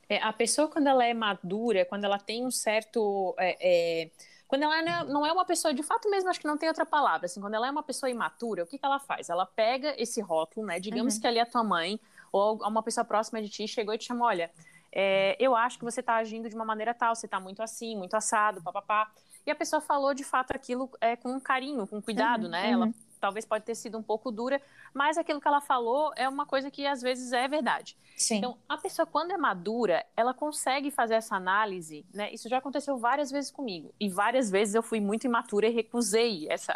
É, 0.09 0.21
a 0.21 0.31
pessoa, 0.31 0.67
quando 0.67 0.87
ela 0.87 1.05
é 1.05 1.13
madura, 1.13 1.85
quando 1.85 2.03
ela 2.03 2.17
tem 2.17 2.45
um 2.45 2.51
certo. 2.51 3.35
É, 3.37 3.57
é, 4.03 4.09
quando 4.47 4.63
ela 4.63 4.79
é, 4.79 5.03
não 5.03 5.25
é 5.25 5.31
uma 5.31 5.43
pessoa, 5.43 5.73
de 5.73 5.83
fato 5.83 6.09
mesmo, 6.09 6.29
acho 6.29 6.39
que 6.39 6.47
não 6.47 6.57
tem 6.57 6.69
outra 6.69 6.85
palavra, 6.85 7.25
assim, 7.25 7.41
quando 7.41 7.55
ela 7.55 7.67
é 7.67 7.71
uma 7.71 7.83
pessoa 7.83 8.09
imatura, 8.09 8.63
o 8.63 8.67
que, 8.67 8.77
que 8.77 8.85
ela 8.85 8.97
faz? 8.97 9.29
Ela 9.29 9.45
pega 9.45 9.93
esse 10.01 10.21
rótulo, 10.21 10.65
né? 10.65 10.79
Digamos 10.79 11.15
uhum. 11.15 11.21
que 11.21 11.27
ali 11.27 11.39
a 11.39 11.45
tua 11.45 11.63
mãe 11.63 11.99
ou 12.31 12.55
uma 12.65 12.81
pessoa 12.81 13.03
próxima 13.03 13.41
de 13.41 13.49
ti 13.49 13.67
chegou 13.67 13.93
e 13.93 13.97
te 13.97 14.05
chamou: 14.05 14.27
olha, 14.27 14.49
é, 14.91 15.35
eu 15.39 15.55
acho 15.55 15.77
que 15.77 15.83
você 15.83 15.99
está 15.99 16.15
agindo 16.15 16.49
de 16.49 16.55
uma 16.55 16.65
maneira 16.65 16.93
tal, 16.93 17.13
você 17.13 17.25
está 17.25 17.39
muito 17.39 17.61
assim, 17.61 17.95
muito 17.97 18.15
assado, 18.15 18.61
papapá. 18.61 19.11
E 19.45 19.51
a 19.51 19.55
pessoa 19.55 19.81
falou 19.81 20.13
de 20.13 20.23
fato 20.23 20.51
aquilo 20.51 20.89
é, 20.99 21.15
com 21.15 21.39
carinho, 21.39 21.85
com 21.85 22.01
cuidado, 22.01 22.43
uhum, 22.43 22.49
né? 22.49 22.67
Uhum. 22.67 22.83
Ela 22.83 22.93
talvez 23.19 23.45
pode 23.45 23.65
ter 23.65 23.75
sido 23.75 23.97
um 23.97 24.03
pouco 24.03 24.31
dura, 24.31 24.61
mas 24.93 25.17
aquilo 25.17 25.41
que 25.41 25.47
ela 25.47 25.61
falou 25.61 26.11
é 26.15 26.27
uma 26.27 26.45
coisa 26.45 26.71
que 26.71 26.85
às 26.85 27.01
vezes 27.01 27.31
é 27.31 27.47
verdade. 27.47 27.97
Sim. 28.15 28.37
Então, 28.37 28.57
a 28.67 28.77
pessoa 28.77 29.05
quando 29.05 29.31
é 29.31 29.37
madura, 29.37 30.05
ela 30.15 30.33
consegue 30.33 30.89
fazer 30.89 31.15
essa 31.15 31.35
análise, 31.35 32.05
né? 32.13 32.31
Isso 32.31 32.49
já 32.49 32.57
aconteceu 32.57 32.97
várias 32.97 33.29
vezes 33.29 33.51
comigo. 33.51 33.93
E 33.99 34.09
várias 34.09 34.49
vezes 34.49 34.75
eu 34.75 34.81
fui 34.81 34.99
muito 34.99 35.25
imatura 35.25 35.67
e 35.67 35.71
recusei 35.71 36.47
essa, 36.49 36.75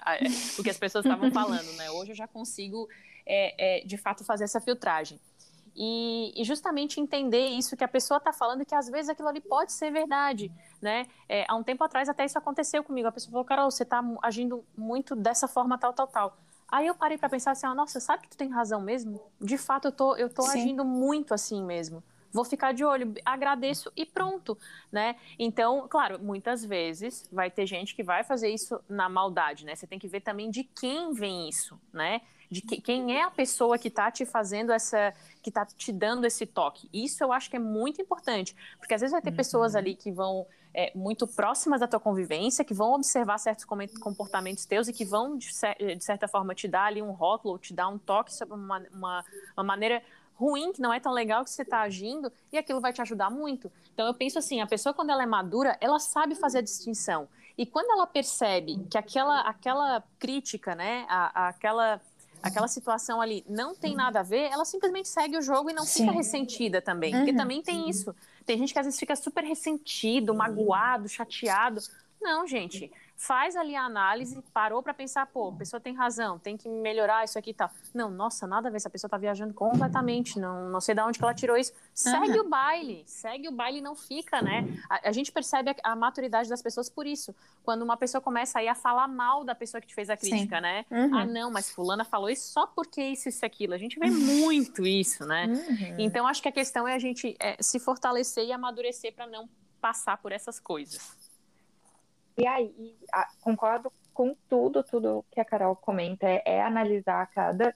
o 0.57 0.63
que 0.63 0.69
as 0.69 0.77
pessoas 0.77 1.05
estavam 1.05 1.31
falando, 1.33 1.71
né? 1.73 1.89
Hoje 1.91 2.11
eu 2.11 2.15
já 2.15 2.27
consigo, 2.27 2.87
é, 3.25 3.79
é, 3.79 3.85
de 3.85 3.97
fato, 3.97 4.23
fazer 4.23 4.43
essa 4.43 4.61
filtragem. 4.61 5.19
E, 5.75 6.33
e, 6.35 6.43
justamente 6.43 6.99
entender 6.99 7.47
isso 7.47 7.77
que 7.77 7.83
a 7.83 7.87
pessoa 7.87 8.17
está 8.17 8.33
falando 8.33 8.65
que 8.65 8.75
às 8.75 8.89
vezes 8.89 9.09
aquilo 9.09 9.29
ali 9.29 9.39
pode 9.39 9.71
ser 9.71 9.89
verdade, 9.89 10.51
né? 10.81 11.07
É, 11.29 11.45
há 11.47 11.55
um 11.55 11.63
tempo 11.63 11.83
atrás 11.83 12.09
até 12.09 12.25
isso 12.25 12.37
aconteceu 12.37 12.83
comigo. 12.83 13.07
A 13.07 13.11
pessoa 13.11 13.31
falou, 13.31 13.45
Carol, 13.45 13.71
você 13.71 13.83
está 13.83 14.03
agindo 14.21 14.65
muito 14.77 15.15
dessa 15.15 15.47
forma 15.47 15.77
tal, 15.77 15.93
tal, 15.93 16.07
tal. 16.07 16.37
Aí 16.67 16.87
eu 16.87 16.95
parei 16.95 17.17
para 17.17 17.29
pensar 17.29 17.51
assim, 17.51 17.65
ah, 17.65 17.75
nossa, 17.75 17.99
sabe 17.99 18.23
que 18.23 18.29
tu 18.29 18.37
tem 18.37 18.49
razão 18.49 18.81
mesmo? 18.81 19.21
De 19.39 19.57
fato, 19.57 19.89
eu 19.89 19.91
tô, 19.91 20.15
eu 20.15 20.29
tô 20.29 20.43
agindo 20.43 20.85
muito 20.85 21.33
assim 21.33 21.63
mesmo. 21.63 22.03
Vou 22.33 22.45
ficar 22.45 22.73
de 22.73 22.83
olho, 22.85 23.13
agradeço 23.25 23.91
e 23.95 24.05
pronto, 24.05 24.57
né? 24.89 25.17
Então, 25.37 25.85
claro, 25.89 26.17
muitas 26.17 26.63
vezes 26.63 27.27
vai 27.31 27.51
ter 27.51 27.65
gente 27.65 27.93
que 27.93 28.03
vai 28.03 28.23
fazer 28.23 28.49
isso 28.49 28.79
na 28.87 29.09
maldade, 29.09 29.65
né? 29.65 29.75
Você 29.75 29.85
tem 29.85 29.99
que 29.99 30.07
ver 30.07 30.21
também 30.21 30.49
de 30.49 30.63
quem 30.63 31.11
vem 31.11 31.49
isso, 31.49 31.77
né? 31.91 32.21
De 32.51 32.61
que, 32.61 32.81
quem 32.81 33.15
é 33.17 33.23
a 33.23 33.31
pessoa 33.31 33.77
que 33.77 33.87
está 33.87 34.11
te 34.11 34.25
fazendo 34.25 34.73
essa, 34.73 35.13
que 35.41 35.49
está 35.49 35.65
te 35.65 35.91
dando 35.91 36.25
esse 36.25 36.45
toque. 36.45 36.89
Isso 36.93 37.23
eu 37.23 37.31
acho 37.31 37.49
que 37.49 37.55
é 37.55 37.59
muito 37.59 38.01
importante, 38.01 38.53
porque 38.77 38.93
às 38.93 38.99
vezes 38.99 39.13
vai 39.13 39.21
ter 39.21 39.29
uhum. 39.29 39.37
pessoas 39.37 39.73
ali 39.73 39.95
que 39.95 40.11
vão 40.11 40.45
é, 40.73 40.91
muito 40.93 41.25
próximas 41.25 41.79
da 41.79 41.87
tua 41.87 41.99
convivência, 41.99 42.65
que 42.65 42.73
vão 42.73 42.93
observar 42.93 43.37
certos 43.37 43.65
comportamentos 43.65 44.65
teus 44.65 44.87
e 44.87 44.93
que 44.93 45.05
vão, 45.05 45.37
de, 45.37 45.47
de 45.47 46.03
certa 46.03 46.27
forma, 46.27 46.53
te 46.53 46.67
dar 46.67 46.85
ali 46.85 47.01
um 47.01 47.11
rótulo, 47.11 47.57
te 47.57 47.73
dar 47.73 47.87
um 47.87 47.97
toque 47.97 48.33
sobre 48.33 48.55
uma, 48.55 48.83
uma, 48.93 49.25
uma 49.55 49.63
maneira 49.63 50.03
ruim, 50.35 50.73
que 50.73 50.81
não 50.81 50.91
é 50.91 50.99
tão 50.99 51.11
legal 51.11 51.43
que 51.43 51.51
você 51.51 51.61
está 51.61 51.81
agindo, 51.81 52.31
e 52.51 52.57
aquilo 52.57 52.81
vai 52.81 52.91
te 52.91 53.01
ajudar 53.01 53.29
muito. 53.29 53.71
Então 53.93 54.07
eu 54.07 54.13
penso 54.13 54.39
assim, 54.39 54.59
a 54.59 54.67
pessoa 54.67 54.93
quando 54.93 55.11
ela 55.11 55.23
é 55.23 55.27
madura, 55.27 55.77
ela 55.79 55.99
sabe 55.99 56.35
fazer 56.35 56.59
a 56.59 56.61
distinção. 56.61 57.27
E 57.57 57.65
quando 57.65 57.91
ela 57.91 58.07
percebe 58.07 58.83
que 58.89 58.97
aquela, 58.97 59.41
aquela 59.41 60.03
crítica, 60.17 60.73
né, 60.73 61.05
a, 61.07 61.43
a, 61.43 61.47
aquela 61.49 62.01
aquela 62.41 62.67
situação 62.67 63.21
ali 63.21 63.43
não 63.47 63.75
tem 63.75 63.95
nada 63.95 64.21
a 64.21 64.23
ver, 64.23 64.49
ela 64.51 64.65
simplesmente 64.65 65.07
segue 65.07 65.37
o 65.37 65.41
jogo 65.41 65.69
e 65.69 65.73
não 65.73 65.85
Sim. 65.85 66.05
fica 66.05 66.11
ressentida 66.11 66.81
também. 66.81 67.13
Uhum. 67.13 67.19
Porque 67.21 67.35
também 67.35 67.61
tem 67.61 67.89
isso. 67.89 68.15
Tem 68.45 68.57
gente 68.57 68.73
que 68.73 68.79
às 68.79 68.85
vezes 68.85 68.99
fica 68.99 69.15
super 69.15 69.43
ressentido, 69.43 70.33
magoado, 70.33 71.07
chateado. 71.07 71.81
Não, 72.21 72.45
gente 72.47 72.91
faz 73.21 73.55
ali 73.55 73.75
a 73.75 73.83
análise, 73.83 74.41
parou 74.51 74.81
para 74.81 74.95
pensar, 74.95 75.27
pô, 75.27 75.49
a 75.49 75.51
pessoa 75.53 75.79
tem 75.79 75.93
razão, 75.93 76.39
tem 76.39 76.57
que 76.57 76.67
melhorar 76.67 77.23
isso 77.23 77.37
aqui 77.37 77.51
e 77.51 77.53
tal. 77.53 77.69
Não, 77.93 78.09
nossa, 78.09 78.47
nada 78.47 78.67
a 78.67 78.71
ver, 78.71 78.77
essa 78.77 78.89
pessoa 78.89 79.07
tá 79.07 79.15
viajando 79.15 79.53
completamente, 79.53 80.39
não, 80.39 80.69
não 80.69 80.81
sei 80.81 80.95
de 80.95 81.01
onde 81.01 81.19
que 81.19 81.23
ela 81.23 81.33
tirou 81.33 81.55
isso. 81.55 81.71
Segue 81.93 82.39
uhum. 82.39 82.47
o 82.47 82.49
baile, 82.49 83.03
segue 83.05 83.47
o 83.47 83.51
baile 83.51 83.79
não 83.79 83.95
fica, 83.95 84.41
né? 84.41 84.65
A, 84.89 85.09
a 85.09 85.11
gente 85.11 85.31
percebe 85.31 85.69
a, 85.69 85.91
a, 85.91 85.95
maturidade 85.95 86.49
das 86.49 86.63
pessoas 86.63 86.89
por 86.89 87.05
isso. 87.05 87.35
Quando 87.63 87.83
uma 87.83 87.95
pessoa 87.95 88.19
começa 88.19 88.57
aí 88.57 88.67
a 88.67 88.73
falar 88.73 89.07
mal 89.07 89.43
da 89.43 89.53
pessoa 89.53 89.79
que 89.79 89.87
te 89.87 89.93
fez 89.93 90.09
a 90.09 90.17
crítica, 90.17 90.55
Sim. 90.55 90.61
né? 90.63 90.85
Uhum. 90.89 91.15
Ah, 91.15 91.25
não, 91.25 91.51
mas 91.51 91.69
fulana 91.69 92.03
falou 92.03 92.27
isso 92.27 92.51
só 92.51 92.65
porque 92.65 93.03
isso, 93.03 93.29
isso 93.29 93.45
aquilo. 93.45 93.75
A 93.75 93.77
gente 93.77 93.99
vê 93.99 94.09
muito 94.09 94.83
isso, 94.83 95.27
né? 95.27 95.45
Uhum. 95.45 95.95
Então, 95.99 96.25
acho 96.25 96.41
que 96.41 96.49
a 96.49 96.51
questão 96.51 96.87
é 96.87 96.95
a 96.95 96.99
gente 96.99 97.35
é, 97.39 97.55
se 97.61 97.79
fortalecer 97.79 98.45
e 98.45 98.51
amadurecer 98.51 99.13
para 99.13 99.27
não 99.27 99.47
passar 99.79 100.17
por 100.17 100.31
essas 100.31 100.59
coisas. 100.59 101.20
E 102.37 102.47
aí, 102.47 102.95
a, 103.11 103.27
concordo 103.41 103.91
com 104.13 104.35
tudo, 104.49 104.83
tudo 104.83 105.25
que 105.31 105.39
a 105.39 105.45
Carol 105.45 105.75
comenta, 105.75 106.27
é, 106.27 106.41
é 106.45 106.61
analisar 106.61 107.27
cada 107.27 107.73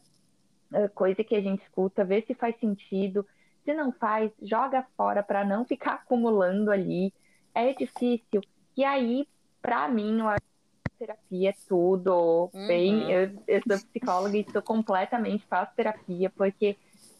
uh, 0.74 0.89
coisa 0.94 1.24
que 1.24 1.36
a 1.36 1.41
gente 1.41 1.63
escuta, 1.63 2.06
ver 2.06 2.24
se 2.26 2.34
faz 2.34 2.58
sentido. 2.60 3.26
Se 3.63 3.74
não 3.74 3.91
faz, 3.91 4.32
joga 4.41 4.86
fora 4.96 5.24
para 5.24 5.44
não 5.44 5.65
ficar 5.65 5.94
acumulando 5.94 6.72
ali. 6.72 7.13
É 7.54 7.74
difícil. 7.74 8.41
E 8.78 8.84
aí, 8.84 9.28
para 9.62 9.88
mim, 9.88 10.20
eu 10.20 10.28
acho 10.28 10.41
que 10.41 10.98
terapia 11.00 11.50
é 11.50 11.56
tudo. 11.68 12.50
Uhum. 12.54 12.68
Bem, 12.68 13.12
eu, 13.12 13.32
eu 13.48 13.62
sou 13.68 13.88
psicóloga 13.88 14.38
e 14.38 14.46
sou 14.52 14.62
completamente 14.62 15.46
faço 15.48 15.76
terapia, 15.76 16.30
porque 16.30 16.78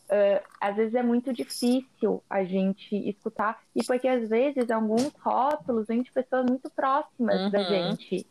uh, 0.10 0.48
às 0.60 0.76
vezes 0.76 0.94
é 0.96 1.04
muito 1.04 1.34
difícil 1.34 2.24
a 2.30 2.44
gente 2.44 2.96
escutar, 3.10 3.62
e 3.76 3.84
porque 3.84 4.08
às 4.08 4.30
vezes 4.30 4.70
alguns 4.70 5.12
rótulos 5.20 5.88
vêm 5.88 6.02
de 6.02 6.12
pessoas 6.12 6.46
muito 6.46 6.70
próximas 6.70 7.42
uhum. 7.42 7.50
da 7.50 7.64
gente. 7.64 8.26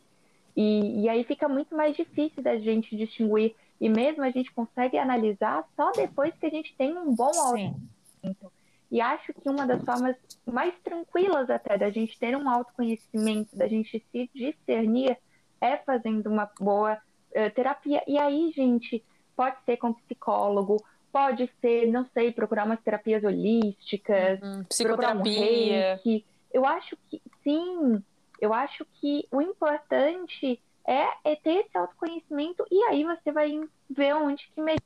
E, 0.55 1.03
e 1.03 1.09
aí 1.09 1.23
fica 1.23 1.49
muito 1.49 1.75
mais 1.75 1.95
difícil 1.95 2.41
da 2.41 2.57
gente 2.57 2.95
distinguir. 2.95 3.55
E 3.79 3.89
mesmo 3.89 4.23
a 4.23 4.29
gente 4.29 4.51
consegue 4.53 4.97
analisar 4.97 5.67
só 5.75 5.91
depois 5.91 6.33
que 6.35 6.45
a 6.45 6.49
gente 6.49 6.73
tem 6.77 6.97
um 6.97 7.13
bom 7.13 7.25
autoconhecimento. 7.25 8.51
E 8.89 9.01
acho 9.01 9.33
que 9.33 9.49
uma 9.49 9.67
das 9.67 9.83
formas 9.83 10.15
mais 10.45 10.73
tranquilas 10.81 11.49
até 11.49 11.77
da 11.77 11.89
gente 11.89 12.17
ter 12.17 12.37
um 12.37 12.49
autoconhecimento, 12.49 13.55
da 13.55 13.67
gente 13.67 14.01
se 14.11 14.29
discernir, 14.33 15.17
é 15.59 15.75
fazendo 15.77 16.27
uma 16.27 16.49
boa 16.59 16.93
uh, 16.93 17.51
terapia. 17.53 18.01
E 18.07 18.17
aí, 18.17 18.53
gente, 18.55 19.03
pode 19.35 19.57
ser 19.65 19.77
com 19.77 19.93
psicólogo, 19.93 20.81
Pode 21.15 21.49
ser, 21.61 21.87
não 21.87 22.05
sei, 22.13 22.29
procurar 22.29 22.65
umas 22.65 22.81
terapias 22.81 23.23
holísticas, 23.23 24.37
uhum, 24.41 24.65
psicoterapia. 24.65 26.01
Um 26.05 26.21
eu 26.51 26.65
acho 26.65 26.97
que 27.09 27.21
sim, 27.41 28.03
eu 28.41 28.53
acho 28.53 28.85
que 28.99 29.25
o 29.31 29.41
importante 29.41 30.61
é, 30.85 31.07
é, 31.23 31.37
ter 31.37 31.65
esse 31.65 31.77
autoconhecimento 31.77 32.65
e 32.69 32.83
aí 32.89 33.05
você 33.05 33.31
vai 33.31 33.57
ver 33.89 34.13
onde 34.13 34.45
que 34.53 34.59
melhor 34.59 34.81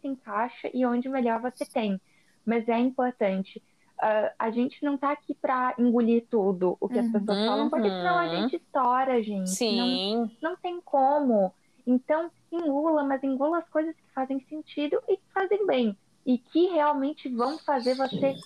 se 0.00 0.08
encaixa 0.08 0.70
e 0.72 0.86
onde 0.86 1.10
melhor 1.10 1.42
você 1.42 1.66
tem. 1.66 2.00
Mas 2.46 2.66
é 2.70 2.78
importante. 2.78 3.62
Uh, 3.98 4.32
a 4.38 4.50
gente 4.50 4.82
não 4.82 4.96
tá 4.96 5.12
aqui 5.12 5.34
para 5.34 5.74
engolir 5.78 6.24
tudo 6.30 6.78
o 6.80 6.88
que 6.88 6.98
as 6.98 7.12
pessoas 7.12 7.36
uhum. 7.36 7.46
falam, 7.46 7.68
porque 7.68 7.88
senão 7.90 8.18
a 8.18 8.24
uhum. 8.24 8.40
gente 8.40 8.56
estoura, 8.56 9.22
gente. 9.22 9.50
Sim. 9.50 10.16
Não, 10.40 10.50
não 10.52 10.56
tem 10.56 10.80
como. 10.80 11.52
Então, 11.86 12.30
engula, 12.50 13.04
mas 13.04 13.22
engula 13.22 13.58
as 13.58 13.68
coisas 13.68 13.94
que 13.94 14.12
fazem 14.14 14.40
sentido 14.48 15.00
e 15.08 15.16
que 15.16 15.32
fazem 15.32 15.66
bem. 15.66 15.96
E 16.24 16.38
que 16.38 16.66
realmente 16.68 17.28
vão 17.28 17.58
fazer 17.58 17.94
você. 17.94 18.36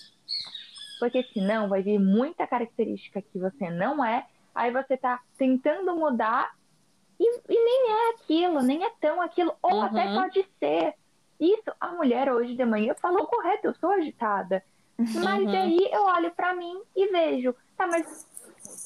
Porque 0.99 1.23
senão 1.33 1.69
vai 1.69 1.83
vir 1.83 1.99
muita 1.99 2.47
característica 2.47 3.23
que 3.23 3.39
você 3.39 3.71
não 3.71 4.05
é, 4.05 4.27
aí 4.55 4.71
você 4.71 4.97
tá 4.97 5.21
tentando 5.39 5.97
mudar 5.97 6.51
E, 7.19 7.25
e 7.49 7.65
nem 7.65 7.91
é 7.93 8.11
aquilo, 8.15 8.63
nem 8.63 8.85
é 8.85 8.91
tão 9.01 9.21
aquilo, 9.23 9.55
ou 9.63 9.73
Uhum. 9.73 9.87
até 9.87 10.09
pode 10.09 10.43
ser. 10.59 10.95
Isso, 11.39 11.73
a 11.81 11.93
mulher 11.93 12.33
hoje 12.33 12.55
de 12.57 12.65
manhã 12.65 12.95
falou 13.01 13.27
correto, 13.27 13.69
eu 13.69 13.75
sou 13.77 13.91
agitada. 13.93 14.63
Mas 15.15 15.45
Uhum. 15.47 15.55
aí 15.55 15.79
eu 15.93 16.03
olho 16.03 16.35
pra 16.35 16.55
mim 16.55 16.81
e 16.97 17.07
vejo, 17.09 17.55
tá, 17.77 17.87
mas 17.87 18.07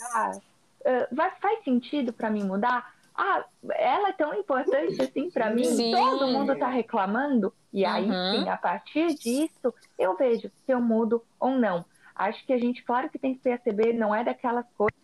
ah, 0.00 0.38
ah, 0.86 1.30
faz 1.40 1.64
sentido 1.64 2.12
pra 2.12 2.30
mim 2.30 2.44
mudar? 2.44 2.93
Ah, 3.16 3.44
ela 3.70 4.08
é 4.08 4.12
tão 4.12 4.34
importante 4.34 5.00
assim 5.00 5.30
pra 5.30 5.48
mim, 5.48 5.64
Sim. 5.76 5.90
todo 5.92 6.26
mundo 6.26 6.56
tá 6.56 6.68
reclamando, 6.68 7.54
e 7.72 7.84
aí 7.84 8.08
Uhum. 8.08 8.42
sim, 8.42 8.48
a 8.48 8.56
partir 8.56 9.14
disso, 9.14 9.72
eu 9.96 10.16
vejo 10.16 10.50
se 10.66 10.72
eu 10.72 10.80
mudo 10.80 11.24
ou 11.38 11.52
não. 11.52 11.84
Acho 12.14 12.44
que 12.44 12.52
a 12.52 12.58
gente, 12.58 12.82
claro 12.82 13.08
que 13.08 13.18
tem 13.18 13.34
que 13.34 13.40
perceber, 13.40 13.92
não 13.92 14.14
é 14.14 14.24
daquelas 14.24 14.66
coisas. 14.76 14.94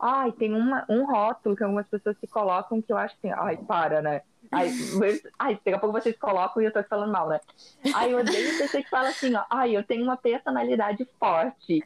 Ai, 0.00 0.32
tem 0.32 0.52
uma, 0.52 0.84
um 0.88 1.04
rótulo 1.04 1.54
que 1.54 1.62
algumas 1.62 1.86
pessoas 1.86 2.18
se 2.18 2.26
colocam 2.26 2.82
que 2.82 2.92
eu 2.92 2.98
acho 2.98 3.14
assim, 3.16 3.30
ai, 3.30 3.56
para, 3.56 4.02
né? 4.02 4.22
Ai, 4.52 4.70
mas- 4.98 5.22
ai, 5.38 5.54
daqui 5.54 5.72
a 5.72 5.78
pouco 5.78 5.98
vocês 6.00 6.16
colocam 6.18 6.62
e 6.62 6.66
eu 6.66 6.72
tô 6.72 6.82
falando 6.84 7.10
mal, 7.10 7.28
né? 7.28 7.40
Ai, 7.94 8.12
eu 8.12 8.18
odeio 8.18 8.58
pessoa 8.58 8.82
que 8.82 8.90
fala 8.90 9.08
assim, 9.08 9.34
ó, 9.34 9.44
ai, 9.50 9.74
eu 9.76 9.82
tenho 9.82 10.02
uma 10.02 10.16
personalidade 10.16 11.08
forte. 11.18 11.82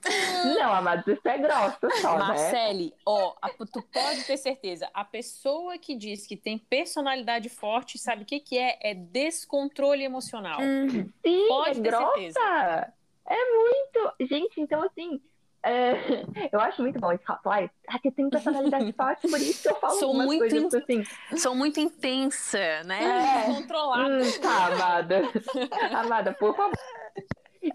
Não, 0.59 0.73
amados, 0.73 1.07
isso 1.07 1.27
é 1.29 1.39
grosso 1.39 1.79
só, 2.01 2.13
né? 2.15 2.19
Marcele, 2.19 2.93
ó, 3.07 3.35
a- 3.41 3.51
tu 3.51 3.81
pode 3.83 4.25
ter 4.25 4.37
certeza, 4.37 4.91
a 4.93 5.05
pessoa 5.05 5.79
que 5.79 5.95
diz 5.95 6.27
que 6.27 6.37
tem 6.37 6.59
personalidade 6.59 7.49
forte, 7.49 7.99
sabe 7.99 8.23
o 8.23 8.27
que 8.27 8.41
que 8.41 8.59
é? 8.59 8.79
É 8.83 8.95
descontrole 8.95 10.03
emocional. 10.05 10.61
Uhum. 10.61 11.09
Sim, 11.25 11.45
Pode 11.49 11.79
é 11.79 11.83
ter 11.83 11.91
grossa. 11.91 12.13
certeza. 12.15 12.93
É 13.29 13.37
muito. 13.55 14.13
Gente, 14.21 14.61
então 14.61 14.83
assim, 14.83 15.21
é, 15.69 15.93
eu 16.53 16.61
acho 16.61 16.81
muito 16.83 16.99
bom 17.01 17.13
esse 17.13 17.25
ai, 17.47 17.71
que 18.01 18.09
eu 18.09 18.13
tenho 18.13 18.31
personalidade 18.31 18.93
forte, 18.97 19.29
por 19.29 19.41
isso 19.41 19.63
que 19.63 19.69
eu 19.69 19.77
falo 19.77 19.99
Sou 19.99 20.15
muito 20.15 20.39
coisas 20.39 20.75
in- 20.75 20.79
assim. 20.79 21.37
Sou 21.37 21.55
muito 21.55 21.81
intensa, 21.81 22.59
né? 22.85 23.01
É. 23.03 23.47
Descontrolada. 23.49 24.15
Hum, 24.17 24.41
tá, 24.41 24.67
amada. 24.67 25.23
amada, 26.01 26.33
por 26.35 26.55
favor. 26.57 26.77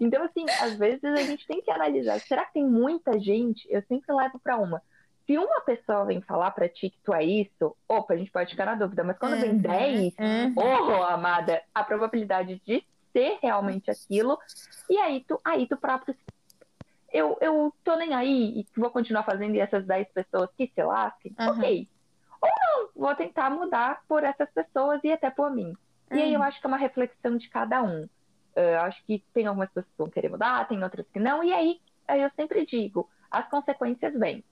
Então, 0.00 0.22
assim, 0.24 0.44
às 0.60 0.76
vezes 0.76 1.04
a 1.04 1.16
gente 1.22 1.46
tem 1.46 1.60
que 1.60 1.70
analisar. 1.70 2.18
Será 2.20 2.46
que 2.46 2.54
tem 2.54 2.64
muita 2.66 3.18
gente? 3.20 3.66
Eu 3.70 3.82
sempre 3.82 4.14
levo 4.14 4.38
pra 4.38 4.56
uma. 4.56 4.80
Se 5.26 5.36
uma 5.38 5.60
pessoa 5.60 6.04
vem 6.04 6.20
falar 6.22 6.50
pra 6.50 6.68
ti 6.68 6.90
que 6.90 6.98
tu 7.04 7.14
é 7.14 7.22
isso, 7.24 7.76
opa, 7.88 8.14
a 8.14 8.16
gente 8.16 8.30
pode 8.30 8.50
ficar 8.50 8.64
na 8.64 8.74
dúvida. 8.74 9.04
Mas 9.04 9.18
quando 9.18 9.38
vem 9.38 9.50
Uhum, 9.52 9.58
10, 9.58 10.14
uhum. 10.18 10.54
oh, 10.56 11.02
amada, 11.04 11.62
a 11.74 11.84
probabilidade 11.84 12.60
de 12.66 12.82
ser 13.12 13.38
realmente 13.42 13.90
aquilo, 13.90 14.38
e 14.88 14.96
aí 14.98 15.22
tu, 15.28 15.38
aí 15.44 15.66
tu 15.66 15.76
próprio. 15.76 16.16
Eu, 17.12 17.36
eu 17.40 17.72
tô 17.84 17.94
nem 17.96 18.14
aí 18.14 18.60
e 18.60 18.66
vou 18.76 18.90
continuar 18.90 19.22
fazendo 19.24 19.54
e 19.54 19.60
essas 19.60 19.84
10 19.86 20.08
pessoas 20.12 20.48
que 20.56 20.70
se 20.74 20.82
lasquem, 20.82 21.34
Uhum. 21.38 21.48
ok. 21.50 21.88
Ou 22.40 22.48
não, 22.48 22.88
vou 22.96 23.14
tentar 23.14 23.50
mudar 23.50 24.02
por 24.08 24.24
essas 24.24 24.50
pessoas 24.50 25.00
e 25.04 25.12
até 25.12 25.30
por 25.30 25.50
mim. 25.50 25.74
E 26.10 26.20
aí 26.20 26.32
eu 26.34 26.40
Uhum. 26.40 26.46
acho 26.46 26.60
que 26.60 26.66
é 26.66 26.68
uma 26.68 26.76
reflexão 26.76 27.36
de 27.36 27.48
cada 27.48 27.82
um. 27.82 28.08
Eu 28.56 28.80
acho 28.80 29.02
que 29.04 29.24
tem 29.32 29.46
algumas 29.46 29.68
pessoas 29.68 29.86
que 29.92 29.98
vão 29.98 30.10
querer 30.10 30.28
mudar, 30.30 30.66
tem 30.68 30.82
outras 30.82 31.06
que 31.08 31.18
não, 31.20 31.42
e 31.44 31.52
aí, 31.52 31.80
aí 32.08 32.20
eu 32.22 32.30
sempre 32.36 32.66
digo, 32.66 33.08
as 33.30 33.48
consequências 33.48 34.12
vêm. 34.18 34.44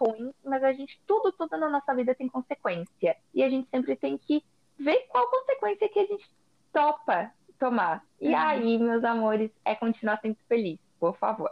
Ruim, 0.00 0.32
mas 0.44 0.62
a 0.62 0.72
gente, 0.72 1.00
tudo, 1.06 1.32
tudo 1.32 1.56
na 1.58 1.68
nossa 1.68 1.92
vida 1.94 2.14
tem 2.14 2.28
consequência. 2.28 3.16
E 3.34 3.42
a 3.42 3.48
gente 3.50 3.68
sempre 3.68 3.96
tem 3.96 4.16
que 4.16 4.44
ver 4.78 5.06
qual 5.08 5.28
consequência 5.28 5.88
que 5.88 5.98
a 5.98 6.06
gente 6.06 6.30
topa 6.72 7.32
tomar. 7.58 8.04
E 8.20 8.28
Uhum. 8.28 8.36
aí, 8.38 8.78
meus 8.78 9.02
amores, 9.02 9.50
é 9.64 9.74
continuar 9.74 10.20
sempre 10.20 10.42
feliz, 10.48 10.78
por 10.98 11.16
favor. 11.16 11.50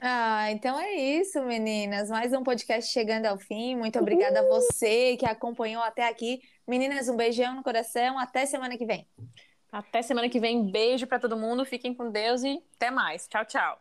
Ah, 0.00 0.50
então 0.52 0.78
é 0.78 0.94
isso, 0.94 1.42
meninas. 1.42 2.08
Mais 2.08 2.32
um 2.32 2.42
podcast 2.42 2.92
chegando 2.92 3.26
ao 3.26 3.36
fim. 3.36 3.74
Muito 3.74 3.98
obrigada 3.98 4.40
a 4.40 4.46
você 4.46 5.16
que 5.16 5.26
acompanhou 5.26 5.82
até 5.82 6.08
aqui. 6.08 6.40
Meninas, 6.66 7.08
um 7.08 7.16
beijão 7.16 7.56
no 7.56 7.62
coração. 7.62 8.18
Até 8.18 8.46
semana 8.46 8.78
que 8.78 8.86
vem. 8.86 9.06
Até 9.72 10.00
semana 10.02 10.28
que 10.28 10.38
vem. 10.38 10.70
Beijo 10.70 11.06
pra 11.06 11.18
todo 11.18 11.36
mundo. 11.36 11.64
Fiquem 11.64 11.92
com 11.92 12.10
Deus 12.10 12.42
e 12.44 12.62
até 12.76 12.90
mais. 12.90 13.26
Tchau, 13.26 13.44
tchau. 13.44 13.78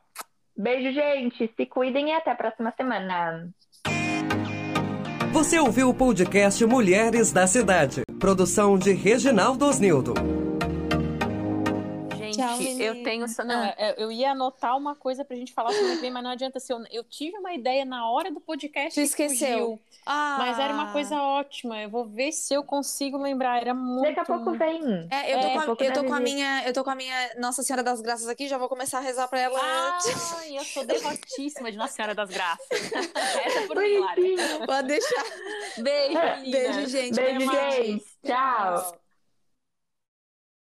Beijo, 0.55 0.91
gente. 0.91 1.53
Se 1.55 1.65
cuidem 1.67 2.09
e 2.09 2.13
até 2.13 2.31
a 2.31 2.35
próxima 2.35 2.73
semana. 2.75 3.53
Você 5.31 5.59
ouviu 5.59 5.89
o 5.89 5.93
podcast 5.93 6.65
Mulheres 6.65 7.31
da 7.31 7.45
Cidade, 7.45 8.01
produção 8.19 8.75
de 8.75 8.91
Reginaldo 8.91 9.65
Osnildo. 9.65 10.46
Gente, 12.37 12.77
Tchau, 12.77 12.81
eu 12.85 13.03
tenho. 13.03 13.25
Não, 13.45 13.63
Ah. 13.63 13.73
é- 13.77 13.95
eu 13.97 14.11
ia 14.11 14.31
anotar 14.31 14.77
uma 14.77 14.95
coisa 14.95 15.25
pra 15.25 15.35
gente 15.35 15.51
falar 15.53 15.69
que 15.73 15.95
vem, 15.97 16.11
mas 16.11 16.23
não 16.23 16.31
adianta 16.31 16.59
ser. 16.59 16.73
Eu, 16.73 16.83
eu 16.91 17.03
tive 17.03 17.37
uma 17.37 17.53
ideia 17.53 17.83
na 17.85 18.09
hora 18.09 18.31
do 18.31 18.39
podcast 18.39 18.93
Tu 18.93 19.01
esqueceu. 19.03 19.47
fugiu. 19.59 19.81
Ah, 20.09 20.37
Mas 20.39 20.57
era 20.57 20.73
uma 20.73 20.93
coisa 20.93 21.21
ótima. 21.21 21.81
Eu 21.81 21.89
vou 21.89 22.05
ver 22.05 22.31
se 22.31 22.53
eu 22.53 22.63
consigo 22.63 23.17
lembrar. 23.17 23.59
Era 23.61 23.73
muito. 23.73 24.03
Daqui 24.05 24.19
a 24.21 24.25
pouco 24.25 24.51
vem. 24.53 25.07
É, 25.11 25.33
eu 25.33 25.39
tô, 25.41 25.47
É, 25.47 25.53
com, 25.53 25.59
a, 25.59 25.65
pouco 25.65 25.83
eu 25.83 25.93
tô 25.93 26.03
com 26.05 26.13
a 26.13 26.19
minha, 26.21 26.63
eu 26.65 26.73
tô 26.73 26.83
com 26.83 26.89
a 26.89 26.95
minha 26.95 27.35
Nossa 27.37 27.61
Senhora 27.61 27.83
das 27.83 27.99
Graças 27.99 28.27
aqui, 28.29 28.47
já 28.47 28.57
vou 28.57 28.69
começar 28.69 28.99
a 28.99 29.01
rezar 29.01 29.27
pra 29.27 29.41
ela. 29.41 29.59
Ai, 29.61 30.57
eu 30.57 30.63
sou 30.63 30.85
devotíssima 30.85 31.69
de 31.71 31.77
Nossa 31.77 31.93
Senhora 31.93 32.15
das 32.15 32.29
Graças. 32.29 32.67
Essa 33.45 33.67
por. 33.67 33.83
Pode 34.65 34.87
deixar. 34.87 35.23
Beijo. 35.79 36.51
Beijo, 36.51 36.87
gente. 36.87 37.15
Beijo, 37.15 37.51
gente. 37.51 38.05
Tchau. 38.25 39.06